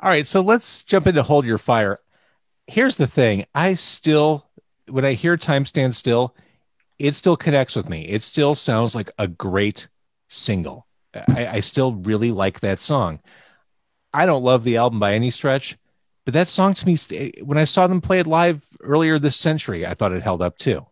All 0.00 0.10
right, 0.10 0.26
so 0.26 0.40
let's 0.40 0.82
jump 0.82 1.06
into 1.06 1.22
Hold 1.22 1.46
Your 1.46 1.58
Fire 1.58 1.98
here's 2.66 2.96
the 2.96 3.06
thing 3.06 3.44
I 3.54 3.74
still, 3.74 4.48
when 4.88 5.04
I 5.04 5.12
hear 5.12 5.36
Time 5.36 5.64
Stand 5.64 5.94
Still, 5.94 6.34
it 6.98 7.14
still 7.14 7.36
connects 7.36 7.76
with 7.76 7.88
me. 7.88 8.06
It 8.06 8.22
still 8.22 8.54
sounds 8.54 8.94
like 8.94 9.10
a 9.18 9.28
great 9.28 9.88
single. 10.28 10.86
I, 11.28 11.46
I 11.46 11.60
still 11.60 11.94
really 11.94 12.32
like 12.32 12.60
that 12.60 12.80
song. 12.80 13.20
I 14.12 14.26
don't 14.26 14.44
love 14.44 14.64
the 14.64 14.76
album 14.76 15.00
by 15.00 15.14
any 15.14 15.30
stretch, 15.30 15.76
but 16.24 16.34
that 16.34 16.48
song 16.48 16.74
to 16.74 16.86
me, 16.86 16.96
when 17.42 17.58
I 17.58 17.64
saw 17.64 17.86
them 17.86 18.00
play 18.00 18.20
it 18.20 18.26
live 18.26 18.64
earlier 18.80 19.18
this 19.18 19.36
century, 19.36 19.86
I 19.86 19.94
thought 19.94 20.12
it 20.12 20.22
held 20.22 20.42
up 20.42 20.56
too. 20.56 20.86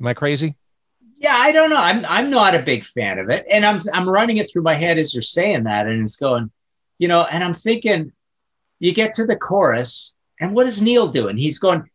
Am 0.00 0.06
I 0.06 0.14
crazy? 0.14 0.56
Yeah, 1.18 1.34
I 1.34 1.50
don't 1.50 1.70
know. 1.70 1.80
I'm 1.80 2.04
I'm 2.06 2.30
not 2.30 2.54
a 2.54 2.62
big 2.62 2.84
fan 2.84 3.18
of 3.18 3.30
it, 3.30 3.46
and 3.50 3.64
I'm 3.64 3.80
I'm 3.94 4.08
running 4.08 4.36
it 4.36 4.50
through 4.50 4.62
my 4.62 4.74
head 4.74 4.98
as 4.98 5.14
you're 5.14 5.22
saying 5.22 5.64
that, 5.64 5.86
and 5.86 6.02
it's 6.02 6.16
going, 6.16 6.50
you 6.98 7.08
know, 7.08 7.26
and 7.30 7.42
I'm 7.42 7.54
thinking, 7.54 8.12
you 8.80 8.92
get 8.92 9.14
to 9.14 9.24
the 9.24 9.36
chorus, 9.36 10.14
and 10.40 10.54
what 10.54 10.66
is 10.66 10.82
Neil 10.82 11.08
doing? 11.08 11.38
He's 11.38 11.58
going 11.58 11.88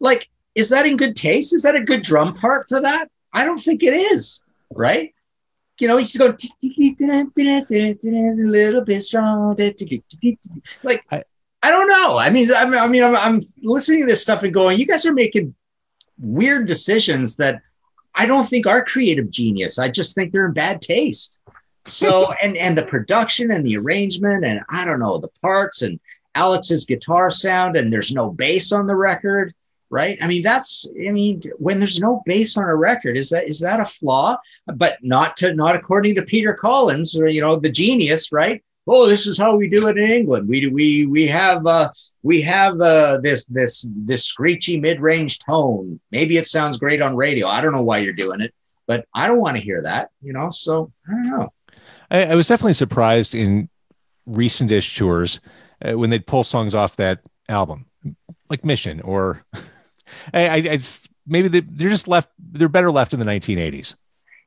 like, 0.00 0.28
is 0.54 0.70
that 0.70 0.86
in 0.86 0.96
good 0.96 1.16
taste? 1.16 1.54
Is 1.54 1.62
that 1.64 1.74
a 1.74 1.80
good 1.80 2.02
drum 2.02 2.34
part 2.34 2.68
for 2.68 2.80
that? 2.80 3.10
I 3.32 3.44
don't 3.44 3.58
think 3.58 3.82
it 3.82 3.92
is, 3.92 4.42
right? 4.70 5.12
You 5.78 5.88
know, 5.88 5.98
he's 5.98 6.16
going 6.16 6.32
a 6.32 8.36
little 8.36 8.80
bit 8.82 9.02
strong. 9.02 9.54
Like, 10.82 11.04
I, 11.10 11.22
I 11.62 11.70
don't 11.70 11.88
know. 11.88 12.16
I 12.16 12.30
mean, 12.30 12.48
I 12.54 12.88
mean, 12.88 13.02
I'm, 13.02 13.16
I'm 13.16 13.40
listening 13.62 14.00
to 14.00 14.06
this 14.06 14.22
stuff 14.22 14.42
and 14.42 14.54
going, 14.54 14.78
you 14.78 14.86
guys 14.86 15.04
are 15.04 15.12
making 15.12 15.54
weird 16.18 16.66
decisions 16.66 17.36
that 17.36 17.60
I 18.14 18.26
don't 18.26 18.48
think 18.48 18.66
are 18.66 18.84
creative 18.84 19.30
genius. 19.30 19.78
I 19.78 19.88
just 19.88 20.14
think 20.14 20.32
they're 20.32 20.46
in 20.46 20.52
bad 20.52 20.80
taste 20.80 21.38
so 21.86 22.32
and 22.42 22.56
and 22.56 22.76
the 22.76 22.86
production 22.86 23.50
and 23.50 23.64
the 23.64 23.76
arrangement 23.76 24.44
and 24.44 24.60
I 24.70 24.84
don't 24.84 25.00
know 25.00 25.18
the 25.18 25.30
parts 25.42 25.82
and 25.82 25.98
Alex's 26.34 26.84
guitar 26.84 27.30
sound 27.30 27.76
and 27.76 27.92
there's 27.92 28.12
no 28.12 28.30
bass 28.30 28.70
on 28.70 28.86
the 28.86 28.94
record, 28.94 29.54
right? 29.88 30.18
I 30.20 30.26
mean 30.26 30.42
that's 30.42 30.88
I 31.06 31.10
mean 31.10 31.42
when 31.58 31.78
there's 31.78 32.00
no 32.00 32.22
bass 32.26 32.56
on 32.56 32.64
a 32.64 32.76
record 32.76 33.16
is 33.16 33.30
that 33.30 33.48
is 33.48 33.60
that 33.60 33.80
a 33.80 33.84
flaw? 33.84 34.36
But 34.66 34.98
not 35.02 35.36
to 35.38 35.54
not 35.54 35.76
according 35.76 36.16
to 36.16 36.22
Peter 36.22 36.54
Collins 36.54 37.18
or 37.18 37.26
you 37.26 37.40
know 37.40 37.56
the 37.56 37.70
genius, 37.70 38.32
right? 38.32 38.62
Oh, 38.86 39.08
this 39.08 39.26
is 39.26 39.36
how 39.36 39.56
we 39.56 39.68
do 39.68 39.88
it 39.88 39.98
in 39.98 40.10
England. 40.10 40.48
We 40.48 40.68
we 40.68 41.06
we 41.06 41.26
have 41.26 41.66
uh, 41.66 41.90
we 42.22 42.40
have 42.42 42.80
uh, 42.80 43.18
this 43.20 43.44
this 43.46 43.88
this 43.90 44.24
screechy 44.24 44.78
mid 44.78 45.00
range 45.00 45.40
tone. 45.40 46.00
Maybe 46.12 46.36
it 46.36 46.46
sounds 46.46 46.78
great 46.78 47.02
on 47.02 47.16
radio. 47.16 47.48
I 47.48 47.60
don't 47.60 47.72
know 47.72 47.82
why 47.82 47.98
you're 47.98 48.12
doing 48.12 48.40
it, 48.40 48.54
but 48.86 49.06
I 49.14 49.26
don't 49.26 49.40
want 49.40 49.56
to 49.56 49.62
hear 49.62 49.82
that. 49.82 50.10
You 50.22 50.32
know, 50.32 50.50
so 50.50 50.92
I 51.08 51.12
don't 51.12 51.30
know. 51.30 51.52
I, 52.10 52.24
I 52.24 52.34
was 52.36 52.48
definitely 52.48 52.74
surprised 52.74 53.34
in 53.34 53.68
recent-ish 54.26 54.96
tours 54.96 55.40
uh, 55.84 55.98
when 55.98 56.10
they'd 56.10 56.26
pull 56.26 56.44
songs 56.44 56.74
off 56.74 56.96
that 56.96 57.20
album, 57.48 57.86
like 58.48 58.64
Mission 58.64 59.00
or 59.00 59.44
I, 60.34 60.48
I, 60.48 60.54
I 60.54 60.76
just, 60.76 61.08
maybe 61.26 61.48
they, 61.48 61.60
they're 61.60 61.90
just 61.90 62.08
left. 62.08 62.30
They're 62.38 62.68
better 62.68 62.90
left 62.90 63.12
in 63.12 63.20
the 63.20 63.26
1980s. 63.26 63.94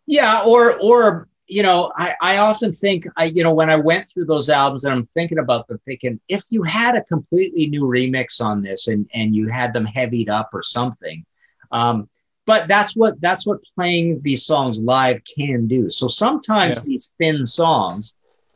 Yeah, 0.05 0.43
or 0.45 0.75
or 0.81 1.28
you 1.49 1.63
know, 1.63 1.91
I, 1.95 2.13
I 2.21 2.37
often 2.37 2.71
think 2.71 3.05
I 3.17 3.25
you 3.25 3.43
know 3.43 3.53
when 3.53 3.69
I 3.69 3.77
went 3.77 4.07
through 4.07 4.25
those 4.25 4.49
albums 4.49 4.83
and 4.83 4.93
I'm 4.93 5.09
thinking 5.15 5.39
about 5.39 5.67
them, 5.67 5.79
thinking 5.85 6.19
if 6.29 6.43
you 6.49 6.63
had 6.63 6.95
a 6.95 7.03
completely 7.03 7.67
new 7.67 7.83
remix 7.83 8.39
on 8.39 8.61
this 8.61 8.87
and 8.87 9.09
and 9.13 9.35
you 9.35 9.47
had 9.47 9.73
them 9.73 9.85
heavied 9.85 10.29
up 10.29 10.49
or 10.53 10.61
something. 10.61 11.25
Um, 11.71 12.07
but 12.45 12.67
that's 12.67 12.95
what 12.95 13.19
that's 13.21 13.45
what 13.45 13.59
playing 13.75 14.21
these 14.21 14.45
songs 14.45 14.79
live 14.79 15.21
can 15.37 15.67
do. 15.67 15.89
So 15.89 16.07
sometimes 16.07 16.77
yeah. 16.77 16.83
these 16.85 17.11
thin 17.17 17.45
songs, 17.45 18.15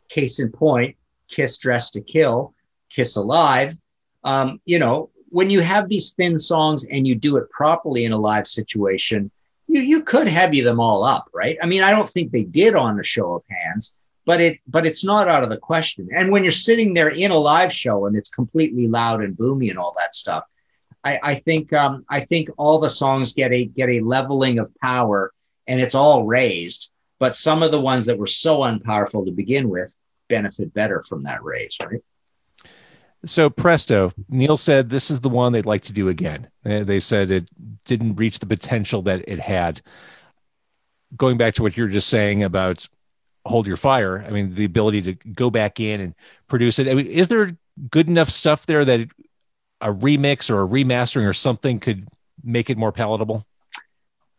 case 0.10 0.40
in 0.40 0.52
point, 0.52 0.96
"Kiss 1.28 1.58
Dressed 1.58 1.94
to 1.94 2.02
Kill," 2.02 2.54
"Kiss 2.90 3.16
Alive," 3.16 3.74
um, 4.24 4.62
you 4.66 4.80
know, 4.80 5.10
when 5.30 5.50
you 5.50 5.62
have 5.62 5.88
these 5.88 6.14
thin 6.14 6.38
songs 6.38 6.86
and 6.92 7.08
you 7.08 7.16
do 7.16 7.38
it 7.38 7.50
properly 7.50 8.06
in 8.06 8.12
a 8.12 8.20
live 8.20 8.48
situation, 8.48 9.32
you 9.74 9.82
you 9.82 10.04
could 10.04 10.28
heavy 10.28 10.62
them 10.62 10.80
all 10.80 11.04
up, 11.04 11.30
right? 11.34 11.58
I 11.62 11.66
mean, 11.66 11.82
I 11.82 11.92
don't 11.92 12.08
think 12.08 12.32
they 12.32 12.44
did 12.44 12.76
on 12.76 13.00
a 13.00 13.04
show 13.04 13.34
of 13.34 13.44
hands, 13.50 13.96
but 14.26 14.40
it 14.40 14.60
but 14.68 14.86
it's 14.86 15.04
not 15.04 15.28
out 15.28 15.44
of 15.44 15.50
the 15.50 15.58
question. 15.58 16.10
And 16.16 16.32
when 16.32 16.44
you're 16.44 16.52
sitting 16.52 16.94
there 16.94 17.10
in 17.10 17.32
a 17.32 17.38
live 17.38 17.74
show 17.74 18.06
and 18.06 18.16
it's 18.16 18.30
completely 18.30 18.88
loud 18.88 19.24
and 19.24 19.36
boomy 19.36 19.70
and 19.70 19.80
all 19.80 19.94
that 19.98 20.14
stuff, 20.16 20.44
I, 21.04 21.20
I 21.24 21.36
think 21.36 21.74
um, 21.74 22.06
I 22.10 22.22
think 22.22 22.50
all 22.58 22.80
the 22.80 22.90
songs 22.90 23.34
get 23.34 23.52
a 23.52 23.66
get 23.66 23.90
a 23.90 24.02
leveling 24.02 24.60
of 24.60 24.72
power, 24.82 25.34
and 25.68 25.82
it's 25.82 25.96
all 25.96 26.26
raised. 26.26 26.92
But 27.20 27.36
some 27.36 27.64
of 27.64 27.72
the 27.72 27.82
ones 27.82 28.06
that 28.06 28.18
were 28.18 28.28
so 28.28 28.60
unpowerful 28.60 29.26
to 29.26 29.32
begin 29.32 29.70
with 29.70 29.96
benefit 30.30 30.74
better 30.74 31.04
from 31.04 31.24
that 31.24 31.44
raise, 31.44 31.78
right? 31.84 32.02
So 33.26 33.50
presto, 33.50 34.12
Neil 34.28 34.58
said 34.58 34.90
this 34.90 35.10
is 35.10 35.22
the 35.22 35.30
one 35.30 35.54
they'd 35.54 35.66
like 35.66 35.84
to 35.84 35.94
do 35.94 36.10
again. 36.10 36.50
They 36.64 37.00
said 37.00 37.32
it 37.32 37.50
didn't 37.86 38.16
reach 38.16 38.40
the 38.40 38.46
potential 38.46 39.02
that 39.04 39.24
it 39.28 39.40
had. 39.40 39.82
Going 41.16 41.38
back 41.38 41.54
to 41.56 41.62
what 41.62 41.78
you 41.78 41.84
were 41.84 41.90
just 41.90 42.10
saying 42.10 42.44
about 42.44 42.88
hold 43.46 43.68
your 43.68 43.78
fire, 43.78 44.26
I 44.28 44.32
mean 44.32 44.56
the 44.56 44.66
ability 44.66 45.02
to 45.04 45.14
go 45.14 45.50
back 45.50 45.80
in 45.80 46.02
and 46.02 46.16
produce 46.48 46.80
it. 46.80 46.88
I 46.88 46.94
mean, 46.96 47.06
is 47.06 47.28
there 47.30 47.56
good 47.90 48.08
enough 48.08 48.30
stuff 48.30 48.66
there 48.66 48.84
that 48.84 49.08
a 49.80 49.94
remix 49.94 50.50
or 50.50 50.64
a 50.64 50.68
remastering 50.68 51.28
or 51.28 51.34
something 51.34 51.80
could 51.80 52.08
make 52.44 52.70
it 52.70 52.78
more 52.78 52.92
palatable? 52.92 53.46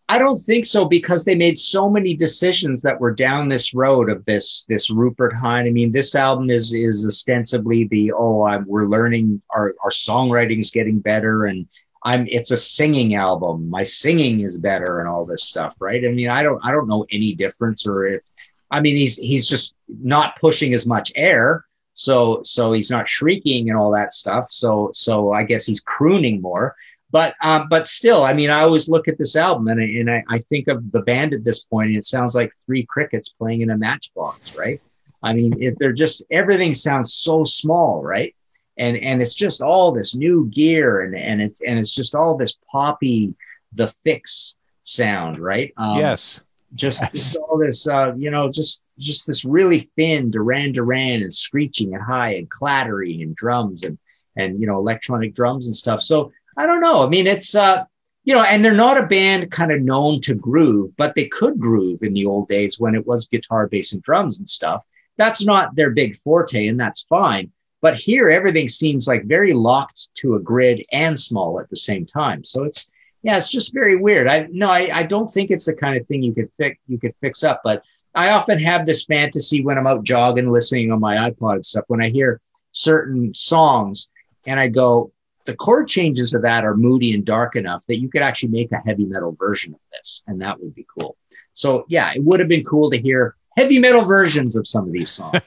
I 0.08 0.18
don't 0.18 0.38
think 0.38 0.66
so 0.66 0.86
because 0.86 1.24
they 1.24 1.34
made 1.34 1.56
so 1.56 1.88
many 1.88 2.14
decisions 2.14 2.82
that 2.82 3.00
were 3.00 3.12
down 3.12 3.48
this 3.48 3.72
road 3.72 4.10
of 4.10 4.24
this 4.26 4.66
this 4.68 4.90
Rupert 4.90 5.32
Hine. 5.34 5.66
I 5.66 5.70
mean, 5.70 5.92
this 5.92 6.14
album 6.14 6.50
is 6.50 6.74
is 6.74 7.06
ostensibly 7.06 7.84
the 7.84 8.12
oh 8.12 8.44
I'm, 8.44 8.66
we're 8.66 8.84
learning 8.84 9.40
our 9.50 9.74
our 9.82 9.90
songwriting's 9.90 10.70
getting 10.70 10.98
better 10.98 11.46
and 11.46 11.66
I'm 12.04 12.26
it's 12.28 12.50
a 12.50 12.56
singing 12.56 13.14
album. 13.14 13.70
My 13.70 13.82
singing 13.82 14.40
is 14.40 14.58
better 14.58 15.00
and 15.00 15.08
all 15.08 15.24
this 15.24 15.44
stuff, 15.44 15.76
right? 15.80 16.04
I 16.04 16.08
mean, 16.08 16.28
I 16.28 16.42
don't 16.42 16.60
I 16.62 16.70
don't 16.70 16.88
know 16.88 17.06
any 17.10 17.34
difference 17.34 17.86
or 17.86 18.06
if 18.06 18.22
I 18.70 18.80
mean 18.80 18.96
he's 18.96 19.16
he's 19.16 19.48
just 19.48 19.74
not 19.88 20.38
pushing 20.38 20.74
as 20.74 20.86
much 20.86 21.12
air. 21.16 21.64
So 21.94 22.42
so 22.44 22.74
he's 22.74 22.90
not 22.90 23.08
shrieking 23.08 23.70
and 23.70 23.78
all 23.78 23.90
that 23.92 24.12
stuff. 24.12 24.50
So 24.50 24.90
so 24.92 25.32
I 25.32 25.44
guess 25.44 25.64
he's 25.64 25.80
crooning 25.80 26.42
more. 26.42 26.76
But 27.14 27.34
um, 27.42 27.68
but 27.70 27.86
still, 27.86 28.24
I 28.24 28.34
mean, 28.34 28.50
I 28.50 28.62
always 28.62 28.88
look 28.88 29.06
at 29.06 29.18
this 29.18 29.36
album 29.36 29.68
and, 29.68 29.80
I, 29.80 29.84
and 29.84 30.10
I, 30.10 30.24
I 30.28 30.38
think 30.50 30.66
of 30.66 30.90
the 30.90 31.02
band 31.02 31.32
at 31.32 31.44
this 31.44 31.64
point, 31.64 31.88
and 31.88 31.96
it 31.96 32.04
sounds 32.04 32.34
like 32.34 32.52
three 32.66 32.84
crickets 32.84 33.28
playing 33.30 33.60
in 33.60 33.70
a 33.70 33.78
matchbox, 33.78 34.56
right? 34.56 34.80
I 35.22 35.32
mean, 35.32 35.54
it, 35.62 35.76
they're 35.78 35.92
just 35.92 36.24
everything 36.30 36.74
sounds 36.74 37.14
so 37.14 37.44
small, 37.44 38.02
right? 38.02 38.34
and 38.76 38.96
and 38.96 39.22
it's 39.22 39.34
just 39.34 39.62
all 39.62 39.92
this 39.92 40.14
new 40.14 40.46
gear 40.46 41.02
and 41.02 41.16
and 41.16 41.40
it's 41.40 41.60
and 41.62 41.78
it's 41.78 41.94
just 41.94 42.14
all 42.14 42.36
this 42.36 42.56
poppy 42.70 43.34
the 43.72 43.92
Fixx 44.04 44.54
sound 44.84 45.38
right 45.38 45.72
um, 45.76 45.98
yes 45.98 46.40
just 46.74 47.02
yes. 47.14 47.36
all 47.36 47.58
this 47.58 47.86
uh 47.86 48.12
you 48.16 48.30
know 48.30 48.50
just 48.50 48.84
just 48.98 49.26
this 49.26 49.44
really 49.44 49.80
thin 49.96 50.30
duran 50.30 50.72
duran 50.72 51.22
and 51.22 51.32
screeching 51.32 51.94
and 51.94 52.02
high 52.02 52.34
and 52.34 52.50
clattering 52.50 53.22
and 53.22 53.36
drums 53.36 53.82
and 53.82 53.98
and 54.36 54.60
you 54.60 54.66
know 54.66 54.78
electronic 54.78 55.34
drums 55.34 55.66
and 55.66 55.76
stuff 55.76 56.00
so 56.00 56.32
i 56.56 56.66
don't 56.66 56.80
know 56.80 57.04
i 57.04 57.08
mean 57.08 57.26
it's 57.26 57.54
uh 57.54 57.84
you 58.24 58.34
know 58.34 58.42
and 58.42 58.64
they're 58.64 58.74
not 58.74 59.02
a 59.02 59.06
band 59.06 59.50
kind 59.50 59.72
of 59.72 59.80
known 59.82 60.20
to 60.20 60.34
groove 60.34 60.90
but 60.96 61.14
they 61.14 61.26
could 61.28 61.58
groove 61.58 62.02
in 62.02 62.14
the 62.14 62.26
old 62.26 62.48
days 62.48 62.80
when 62.80 62.94
it 62.94 63.06
was 63.06 63.28
guitar 63.28 63.66
bass 63.68 63.92
and 63.92 64.02
drums 64.02 64.38
and 64.38 64.48
stuff 64.48 64.84
that's 65.16 65.44
not 65.44 65.74
their 65.76 65.90
big 65.90 66.16
forte 66.16 66.66
and 66.66 66.78
that's 66.78 67.02
fine 67.02 67.50
but 67.84 67.96
here, 67.96 68.30
everything 68.30 68.66
seems 68.66 69.06
like 69.06 69.26
very 69.26 69.52
locked 69.52 70.08
to 70.14 70.36
a 70.36 70.40
grid 70.40 70.82
and 70.90 71.20
small 71.20 71.60
at 71.60 71.68
the 71.68 71.76
same 71.76 72.06
time. 72.06 72.42
So 72.42 72.64
it's 72.64 72.90
yeah, 73.22 73.36
it's 73.36 73.50
just 73.50 73.74
very 73.74 73.94
weird. 73.94 74.26
I 74.26 74.48
no, 74.50 74.70
I, 74.70 74.88
I 74.90 75.02
don't 75.02 75.28
think 75.28 75.50
it's 75.50 75.66
the 75.66 75.74
kind 75.74 76.00
of 76.00 76.06
thing 76.06 76.22
you 76.22 76.32
could 76.32 76.50
fix 76.52 76.78
you 76.88 76.98
could 76.98 77.12
fix 77.20 77.44
up. 77.44 77.60
But 77.62 77.82
I 78.14 78.30
often 78.30 78.58
have 78.58 78.86
this 78.86 79.04
fantasy 79.04 79.62
when 79.62 79.76
I'm 79.76 79.86
out 79.86 80.02
jogging, 80.02 80.50
listening 80.50 80.92
on 80.92 81.00
my 81.00 81.28
iPod 81.28 81.56
and 81.56 81.66
stuff. 81.66 81.84
When 81.88 82.00
I 82.00 82.08
hear 82.08 82.40
certain 82.72 83.34
songs, 83.34 84.10
and 84.46 84.58
I 84.58 84.68
go, 84.68 85.12
the 85.44 85.56
chord 85.56 85.88
changes 85.88 86.34
of 86.34 86.42
that 86.42 86.64
are 86.64 86.76
moody 86.76 87.12
and 87.14 87.24
dark 87.24 87.56
enough 87.56 87.84
that 87.86 87.98
you 87.98 88.08
could 88.08 88.22
actually 88.22 88.50
make 88.50 88.72
a 88.72 88.78
heavy 88.78 89.04
metal 89.04 89.32
version 89.32 89.74
of 89.74 89.80
this, 89.92 90.22
and 90.26 90.40
that 90.40 90.60
would 90.60 90.74
be 90.74 90.86
cool. 90.98 91.16
So 91.52 91.84
yeah, 91.88 92.12
it 92.14 92.24
would 92.24 92.40
have 92.40 92.48
been 92.48 92.64
cool 92.64 92.90
to 92.90 92.98
hear 92.98 93.36
heavy 93.56 93.78
metal 93.78 94.04
versions 94.04 94.56
of 94.56 94.66
some 94.66 94.86
of 94.86 94.92
these 94.92 95.10
songs, 95.10 95.40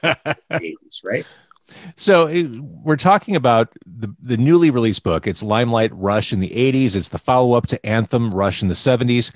80s, 0.50 1.00
right? 1.04 1.26
So 1.96 2.28
it, 2.28 2.48
we're 2.48 2.96
talking 2.96 3.36
about 3.36 3.70
the, 3.86 4.14
the 4.22 4.36
newly 4.36 4.70
released 4.70 5.02
book. 5.02 5.26
It's 5.26 5.42
Limelight 5.42 5.90
Rush 5.94 6.32
in 6.32 6.38
the 6.38 6.48
80s. 6.48 6.96
It's 6.96 7.08
the 7.08 7.18
follow 7.18 7.52
up 7.52 7.66
to 7.68 7.86
Anthem 7.86 8.32
Rush 8.32 8.62
in 8.62 8.68
the 8.68 8.74
70s. 8.74 9.34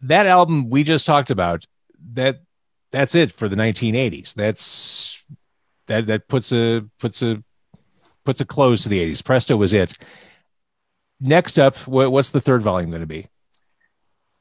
That 0.00 0.26
album 0.26 0.68
we 0.68 0.82
just 0.82 1.06
talked 1.06 1.30
about, 1.30 1.64
that 2.14 2.40
that's 2.90 3.14
it 3.14 3.32
for 3.32 3.48
the 3.48 3.56
1980s. 3.56 4.34
That's 4.34 5.24
that 5.86 6.06
that 6.08 6.26
puts 6.26 6.52
a 6.52 6.84
puts 6.98 7.22
a 7.22 7.42
puts 8.24 8.40
a 8.40 8.44
close 8.44 8.82
to 8.82 8.88
the 8.88 9.04
80s. 9.04 9.24
Presto 9.24 9.56
was 9.56 9.72
it. 9.72 9.94
Next 11.20 11.58
up, 11.58 11.76
what's 11.86 12.30
the 12.30 12.40
third 12.40 12.62
volume 12.62 12.90
going 12.90 13.02
to 13.02 13.06
be? 13.06 13.28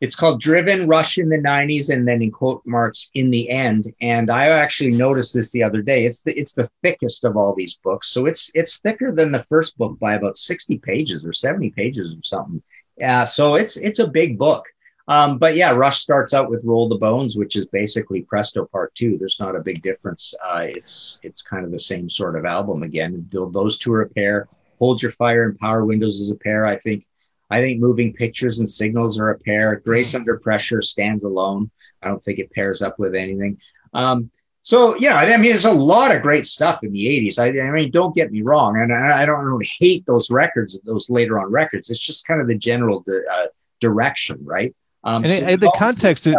it's 0.01 0.15
called 0.15 0.41
Driven 0.41 0.87
Rush 0.87 1.19
in 1.19 1.29
the 1.29 1.37
90s 1.37 1.93
and 1.93 2.07
then 2.07 2.23
in 2.23 2.31
quote 2.31 2.63
marks 2.65 3.11
in 3.13 3.29
the 3.29 3.47
end. 3.49 3.93
And 4.01 4.31
I 4.31 4.47
actually 4.47 4.89
noticed 4.89 5.35
this 5.35 5.51
the 5.51 5.61
other 5.61 5.83
day. 5.83 6.05
It's 6.05 6.23
the 6.23 6.37
it's 6.37 6.53
the 6.53 6.69
thickest 6.83 7.23
of 7.23 7.37
all 7.37 7.53
these 7.55 7.79
books. 7.83 8.09
So 8.09 8.25
it's 8.25 8.51
it's 8.55 8.79
thicker 8.79 9.11
than 9.11 9.31
the 9.31 9.43
first 9.43 9.77
book 9.77 9.97
by 9.99 10.15
about 10.15 10.37
60 10.37 10.79
pages 10.79 11.23
or 11.23 11.31
70 11.31 11.69
pages 11.69 12.11
or 12.17 12.23
something. 12.23 12.63
Yeah, 12.97 13.23
so 13.23 13.55
it's 13.55 13.77
it's 13.77 13.99
a 13.99 14.07
big 14.07 14.39
book. 14.39 14.65
Um, 15.11 15.39
but 15.39 15.57
yeah, 15.57 15.71
Rush 15.71 15.99
starts 15.99 16.33
out 16.33 16.49
with 16.49 16.63
Roll 16.63 16.87
the 16.87 16.95
Bones, 16.95 17.35
which 17.35 17.57
is 17.57 17.65
basically 17.65 18.21
Presto 18.21 18.63
Part 18.63 18.95
Two. 18.95 19.17
There's 19.17 19.41
not 19.41 19.57
a 19.57 19.61
big 19.61 19.81
difference. 19.81 20.33
Uh, 20.41 20.67
it's 20.69 21.19
it's 21.21 21.41
kind 21.41 21.65
of 21.65 21.71
the 21.71 21.79
same 21.79 22.09
sort 22.09 22.37
of 22.37 22.45
album 22.45 22.81
again. 22.81 23.27
Those 23.29 23.77
two 23.77 23.91
are 23.91 24.03
a 24.03 24.09
pair. 24.09 24.47
Hold 24.79 25.01
Your 25.01 25.11
Fire 25.11 25.43
and 25.43 25.59
Power 25.59 25.83
Windows 25.83 26.21
is 26.21 26.31
a 26.31 26.37
pair. 26.37 26.65
I 26.65 26.77
think 26.77 27.05
I 27.49 27.59
think 27.59 27.81
moving 27.81 28.13
pictures 28.13 28.59
and 28.59 28.69
signals 28.69 29.19
are 29.19 29.31
a 29.31 29.39
pair. 29.39 29.81
Grace 29.83 30.15
Under 30.15 30.39
Pressure 30.39 30.81
stands 30.81 31.25
alone. 31.25 31.69
I 32.01 32.07
don't 32.07 32.23
think 32.23 32.39
it 32.39 32.53
pairs 32.53 32.81
up 32.81 32.97
with 32.97 33.13
anything. 33.13 33.57
Um, 33.93 34.31
so 34.61 34.95
yeah, 34.95 35.17
I 35.17 35.35
mean, 35.35 35.51
there's 35.51 35.65
a 35.65 35.73
lot 35.73 36.15
of 36.15 36.21
great 36.21 36.47
stuff 36.47 36.85
in 36.85 36.93
the 36.93 37.05
'80s. 37.05 37.37
I, 37.37 37.67
I 37.67 37.71
mean, 37.71 37.91
don't 37.91 38.15
get 38.15 38.31
me 38.31 38.43
wrong, 38.43 38.77
and 38.77 38.93
I, 38.93 39.23
I, 39.23 39.25
don't, 39.25 39.41
I, 39.41 39.43
don't, 39.43 39.67
hate 39.77 40.05
those 40.05 40.31
records, 40.31 40.79
those 40.85 41.09
later 41.09 41.37
on 41.37 41.51
records. 41.51 41.89
It's 41.89 41.99
just 41.99 42.25
kind 42.25 42.39
of 42.39 42.47
the 42.47 42.57
general 42.57 43.01
di- 43.01 43.25
uh, 43.29 43.47
direction, 43.81 44.39
right? 44.45 44.73
Um, 45.03 45.23
and, 45.23 45.31
so 45.31 45.45
and 45.45 45.59
the 45.61 45.71
context, 45.75 46.27
of, 46.27 46.35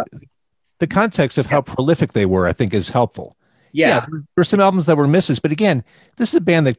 the 0.78 0.86
context 0.86 1.38
of 1.38 1.46
how 1.46 1.60
prolific 1.60 2.12
they 2.12 2.26
were, 2.26 2.46
I 2.46 2.52
think, 2.52 2.74
is 2.74 2.90
helpful. 2.90 3.36
Yeah, 3.72 3.88
yeah 3.88 4.00
there 4.08 4.22
were 4.36 4.44
some 4.44 4.60
albums 4.60 4.86
that 4.86 4.96
were 4.96 5.08
misses, 5.08 5.40
but 5.40 5.52
again, 5.52 5.84
this 6.16 6.30
is 6.30 6.36
a 6.36 6.40
band 6.40 6.66
that 6.66 6.78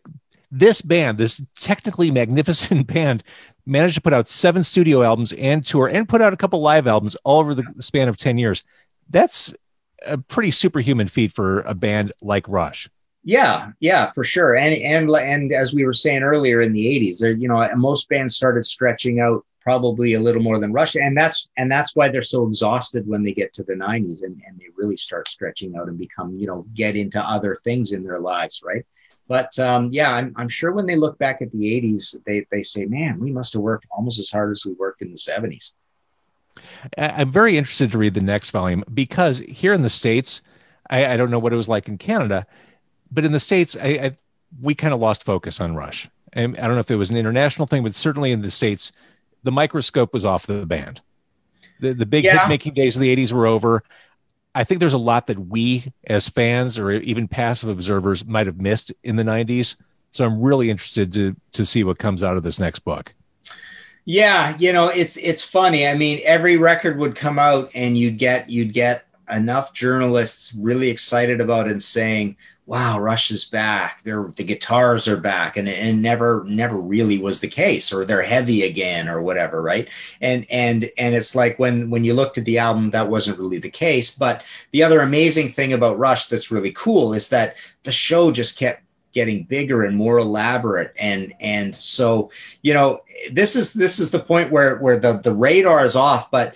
this 0.51 0.81
band, 0.81 1.17
this 1.17 1.41
technically 1.55 2.11
magnificent 2.11 2.88
band, 2.93 3.23
managed 3.65 3.95
to 3.95 4.01
put 4.01 4.13
out 4.13 4.29
seven 4.29 4.63
studio 4.63 5.01
albums 5.01 5.34
and 5.34 5.65
tour 5.65 5.88
and 5.88 6.07
put 6.07 6.21
out 6.21 6.34
a 6.34 6.38
couple 6.38 6.61
live 6.61 6.86
albums 6.86 7.15
all 7.23 7.39
over 7.39 7.55
the 7.55 7.63
span 7.79 8.07
of 8.07 8.17
10 8.17 8.38
years. 8.38 8.63
That's 9.09 9.53
a 10.05 10.17
pretty 10.17 10.51
superhuman 10.51 11.07
feat 11.07 11.34
for 11.34 11.61
a 11.61 11.73
band 11.73 12.11
like 12.21 12.47
Rush. 12.47 12.89
Yeah, 13.23 13.71
yeah, 13.79 14.07
for 14.07 14.23
sure. 14.23 14.55
And 14.55 14.75
and 14.75 15.09
and 15.09 15.53
as 15.53 15.73
we 15.73 15.86
were 15.86 15.93
saying 15.93 16.23
earlier 16.23 16.59
in 16.59 16.73
the 16.73 16.86
80s, 16.86 17.19
there, 17.19 17.31
you 17.31 17.47
know, 17.47 17.67
most 17.75 18.09
bands 18.09 18.36
started 18.36 18.65
stretching 18.65 19.21
out 19.21 19.45
probably 19.64 20.14
a 20.14 20.20
little 20.20 20.41
more 20.41 20.59
than 20.59 20.74
Rush. 20.74 20.95
And 20.95 21.16
that's 21.16 21.47
and 21.57 21.72
that's 21.72 21.95
why 21.95 22.09
they're 22.09 22.22
so 22.22 22.45
exhausted 22.47 23.07
when 23.07 23.24
they 23.24 23.34
get 23.34 23.53
to 23.53 23.64
the 23.64 23.74
90s 23.74 24.24
and, 24.24 24.41
and 24.45 24.59
they 24.59 24.68
really 24.76 24.97
start 24.97 25.28
stretching 25.28 25.76
out 25.76 25.88
and 25.88 25.97
become, 25.97 26.38
you 26.38 26.47
know, 26.47 26.66
get 26.74 26.95
into 26.95 27.22
other 27.22 27.55
things 27.55 27.93
in 27.93 28.03
their 28.03 28.20
lives, 28.20 28.61
right? 28.64 28.86
But 29.28 29.57
um, 29.57 29.89
yeah, 29.91 30.14
I'm, 30.14 30.34
I'm 30.36 30.49
sure 30.49 30.74
when 30.74 30.86
they 30.86 30.97
look 30.97 31.18
back 31.18 31.41
at 31.41 31.49
the 31.51 31.59
80s, 31.59 32.16
they, 32.26 32.45
they 32.51 32.61
say, 32.61 32.86
man, 32.86 33.20
we 33.20 33.32
must 33.32 33.53
have 33.53 33.61
worked 33.61 33.88
almost 33.89 34.20
as 34.20 34.30
hard 34.30 34.51
as 34.51 34.66
we 34.66 34.74
worked 34.74 35.01
in 35.01 35.11
the 35.11 35.18
70s. 35.18 35.72
I'm 36.97 37.32
very 37.32 37.57
interested 37.57 37.91
to 37.93 37.97
read 37.97 38.14
the 38.14 38.22
next 38.22 38.51
volume 38.51 38.84
because 38.93 39.39
here 39.39 39.74
in 39.74 39.82
the 39.82 39.89
States, 39.89 40.41
I, 40.89 41.14
I 41.14 41.18
don't 41.18 41.32
know 41.32 41.39
what 41.39 41.53
it 41.53 41.55
was 41.55 41.70
like 41.70 41.88
in 41.88 41.97
Canada, 41.97 42.45
but 43.11 43.24
in 43.24 43.32
the 43.32 43.39
States, 43.39 43.78
I, 43.82 43.88
I 43.88 44.11
we 44.61 44.76
kind 44.76 44.93
of 44.93 44.99
lost 44.99 45.24
focus 45.24 45.59
on 45.59 45.76
Rush. 45.76 46.09
I 46.36 46.41
don't 46.47 46.57
know 46.57 46.80
if 46.80 46.91
it 46.91 46.95
was 46.95 47.11
an 47.11 47.18
international 47.18 47.68
thing, 47.68 47.84
but 47.84 47.95
certainly 47.95 48.32
in 48.32 48.41
the 48.41 48.51
States, 48.51 48.91
the 49.44 49.52
microscope 49.52 50.14
was 50.14 50.26
off 50.26 50.48
the 50.48 50.66
band. 50.66 51.02
The, 51.80 51.94
the 51.94 52.06
big 52.06 52.24
yeah. 52.24 52.39
hit 52.39 52.50
making 52.50 52.74
days 52.74 52.96
of 52.96 53.02
the 53.02 53.16
80s 53.16 53.34
were 53.34 53.46
over. 53.46 53.84
I 54.56 54.64
think 54.64 54.80
there's 54.80 54.94
a 54.94 55.00
lot 55.00 55.28
that 55.28 55.39
we 55.39 55.91
as 56.06 56.30
fans 56.30 56.78
or 56.78 56.91
even 56.91 57.28
passive 57.28 57.70
observers 57.70 58.26
might 58.26 58.48
have 58.48 58.62
missed 58.62 58.94
in 59.04 59.16
the 59.16 59.24
90s. 59.24 59.76
So 60.12 60.26
I'm 60.26 60.39
really 60.41 60.70
interested 60.70 61.12
to 61.14 61.36
to 61.54 61.66
see 61.66 61.84
what 61.84 61.98
comes 61.98 62.24
out 62.24 62.38
of 62.38 62.44
this 62.44 62.60
next 62.60 62.80
book. 62.80 63.14
Yeah, 64.06 64.56
you 64.60 64.72
know, 64.72 64.89
it's 64.89 65.18
it's 65.18 65.44
funny. 65.44 65.88
I 65.88 65.96
mean, 65.96 66.20
every 66.24 66.58
record 66.58 67.00
would 67.00 67.16
come 67.16 67.39
out 67.39 67.72
and 67.74 67.98
you'd 67.98 68.20
get 68.20 68.50
you'd 68.50 68.74
get 68.74 69.08
enough 69.32 69.74
journalists 69.74 70.54
really 70.54 70.89
excited 70.89 71.41
about 71.41 71.68
it 71.68 71.72
and 71.72 71.82
saying, 71.84 72.38
wow, 72.66 72.99
Rush 72.99 73.30
is 73.32 73.43
back. 73.43 74.03
They're, 74.03 74.30
the 74.36 74.43
guitars 74.43 75.07
are 75.07 75.18
back, 75.18 75.57
and 75.57 75.68
and 75.68 76.01
never 76.01 76.43
never 76.47 76.78
really 76.78 77.20
was 77.20 77.41
the 77.41 77.47
case, 77.47 77.91
or 77.91 78.05
they're 78.05 78.22
heavy 78.22 78.64
again, 78.64 79.07
or 79.07 79.22
whatever, 79.22 79.61
right? 79.61 79.89
And 80.22 80.45
and 80.49 80.89
and 80.97 81.16
it's 81.16 81.36
like 81.36 81.59
when 81.59 81.89
when 81.89 82.03
you 82.03 82.14
looked 82.14 82.38
at 82.38 82.45
the 82.45 82.59
album, 82.59 82.91
that 82.91 83.09
wasn't 83.09 83.39
really 83.39 83.59
the 83.59 83.70
case. 83.70 84.18
But 84.18 84.43
the 84.72 84.84
other 84.84 85.01
amazing 85.01 85.49
thing 85.49 85.74
about 85.74 85.99
Rush 85.99 86.28
that's 86.28 86.51
really 86.51 86.72
cool 86.72 87.14
is 87.14 87.30
that 87.30 87.57
the 87.84 87.91
show 87.91 88.32
just 88.32 88.57
kept 88.57 88.82
getting 89.11 89.43
bigger 89.43 89.84
and 89.84 89.95
more 89.95 90.18
elaborate 90.18 90.91
and 90.97 91.34
and 91.39 91.76
so 91.76 92.32
you 92.64 92.74
know 92.74 92.99
this 93.32 93.55
is 93.55 93.72
this 93.74 93.99
is 93.99 94.09
the 94.09 94.18
point 94.18 94.51
where 94.51 94.80
where 94.80 94.97
the 94.97 95.14
the 95.20 95.32
radar 95.32 95.86
is 95.86 95.95
off 95.95 96.32
but 96.32 96.55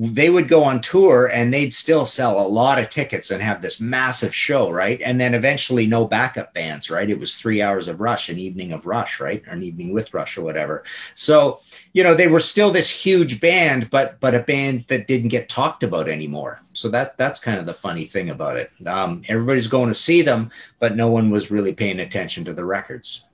they 0.00 0.30
would 0.30 0.46
go 0.46 0.62
on 0.62 0.80
tour 0.80 1.26
and 1.26 1.52
they'd 1.52 1.72
still 1.72 2.06
sell 2.06 2.38
a 2.38 2.46
lot 2.46 2.78
of 2.78 2.88
tickets 2.88 3.32
and 3.32 3.42
have 3.42 3.60
this 3.60 3.80
massive 3.80 4.32
show, 4.32 4.70
right? 4.70 5.00
And 5.02 5.20
then 5.20 5.34
eventually 5.34 5.88
no 5.88 6.06
backup 6.06 6.54
bands, 6.54 6.88
right? 6.88 7.10
It 7.10 7.18
was 7.18 7.34
three 7.34 7.60
hours 7.60 7.88
of 7.88 8.00
Rush, 8.00 8.28
an 8.28 8.38
evening 8.38 8.72
of 8.72 8.86
Rush, 8.86 9.18
right? 9.18 9.42
Or 9.48 9.54
an 9.54 9.62
evening 9.64 9.92
with 9.92 10.14
Rush 10.14 10.38
or 10.38 10.42
whatever. 10.42 10.84
So, 11.14 11.58
you 11.94 12.04
know, 12.04 12.14
they 12.14 12.28
were 12.28 12.38
still 12.38 12.70
this 12.70 12.88
huge 12.88 13.40
band, 13.40 13.90
but 13.90 14.20
but 14.20 14.36
a 14.36 14.40
band 14.40 14.84
that 14.86 15.08
didn't 15.08 15.30
get 15.30 15.48
talked 15.48 15.82
about 15.82 16.08
anymore. 16.08 16.60
So 16.74 16.88
that 16.90 17.18
that's 17.18 17.40
kind 17.40 17.58
of 17.58 17.66
the 17.66 17.74
funny 17.74 18.04
thing 18.04 18.30
about 18.30 18.56
it. 18.56 18.70
Um, 18.86 19.22
everybody's 19.28 19.66
going 19.66 19.88
to 19.88 19.94
see 19.94 20.22
them, 20.22 20.52
but 20.78 20.94
no 20.94 21.10
one 21.10 21.30
was 21.30 21.50
really 21.50 21.74
paying 21.74 21.98
attention 21.98 22.44
to 22.44 22.52
the 22.52 22.64
records. 22.64 23.24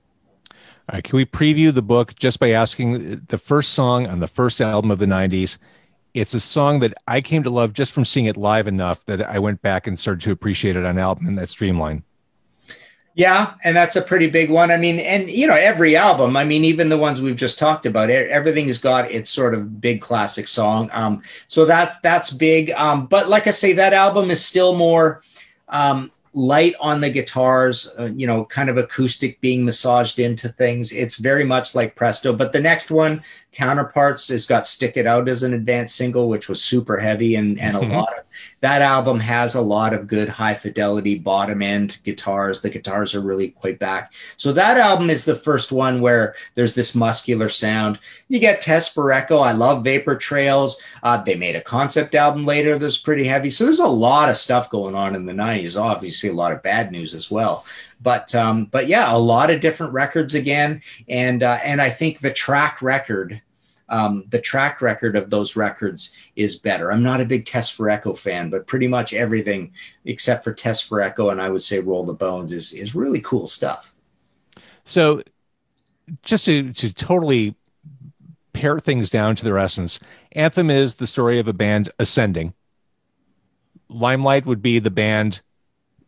All 0.89 0.95
right, 0.95 1.03
can 1.03 1.17
we 1.17 1.25
preview 1.25 1.71
the 1.71 1.83
book 1.83 2.15
just 2.15 2.39
by 2.39 2.49
asking 2.49 3.21
the 3.27 3.37
first 3.37 3.73
song 3.73 4.07
on 4.07 4.19
the 4.19 4.27
first 4.27 4.61
album 4.61 4.89
of 4.89 4.97
the 4.97 5.05
90s? 5.05 5.59
It's 6.15 6.33
a 6.33 6.39
song 6.39 6.79
that 6.79 6.93
I 7.07 7.19
came 7.19 7.43
to 7.43 7.49
love 7.49 7.73
just 7.73 7.93
from 7.93 8.05
seeing 8.05 8.25
it 8.25 8.37
live 8.37 8.67
enough 8.67 9.05
that 9.05 9.21
I 9.29 9.37
went 9.37 9.61
back 9.61 9.85
and 9.85 9.99
started 9.99 10.21
to 10.21 10.31
appreciate 10.31 10.77
it 10.77 10.85
on 10.85 10.97
album, 10.97 11.27
and 11.27 11.37
that's 11.37 11.51
Streamline. 11.51 12.03
Yeah, 13.15 13.53
and 13.63 13.75
that's 13.75 13.95
a 13.95 14.01
pretty 14.01 14.29
big 14.29 14.49
one. 14.49 14.71
I 14.71 14.77
mean, 14.77 14.99
and 14.99 15.29
you 15.29 15.45
know, 15.45 15.55
every 15.55 15.95
album, 15.95 16.35
I 16.35 16.45
mean, 16.45 16.63
even 16.65 16.89
the 16.89 16.97
ones 16.97 17.21
we've 17.21 17.35
just 17.35 17.59
talked 17.59 17.85
about, 17.85 18.09
everything's 18.09 18.77
got 18.77 19.11
its 19.11 19.29
sort 19.29 19.53
of 19.53 19.79
big 19.79 20.01
classic 20.01 20.47
song. 20.47 20.89
Um, 20.93 21.21
so 21.47 21.65
that's 21.65 21.99
that's 21.99 22.31
big. 22.31 22.71
Um, 22.71 23.07
but 23.07 23.27
like 23.27 23.47
I 23.47 23.51
say, 23.51 23.73
that 23.73 23.93
album 23.93 24.31
is 24.31 24.43
still 24.43 24.75
more 24.75 25.21
um, 25.69 26.11
light 26.35 26.75
on 26.81 26.99
the 26.99 27.09
guitars, 27.09 27.93
uh, 27.97 28.09
you 28.15 28.27
know, 28.27 28.43
kind 28.45 28.69
of 28.69 28.77
acoustic 28.77 29.39
being 29.39 29.63
massaged 29.63 30.19
into 30.19 30.49
things. 30.49 30.91
It's 30.91 31.15
very 31.15 31.45
much 31.45 31.73
like 31.73 31.95
Presto. 31.95 32.33
But 32.33 32.51
the 32.51 32.59
next 32.59 32.91
one, 32.91 33.21
Counterparts, 33.55 34.27
has 34.27 34.45
got 34.45 34.67
Stick 34.67 34.97
It 34.97 35.07
Out 35.07 35.29
as 35.29 35.43
an 35.43 35.53
advanced 35.53 35.95
single, 35.95 36.27
which 36.27 36.49
was 36.49 36.61
super 36.61 36.97
heavy. 36.97 37.35
And, 37.35 37.59
and 37.59 37.75
mm-hmm. 37.75 37.91
a 37.91 37.97
lot 37.97 38.17
of 38.17 38.25
that 38.59 38.81
album 38.81 39.19
has 39.19 39.55
a 39.55 39.61
lot 39.61 39.93
of 39.93 40.07
good 40.07 40.27
high 40.27 40.53
fidelity 40.53 41.17
bottom 41.17 41.61
end 41.61 41.99
guitars. 42.03 42.61
The 42.61 42.69
guitars 42.69 43.15
are 43.15 43.21
really 43.21 43.49
quite 43.49 43.79
back. 43.79 44.13
So 44.35 44.51
that 44.51 44.77
album 44.77 45.09
is 45.09 45.23
the 45.23 45.35
first 45.35 45.71
one 45.71 46.01
where 46.01 46.35
there's 46.55 46.75
this 46.75 46.95
muscular 46.95 47.47
sound. 47.47 47.99
You 48.27 48.39
get 48.39 48.59
Test 48.59 48.93
for 48.93 49.13
Echo. 49.13 49.39
I 49.39 49.53
love 49.53 49.83
Vapor 49.83 50.17
Trails. 50.17 50.81
Uh, 51.01 51.21
they 51.23 51.35
made 51.35 51.55
a 51.55 51.61
concept 51.61 52.13
album 52.13 52.45
later 52.45 52.77
that's 52.77 52.97
pretty 52.97 53.23
heavy. 53.23 53.49
So 53.49 53.63
there's 53.63 53.79
a 53.79 53.87
lot 53.87 54.29
of 54.29 54.35
stuff 54.35 54.69
going 54.69 54.95
on 54.95 55.15
in 55.15 55.25
the 55.25 55.33
90s, 55.33 55.79
obviously, 55.81 56.29
a 56.29 56.33
lot 56.33 56.51
of 56.51 56.61
bad 56.61 56.91
news 56.91 57.13
as 57.13 57.31
well 57.31 57.65
but 58.01 58.35
um, 58.35 58.65
but 58.65 58.87
yeah, 58.87 59.13
a 59.13 59.17
lot 59.17 59.49
of 59.49 59.61
different 59.61 59.93
records 59.93 60.35
again, 60.35 60.81
and 61.07 61.43
uh, 61.43 61.57
and 61.63 61.81
I 61.81 61.89
think 61.89 62.19
the 62.19 62.31
track 62.31 62.81
record 62.81 63.41
um, 63.89 64.23
the 64.29 64.41
track 64.41 64.81
record 64.81 65.15
of 65.15 65.29
those 65.29 65.55
records 65.55 66.31
is 66.35 66.55
better. 66.55 66.91
I'm 66.91 67.03
not 67.03 67.21
a 67.21 67.25
big 67.25 67.45
Test 67.45 67.73
for 67.73 67.89
Echo 67.89 68.13
fan, 68.13 68.49
but 68.49 68.67
pretty 68.67 68.87
much 68.87 69.13
everything 69.13 69.71
except 70.05 70.43
for 70.43 70.53
Test 70.53 70.85
for 70.85 71.01
Echo 71.01 71.29
and 71.29 71.41
I 71.41 71.49
would 71.49 71.61
say 71.61 71.79
Roll 71.79 72.05
the 72.05 72.13
Bones 72.13 72.51
is 72.51 72.73
is 72.73 72.95
really 72.95 73.21
cool 73.21 73.47
stuff. 73.47 73.93
So, 74.83 75.21
just 76.23 76.45
to 76.45 76.73
to 76.73 76.93
totally 76.93 77.55
pare 78.53 78.79
things 78.79 79.09
down 79.09 79.35
to 79.35 79.43
their 79.43 79.57
essence, 79.57 79.99
Anthem 80.31 80.69
is 80.69 80.95
the 80.95 81.07
story 81.07 81.39
of 81.39 81.47
a 81.47 81.53
band 81.53 81.89
ascending. 81.99 82.53
Limelight 83.89 84.45
would 84.45 84.61
be 84.61 84.79
the 84.79 84.91
band 84.91 85.41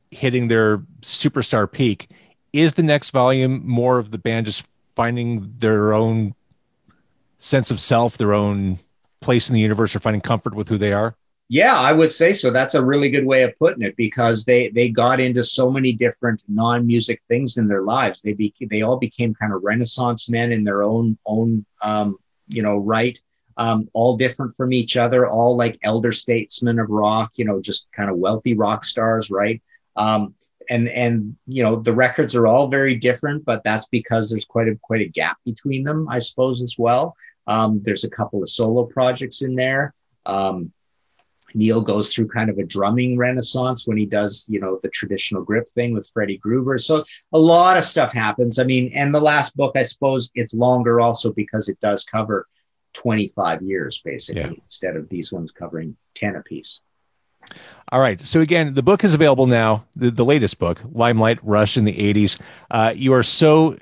hitting 0.09 0.47
their 0.47 0.79
superstar 1.01 1.71
peak. 1.71 2.09
Is 2.53 2.73
the 2.73 2.83
next 2.83 3.11
volume 3.11 3.61
more 3.67 3.99
of 3.99 4.09
the 4.09 4.17
band 4.17 4.47
just 4.47 4.67
finding 4.95 5.53
their 5.57 5.93
own 5.93 6.33
sense 7.37 7.71
of 7.71 7.79
self, 7.79 8.17
their 8.17 8.33
own 8.33 8.79
place 9.21 9.49
in 9.49 9.53
the 9.53 9.61
universe, 9.61 9.95
or 9.95 9.99
finding 9.99 10.21
comfort 10.21 10.53
with 10.53 10.69
who 10.69 10.77
they 10.77 10.93
are? 10.93 11.15
Yeah, 11.49 11.79
I 11.79 11.93
would 11.93 12.11
say 12.11 12.33
so. 12.33 12.49
That's 12.49 12.75
a 12.75 12.83
really 12.83 13.09
good 13.09 13.25
way 13.25 13.43
of 13.43 13.57
putting 13.57 13.81
it 13.81 13.95
because 13.95 14.43
they 14.43 14.69
they 14.69 14.89
got 14.89 15.21
into 15.21 15.41
so 15.43 15.71
many 15.71 15.93
different 15.93 16.43
non-music 16.49 17.21
things 17.27 17.57
in 17.57 17.69
their 17.69 17.83
lives. 17.83 18.21
They 18.21 18.33
be, 18.33 18.53
they 18.69 18.81
all 18.81 18.97
became 18.97 19.33
kind 19.33 19.53
of 19.53 19.63
renaissance 19.63 20.29
men 20.29 20.51
in 20.51 20.65
their 20.65 20.83
own 20.83 21.17
own 21.25 21.65
um, 21.81 22.17
you 22.49 22.61
know 22.61 22.77
right. 22.77 23.17
Um, 23.59 23.89
all 23.93 24.17
different 24.17 24.55
from 24.55 24.71
each 24.71 24.97
other, 24.97 25.27
all 25.27 25.57
like 25.57 25.79
elder 25.81 26.11
statesmen 26.11 26.77
of 26.77 26.91
rock, 26.91 27.31
you 27.37 27.45
know, 27.45 27.59
just 27.59 27.87
kind 27.91 28.07
of 28.07 28.17
wealthy 28.17 28.53
rock 28.53 28.85
stars, 28.85 29.31
right? 29.31 29.63
Um, 29.95 30.35
and 30.69 30.87
and 30.89 31.35
you 31.47 31.63
know 31.63 31.75
the 31.75 31.93
records 31.93 32.35
are 32.35 32.47
all 32.47 32.67
very 32.67 32.95
different, 32.95 33.45
but 33.45 33.63
that's 33.63 33.87
because 33.87 34.29
there's 34.29 34.45
quite 34.45 34.67
a 34.67 34.75
quite 34.81 35.01
a 35.01 35.09
gap 35.09 35.37
between 35.45 35.83
them, 35.83 36.07
I 36.09 36.19
suppose, 36.19 36.61
as 36.61 36.75
well. 36.77 37.15
Um, 37.47 37.81
there's 37.83 38.03
a 38.03 38.09
couple 38.09 38.41
of 38.41 38.49
solo 38.49 38.85
projects 38.85 39.41
in 39.41 39.55
there. 39.55 39.93
Um, 40.25 40.73
Neil 41.53 41.81
goes 41.81 42.13
through 42.13 42.27
kind 42.27 42.49
of 42.49 42.57
a 42.57 42.65
drumming 42.65 43.17
renaissance 43.17 43.87
when 43.87 43.97
he 43.97 44.05
does, 44.05 44.45
you 44.49 44.59
know, 44.59 44.79
the 44.81 44.89
traditional 44.89 45.43
grip 45.43 45.69
thing 45.69 45.93
with 45.93 46.09
Freddie 46.13 46.37
Gruber. 46.37 46.77
So 46.77 47.03
a 47.31 47.39
lot 47.39 47.77
of 47.77 47.83
stuff 47.83 48.11
happens. 48.11 48.59
I 48.59 48.63
mean, 48.63 48.91
and 48.93 49.13
the 49.15 49.21
last 49.21 49.55
book, 49.55 49.75
I 49.75 49.83
suppose, 49.83 50.29
it's 50.35 50.53
longer 50.53 50.99
also 50.99 51.31
because 51.31 51.69
it 51.69 51.79
does 51.79 52.03
cover 52.03 52.47
25 52.93 53.61
years 53.61 54.01
basically 54.03 54.41
yeah. 54.41 54.61
instead 54.61 54.95
of 54.95 55.07
these 55.09 55.31
ones 55.31 55.51
covering 55.51 55.95
10 56.15 56.35
apiece. 56.35 56.81
All 57.91 58.01
right. 58.01 58.19
So 58.19 58.41
again, 58.41 58.73
the 58.73 58.83
book 58.83 59.03
is 59.03 59.13
available 59.13 59.47
now. 59.47 59.85
The, 59.95 60.11
the 60.11 60.25
latest 60.25 60.59
book, 60.59 60.81
Limelight 60.91 61.39
Rush 61.43 61.77
in 61.77 61.85
the 61.85 61.93
80s. 61.93 62.39
Uh, 62.69 62.93
you 62.95 63.13
are 63.13 63.23
so 63.23 63.77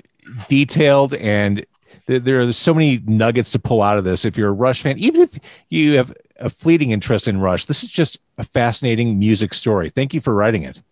detailed 0.48 1.14
and 1.14 1.64
there 2.06 2.40
are 2.40 2.52
so 2.52 2.72
many 2.72 3.00
nuggets 3.06 3.50
to 3.52 3.58
pull 3.58 3.82
out 3.82 3.98
of 3.98 4.04
this. 4.04 4.24
If 4.24 4.36
you're 4.36 4.50
a 4.50 4.52
Rush 4.52 4.82
fan, 4.82 4.98
even 4.98 5.22
if 5.22 5.38
you 5.70 5.96
have 5.96 6.14
a 6.38 6.48
fleeting 6.48 6.90
interest 6.90 7.26
in 7.26 7.40
Rush, 7.40 7.64
this 7.64 7.82
is 7.82 7.90
just 7.90 8.18
a 8.38 8.44
fascinating 8.44 9.18
music 9.18 9.52
story. 9.54 9.90
Thank 9.90 10.14
you 10.14 10.20
for 10.20 10.34
writing 10.34 10.62
it. 10.62 10.82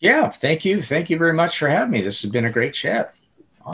Yeah, 0.00 0.30
thank 0.30 0.64
you. 0.64 0.80
Thank 0.82 1.10
you 1.10 1.18
very 1.18 1.34
much 1.34 1.58
for 1.58 1.68
having 1.68 1.92
me. 1.92 2.00
This 2.00 2.22
has 2.22 2.30
been 2.30 2.46
a 2.46 2.50
great 2.50 2.74
chat. 2.74 3.14